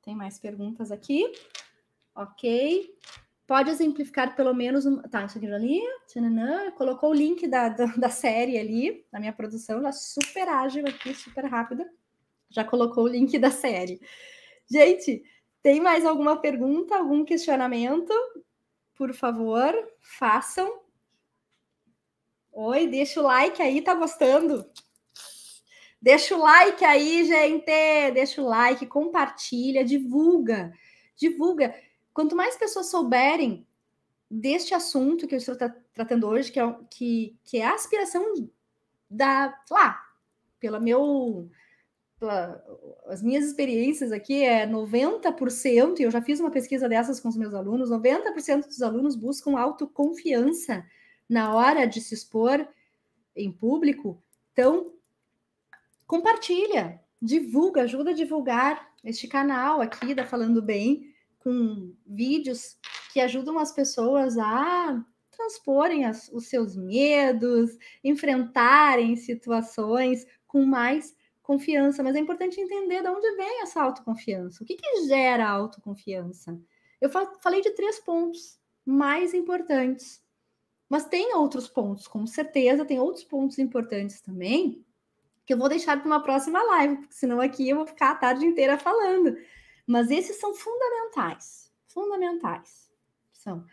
Tem 0.01 0.15
mais 0.15 0.39
perguntas 0.39 0.91
aqui? 0.91 1.31
Ok. 2.15 2.93
Pode 3.47 3.69
exemplificar 3.69 4.35
pelo 4.35 4.53
menos. 4.53 4.85
Um... 4.85 5.01
Tá, 5.03 5.23
isso 5.23 5.37
aqui 5.37 5.45
ali. 5.51 5.79
Tchananã. 6.07 6.71
Colocou 6.71 7.11
o 7.11 7.13
link 7.13 7.47
da, 7.47 7.69
da, 7.69 7.85
da 7.85 8.09
série 8.09 8.57
ali, 8.57 9.05
na 9.11 9.19
minha 9.19 9.31
produção. 9.31 9.77
Ela 9.77 9.89
é 9.89 9.91
super 9.91 10.49
ágil 10.49 10.87
aqui, 10.87 11.13
super 11.13 11.45
rápida. 11.45 11.87
Já 12.49 12.63
colocou 12.63 13.03
o 13.03 13.07
link 13.07 13.37
da 13.37 13.51
série. 13.51 14.01
Gente, 14.69 15.23
tem 15.61 15.79
mais 15.79 16.05
alguma 16.05 16.37
pergunta, 16.39 16.95
algum 16.95 17.23
questionamento? 17.23 18.13
Por 18.95 19.13
favor, 19.13 19.73
façam. 19.99 20.81
Oi, 22.51 22.87
deixa 22.87 23.19
o 23.19 23.23
like 23.23 23.61
aí, 23.61 23.81
tá 23.81 23.93
gostando? 23.93 24.69
Deixa 26.01 26.35
o 26.35 26.39
like 26.39 26.85
aí, 26.85 27.25
gente. 27.25 28.11
Deixa 28.13 28.41
o 28.41 28.45
like, 28.45 28.85
compartilha, 28.85 29.83
divulga. 29.83 30.71
Divulga. 31.15 31.75
Quanto 32.13 32.35
mais 32.35 32.55
pessoas 32.55 32.91
souberem 32.91 33.67
deste 34.29 34.73
assunto 34.73 35.27
que 35.27 35.35
eu 35.35 35.39
estou 35.39 35.55
tra 35.55 35.75
tratando 35.93 36.27
hoje, 36.27 36.51
que 36.51 36.59
é, 36.59 36.75
que, 36.91 37.39
que 37.43 37.57
é 37.57 37.65
a 37.65 37.73
aspiração 37.73 38.49
da, 39.09 39.57
lá, 39.71 39.97
pela 40.59 40.77
meu 40.77 41.49
as 43.07 43.21
minhas 43.21 43.45
experiências 43.45 44.11
aqui 44.11 44.43
é 44.43 44.65
90%, 44.65 45.99
e 45.99 46.03
eu 46.03 46.11
já 46.11 46.21
fiz 46.21 46.39
uma 46.39 46.51
pesquisa 46.51 46.87
dessas 46.87 47.19
com 47.19 47.27
os 47.27 47.35
meus 47.35 47.53
alunos, 47.53 47.89
90% 47.89 48.67
dos 48.67 48.81
alunos 48.81 49.15
buscam 49.15 49.57
autoconfiança 49.57 50.85
na 51.29 51.53
hora 51.53 51.85
de 51.85 51.99
se 51.99 52.13
expor 52.13 52.65
em 53.35 53.51
público. 53.51 54.21
Então, 54.53 54.93
compartilha, 56.07 57.01
divulga, 57.21 57.81
ajuda 57.81 58.11
a 58.11 58.13
divulgar 58.13 58.93
este 59.03 59.27
canal 59.27 59.81
aqui 59.81 60.13
da 60.13 60.25
Falando 60.25 60.61
Bem, 60.61 61.13
com 61.39 61.93
vídeos 62.05 62.77
que 63.13 63.19
ajudam 63.19 63.59
as 63.59 63.71
pessoas 63.71 64.37
a 64.37 65.03
transporem 65.31 66.05
as, 66.05 66.29
os 66.29 66.47
seus 66.47 66.75
medos, 66.75 67.77
enfrentarem 68.03 69.15
situações 69.17 70.25
com 70.47 70.65
mais 70.65 71.13
confiança, 71.45 72.01
mas 72.01 72.15
é 72.15 72.19
importante 72.19 72.59
entender 72.59 73.01
de 73.01 73.07
onde 73.07 73.35
vem 73.35 73.61
essa 73.61 73.81
autoconfiança. 73.81 74.63
O 74.63 74.65
que, 74.65 74.75
que 74.75 75.07
gera 75.07 75.47
autoconfiança? 75.47 76.59
Eu 76.99 77.09
falei 77.09 77.61
de 77.61 77.71
três 77.71 77.99
pontos 77.99 78.59
mais 78.85 79.33
importantes, 79.33 80.23
mas 80.89 81.05
tem 81.05 81.35
outros 81.35 81.67
pontos, 81.67 82.07
com 82.07 82.25
certeza, 82.25 82.85
tem 82.85 82.99
outros 82.99 83.23
pontos 83.23 83.59
importantes 83.59 84.21
também, 84.21 84.83
que 85.45 85.53
eu 85.53 85.57
vou 85.57 85.69
deixar 85.69 85.97
para 85.97 86.07
uma 86.07 86.23
próxima 86.23 86.61
live, 86.61 86.97
porque 86.97 87.13
senão 87.13 87.39
aqui 87.39 87.69
eu 87.69 87.77
vou 87.77 87.85
ficar 87.85 88.11
a 88.11 88.15
tarde 88.15 88.45
inteira 88.45 88.77
falando. 88.77 89.37
Mas 89.85 90.09
esses 90.09 90.39
são 90.39 90.53
fundamentais, 90.55 91.71
fundamentais. 91.87 92.91
São. 93.31 93.63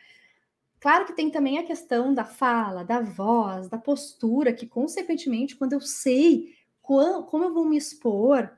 Claro 0.79 1.07
que 1.07 1.14
tem 1.14 1.31
também 1.31 1.59
a 1.59 1.64
questão 1.64 2.12
da 2.12 2.25
fala, 2.25 2.85
da 2.85 3.01
voz, 3.01 3.68
da 3.68 3.79
postura, 3.79 4.53
que 4.53 4.66
consequentemente, 4.66 5.57
quando 5.57 5.73
eu 5.73 5.81
sei 5.81 6.55
como 6.83 7.45
eu 7.45 7.55
vou 7.55 7.64
me 7.64 7.76
expor, 7.76 8.51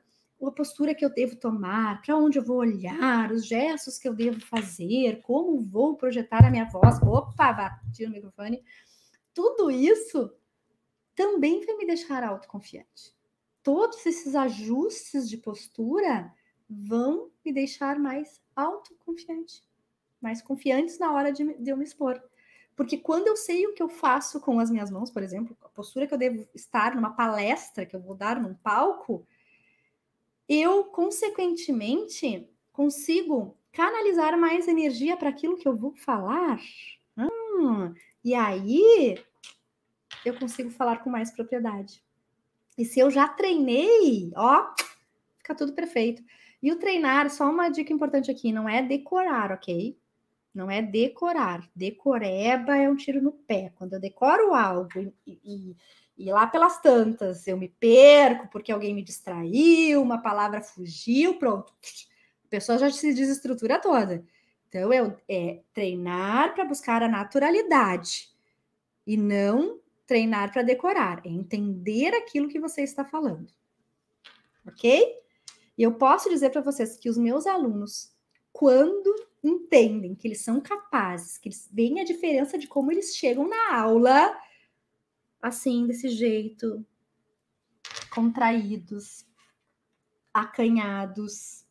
a 0.43 0.51
postura 0.51 0.93
que 0.93 1.03
eu 1.03 1.09
devo 1.09 1.35
tomar, 1.35 2.01
para 2.01 2.15
onde 2.17 2.37
eu 2.37 2.43
vou 2.43 2.57
olhar, 2.57 3.31
os 3.31 3.45
gestos 3.45 3.97
que 3.97 4.07
eu 4.07 4.13
devo 4.13 4.39
fazer, 4.39 5.21
como 5.21 5.59
vou 5.61 5.95
projetar 5.95 6.45
a 6.45 6.51
minha 6.51 6.65
voz. 6.65 7.01
Opa, 7.01 7.53
bati 7.53 8.05
no 8.05 8.11
microfone. 8.11 8.63
Tudo 9.33 9.71
isso 9.71 10.31
também 11.15 11.65
vai 11.65 11.75
me 11.77 11.85
deixar 11.85 12.23
autoconfiante. 12.23 13.15
Todos 13.63 14.05
esses 14.05 14.35
ajustes 14.35 15.29
de 15.29 15.37
postura 15.37 16.31
vão 16.69 17.31
me 17.43 17.51
deixar 17.51 17.97
mais 17.97 18.41
autoconfiante, 18.55 19.63
mais 20.21 20.41
confiantes 20.41 20.99
na 20.99 21.11
hora 21.13 21.31
de, 21.31 21.53
de 21.55 21.69
eu 21.71 21.77
me 21.77 21.83
expor. 21.83 22.21
Porque 22.75 22.97
quando 22.97 23.27
eu 23.27 23.37
sei 23.37 23.65
o 23.65 23.73
que 23.73 23.81
eu 23.81 23.87
faço 23.87 24.41
com 24.41 24.59
as 24.59 24.69
minhas 24.69 24.91
mãos, 24.91 25.09
por 25.09 25.23
exemplo, 25.23 25.55
a 25.63 25.69
postura 25.69 26.05
que 26.05 26.13
eu 26.13 26.17
devo 26.17 26.47
estar 26.53 26.93
numa 26.93 27.11
palestra 27.11 27.85
que 27.85 27.95
eu 27.95 28.01
vou 28.01 28.15
dar 28.15 28.39
num 28.39 28.53
palco, 28.53 29.25
eu, 30.47 30.83
consequentemente, 30.85 32.47
consigo 32.73 33.57
canalizar 33.71 34.37
mais 34.37 34.67
energia 34.67 35.15
para 35.15 35.29
aquilo 35.29 35.57
que 35.57 35.67
eu 35.67 35.75
vou 35.75 35.95
falar. 35.95 36.59
Hum, 37.17 37.93
e 38.23 38.33
aí 38.33 39.17
eu 40.25 40.37
consigo 40.37 40.69
falar 40.69 41.03
com 41.03 41.09
mais 41.09 41.31
propriedade. 41.31 42.03
E 42.77 42.83
se 42.83 42.99
eu 42.99 43.09
já 43.09 43.27
treinei, 43.27 44.31
ó, 44.35 44.73
fica 45.37 45.55
tudo 45.55 45.73
perfeito. 45.73 46.21
E 46.61 46.71
o 46.71 46.79
treinar, 46.79 47.29
só 47.29 47.49
uma 47.49 47.69
dica 47.69 47.93
importante 47.93 48.29
aqui, 48.29 48.51
não 48.51 48.67
é 48.67 48.81
decorar, 48.81 49.51
ok? 49.51 49.97
Não 50.55 50.71
é 50.71 50.81
decorar. 50.81 51.69
Decoreba 51.75 52.77
é 52.77 52.89
um 52.89 52.95
tiro 52.95 53.21
no 53.21 53.33
pé. 53.33 53.73
Quando 53.75 53.93
eu 53.93 53.99
decoro 53.99 54.53
algo 54.53 55.13
e, 55.27 55.39
e, 55.43 55.75
e 56.17 56.31
lá 56.31 56.47
pelas 56.47 56.79
tantas 56.79 57.45
eu 57.45 57.57
me 57.57 57.67
perco 57.67 58.47
porque 58.47 58.71
alguém 58.71 58.95
me 58.95 59.03
distraiu, 59.03 60.01
uma 60.01 60.21
palavra 60.21 60.61
fugiu, 60.61 61.37
pronto. 61.37 61.73
A 62.45 62.47
pessoa 62.49 62.77
já 62.77 62.89
se 62.89 63.13
desestrutura 63.13 63.81
toda. 63.81 64.23
Então, 64.69 64.93
é, 64.93 65.15
é 65.27 65.61
treinar 65.73 66.53
para 66.53 66.63
buscar 66.63 67.03
a 67.03 67.07
naturalidade 67.09 68.29
e 69.05 69.17
não 69.17 69.79
treinar 70.07 70.53
para 70.53 70.61
decorar. 70.61 71.21
É 71.25 71.29
entender 71.29 72.13
aquilo 72.13 72.47
que 72.47 72.59
você 72.59 72.81
está 72.81 73.03
falando. 73.03 73.51
Ok? 74.65 75.15
E 75.77 75.83
eu 75.83 75.93
posso 75.95 76.29
dizer 76.29 76.49
para 76.49 76.61
vocês 76.61 76.97
que 76.97 77.09
os 77.09 77.17
meus 77.17 77.45
alunos, 77.45 78.14
quando 78.55 79.13
entendem 79.43 80.15
que 80.15 80.29
eles 80.29 80.39
são 80.39 80.61
capazes, 80.61 81.37
que 81.37 81.49
eles 81.49 81.69
veem 81.73 81.99
a 81.99 82.05
diferença 82.05 82.57
de 82.57 82.67
como 82.67 82.89
eles 82.89 83.13
chegam 83.13 83.49
na 83.49 83.75
aula, 83.75 84.33
assim, 85.41 85.85
desse 85.85 86.07
jeito, 86.07 86.85
contraídos, 88.09 89.25
acanhados, 90.33 91.65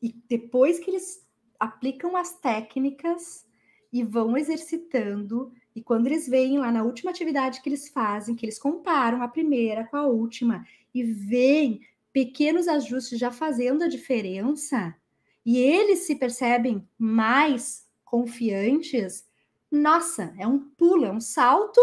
e 0.00 0.10
depois 0.26 0.78
que 0.78 0.90
eles 0.90 1.22
aplicam 1.60 2.16
as 2.16 2.40
técnicas 2.40 3.46
e 3.92 4.02
vão 4.02 4.34
exercitando, 4.34 5.52
e 5.76 5.82
quando 5.82 6.06
eles 6.06 6.26
veem 6.26 6.58
lá 6.58 6.72
na 6.72 6.82
última 6.82 7.10
atividade 7.10 7.60
que 7.60 7.68
eles 7.68 7.90
fazem, 7.90 8.34
que 8.34 8.46
eles 8.46 8.58
comparam 8.58 9.20
a 9.20 9.28
primeira 9.28 9.86
com 9.86 9.98
a 9.98 10.06
última 10.06 10.66
e 10.94 11.02
veem 11.04 11.86
pequenos 12.10 12.68
ajustes 12.68 13.18
já 13.18 13.30
fazendo 13.30 13.84
a 13.84 13.88
diferença, 13.88 14.96
e 15.44 15.58
eles 15.58 16.00
se 16.00 16.14
percebem 16.14 16.86
mais 16.98 17.86
confiantes, 18.04 19.24
nossa, 19.70 20.34
é 20.38 20.46
um 20.46 20.58
pulo, 20.58 21.06
é 21.06 21.10
um 21.10 21.20
salto 21.20 21.80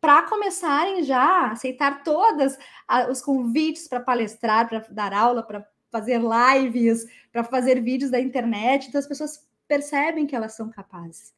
para 0.00 0.22
começarem 0.22 1.02
já 1.02 1.20
a 1.20 1.52
aceitar 1.52 2.04
todas 2.04 2.58
os 3.10 3.22
convites 3.22 3.88
para 3.88 4.00
palestrar, 4.00 4.68
para 4.68 4.80
dar 4.90 5.12
aula, 5.12 5.42
para 5.42 5.66
fazer 5.90 6.20
lives, 6.20 7.06
para 7.32 7.42
fazer 7.42 7.80
vídeos 7.82 8.10
da 8.10 8.20
internet. 8.20 8.88
Então 8.88 8.98
as 8.98 9.06
pessoas 9.06 9.46
percebem 9.66 10.26
que 10.26 10.36
elas 10.36 10.54
são 10.54 10.70
capazes. 10.70 11.34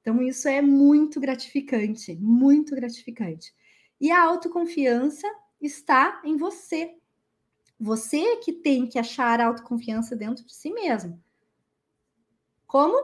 Então 0.00 0.20
isso 0.22 0.48
é 0.48 0.60
muito 0.60 1.20
gratificante, 1.20 2.16
muito 2.16 2.74
gratificante. 2.74 3.54
E 4.00 4.10
a 4.10 4.22
autoconfiança 4.22 5.26
está 5.60 6.20
em 6.24 6.36
você. 6.36 6.94
Você 7.78 8.36
que 8.36 8.52
tem 8.52 8.86
que 8.86 8.98
achar 8.98 9.40
autoconfiança 9.40 10.16
dentro 10.16 10.44
de 10.44 10.54
si 10.54 10.72
mesmo. 10.72 11.22
Como? 12.66 13.00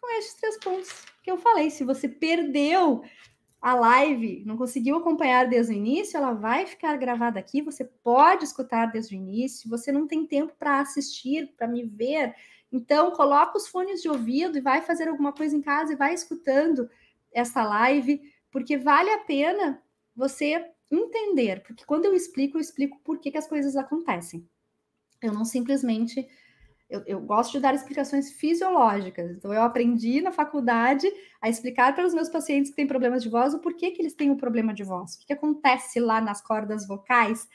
Com 0.00 0.18
esses 0.18 0.34
três 0.34 0.58
pontos 0.58 1.04
que 1.22 1.30
eu 1.30 1.38
falei. 1.38 1.70
Se 1.70 1.84
você 1.84 2.08
perdeu 2.08 3.02
a 3.60 3.74
live, 3.74 4.44
não 4.46 4.56
conseguiu 4.56 4.96
acompanhar 4.96 5.48
desde 5.48 5.72
o 5.72 5.76
início, 5.76 6.16
ela 6.16 6.32
vai 6.32 6.66
ficar 6.66 6.96
gravada 6.96 7.38
aqui. 7.38 7.60
Você 7.62 7.84
pode 7.84 8.44
escutar 8.44 8.86
desde 8.86 9.14
o 9.14 9.18
início. 9.18 9.68
Você 9.68 9.90
não 9.90 10.06
tem 10.06 10.26
tempo 10.26 10.54
para 10.58 10.80
assistir, 10.80 11.54
para 11.56 11.66
me 11.66 11.84
ver. 11.84 12.34
Então, 12.72 13.10
coloca 13.10 13.56
os 13.56 13.68
fones 13.68 14.00
de 14.00 14.08
ouvido 14.08 14.56
e 14.56 14.60
vai 14.60 14.82
fazer 14.82 15.08
alguma 15.08 15.32
coisa 15.32 15.56
em 15.56 15.62
casa 15.62 15.92
e 15.92 15.96
vai 15.96 16.14
escutando 16.14 16.88
essa 17.32 17.62
live, 17.62 18.20
porque 18.50 18.78
vale 18.78 19.10
a 19.10 19.18
pena 19.18 19.82
você 20.14 20.72
entender, 20.90 21.62
porque 21.62 21.84
quando 21.84 22.04
eu 22.04 22.14
explico, 22.14 22.56
eu 22.56 22.60
explico 22.60 23.00
por 23.02 23.18
que, 23.18 23.30
que 23.30 23.38
as 23.38 23.48
coisas 23.48 23.76
acontecem. 23.76 24.48
Eu 25.20 25.32
não 25.32 25.44
simplesmente. 25.44 26.26
Eu, 26.88 27.02
eu, 27.04 27.20
gosto 27.20 27.52
de 27.52 27.60
dar 27.60 27.74
explicações 27.74 28.30
fisiológicas. 28.32 29.32
Então, 29.32 29.52
eu 29.52 29.62
aprendi 29.62 30.20
na 30.20 30.30
faculdade 30.30 31.10
a 31.40 31.48
explicar 31.48 31.92
para 31.94 32.06
os 32.06 32.14
meus 32.14 32.28
pacientes 32.28 32.70
que 32.70 32.76
têm 32.76 32.86
problemas 32.86 33.24
de 33.24 33.28
voz 33.28 33.54
o 33.54 33.58
porquê 33.58 33.90
que 33.90 34.00
eles 34.00 34.14
têm 34.14 34.30
o 34.30 34.34
um 34.34 34.36
problema 34.36 34.72
de 34.72 34.84
voz. 34.84 35.14
O 35.14 35.18
que, 35.18 35.26
que 35.26 35.32
acontece 35.32 35.98
lá 35.98 36.20
nas 36.20 36.40
cordas 36.40 36.86
vocais 36.86 37.48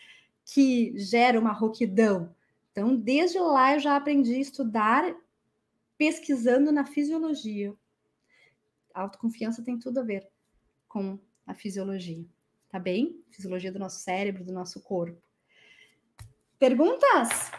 que 0.43 0.93
gera 0.97 1.39
uma 1.39 1.53
rouquidão. 1.53 2.36
Então, 2.71 2.93
desde 2.93 3.39
lá 3.39 3.73
eu 3.73 3.79
já 3.79 3.95
aprendi 3.95 4.36
a 4.36 4.39
estudar 4.39 5.15
pesquisando 5.97 6.69
na 6.69 6.86
fisiologia. 6.86 7.73
A 8.93 9.03
autoconfiança 9.03 9.63
tem 9.63 9.79
tudo 9.79 10.01
a 10.01 10.03
ver 10.03 10.27
com 10.89 11.17
a 11.47 11.53
fisiologia 11.53 12.25
tá 12.72 12.80
bem? 12.80 13.22
Fisiologia 13.30 13.72
do 13.72 13.80
nosso 13.80 13.99
cérebro, 13.99 14.45
do 14.45 14.53
nosso 14.53 14.82
corpo. 14.82 15.22
Perguntas? 16.57 17.51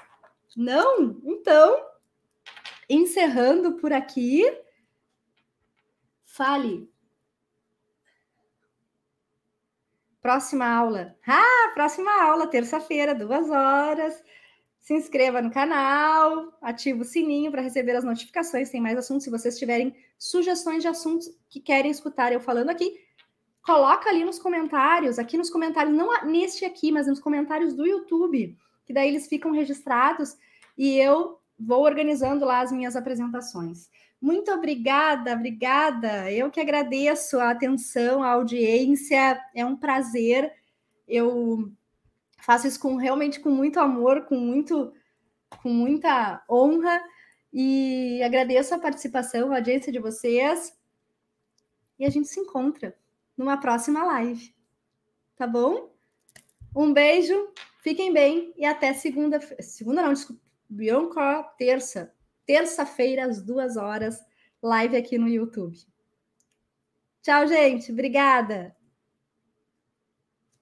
Não? 0.56 1.20
Então, 1.24 1.84
encerrando 2.88 3.74
por 3.74 3.92
aqui, 3.92 4.42
fale. 6.24 6.90
Próxima 10.22 10.66
aula. 10.66 11.16
Ah, 11.26 11.72
próxima 11.74 12.10
aula, 12.22 12.46
terça-feira, 12.46 13.14
duas 13.14 13.50
horas. 13.50 14.22
Se 14.78 14.94
inscreva 14.94 15.42
no 15.42 15.50
canal, 15.50 16.56
ative 16.62 17.02
o 17.02 17.04
sininho 17.04 17.50
para 17.50 17.60
receber 17.60 17.96
as 17.96 18.04
notificações. 18.04 18.70
Tem 18.70 18.80
mais 18.80 18.96
assuntos. 18.96 19.24
Se 19.24 19.30
vocês 19.30 19.58
tiverem 19.58 19.94
sugestões 20.16 20.82
de 20.82 20.88
assuntos 20.88 21.28
que 21.50 21.60
querem 21.60 21.90
escutar 21.90 22.32
eu 22.32 22.40
falando 22.40 22.70
aqui, 22.70 23.01
coloca 23.62 24.10
ali 24.10 24.24
nos 24.24 24.38
comentários, 24.38 25.18
aqui 25.18 25.38
nos 25.38 25.48
comentários, 25.48 25.96
não 25.96 26.24
neste 26.24 26.64
aqui, 26.64 26.90
mas 26.90 27.06
nos 27.06 27.20
comentários 27.20 27.74
do 27.74 27.86
YouTube, 27.86 28.56
que 28.84 28.92
daí 28.92 29.08
eles 29.08 29.28
ficam 29.28 29.52
registrados 29.52 30.36
e 30.76 30.98
eu 30.98 31.38
vou 31.58 31.84
organizando 31.84 32.44
lá 32.44 32.60
as 32.60 32.72
minhas 32.72 32.96
apresentações. 32.96 33.88
Muito 34.20 34.50
obrigada, 34.52 35.32
obrigada. 35.32 36.30
Eu 36.30 36.50
que 36.50 36.60
agradeço 36.60 37.38
a 37.38 37.50
atenção, 37.50 38.22
a 38.22 38.30
audiência. 38.30 39.40
É 39.54 39.64
um 39.64 39.76
prazer. 39.76 40.52
Eu 41.08 41.72
faço 42.38 42.68
isso 42.68 42.78
com 42.78 42.96
realmente 42.96 43.40
com 43.40 43.50
muito 43.50 43.80
amor, 43.80 44.22
com 44.26 44.36
muito 44.36 44.92
com 45.60 45.68
muita 45.68 46.42
honra 46.48 47.02
e 47.52 48.22
agradeço 48.22 48.74
a 48.74 48.78
participação, 48.78 49.52
a 49.52 49.56
audiência 49.56 49.92
de 49.92 49.98
vocês. 49.98 50.72
E 51.98 52.06
a 52.06 52.10
gente 52.10 52.28
se 52.28 52.40
encontra 52.40 52.96
numa 53.42 53.56
próxima 53.56 54.04
live. 54.04 54.54
Tá 55.36 55.46
bom? 55.46 55.92
Um 56.74 56.92
beijo, 56.92 57.52
fiquem 57.82 58.12
bem 58.12 58.54
e 58.56 58.64
até 58.64 58.94
segunda. 58.94 59.40
Segunda 59.60 60.00
não, 60.00 60.12
desculpa. 60.12 60.40
Bianca, 60.68 61.42
terça. 61.58 62.14
Terça-feira, 62.46 63.26
às 63.26 63.42
duas 63.42 63.76
horas, 63.76 64.24
live 64.62 64.96
aqui 64.96 65.18
no 65.18 65.28
YouTube. 65.28 65.76
Tchau, 67.20 67.46
gente. 67.46 67.92
Obrigada. 67.92 68.74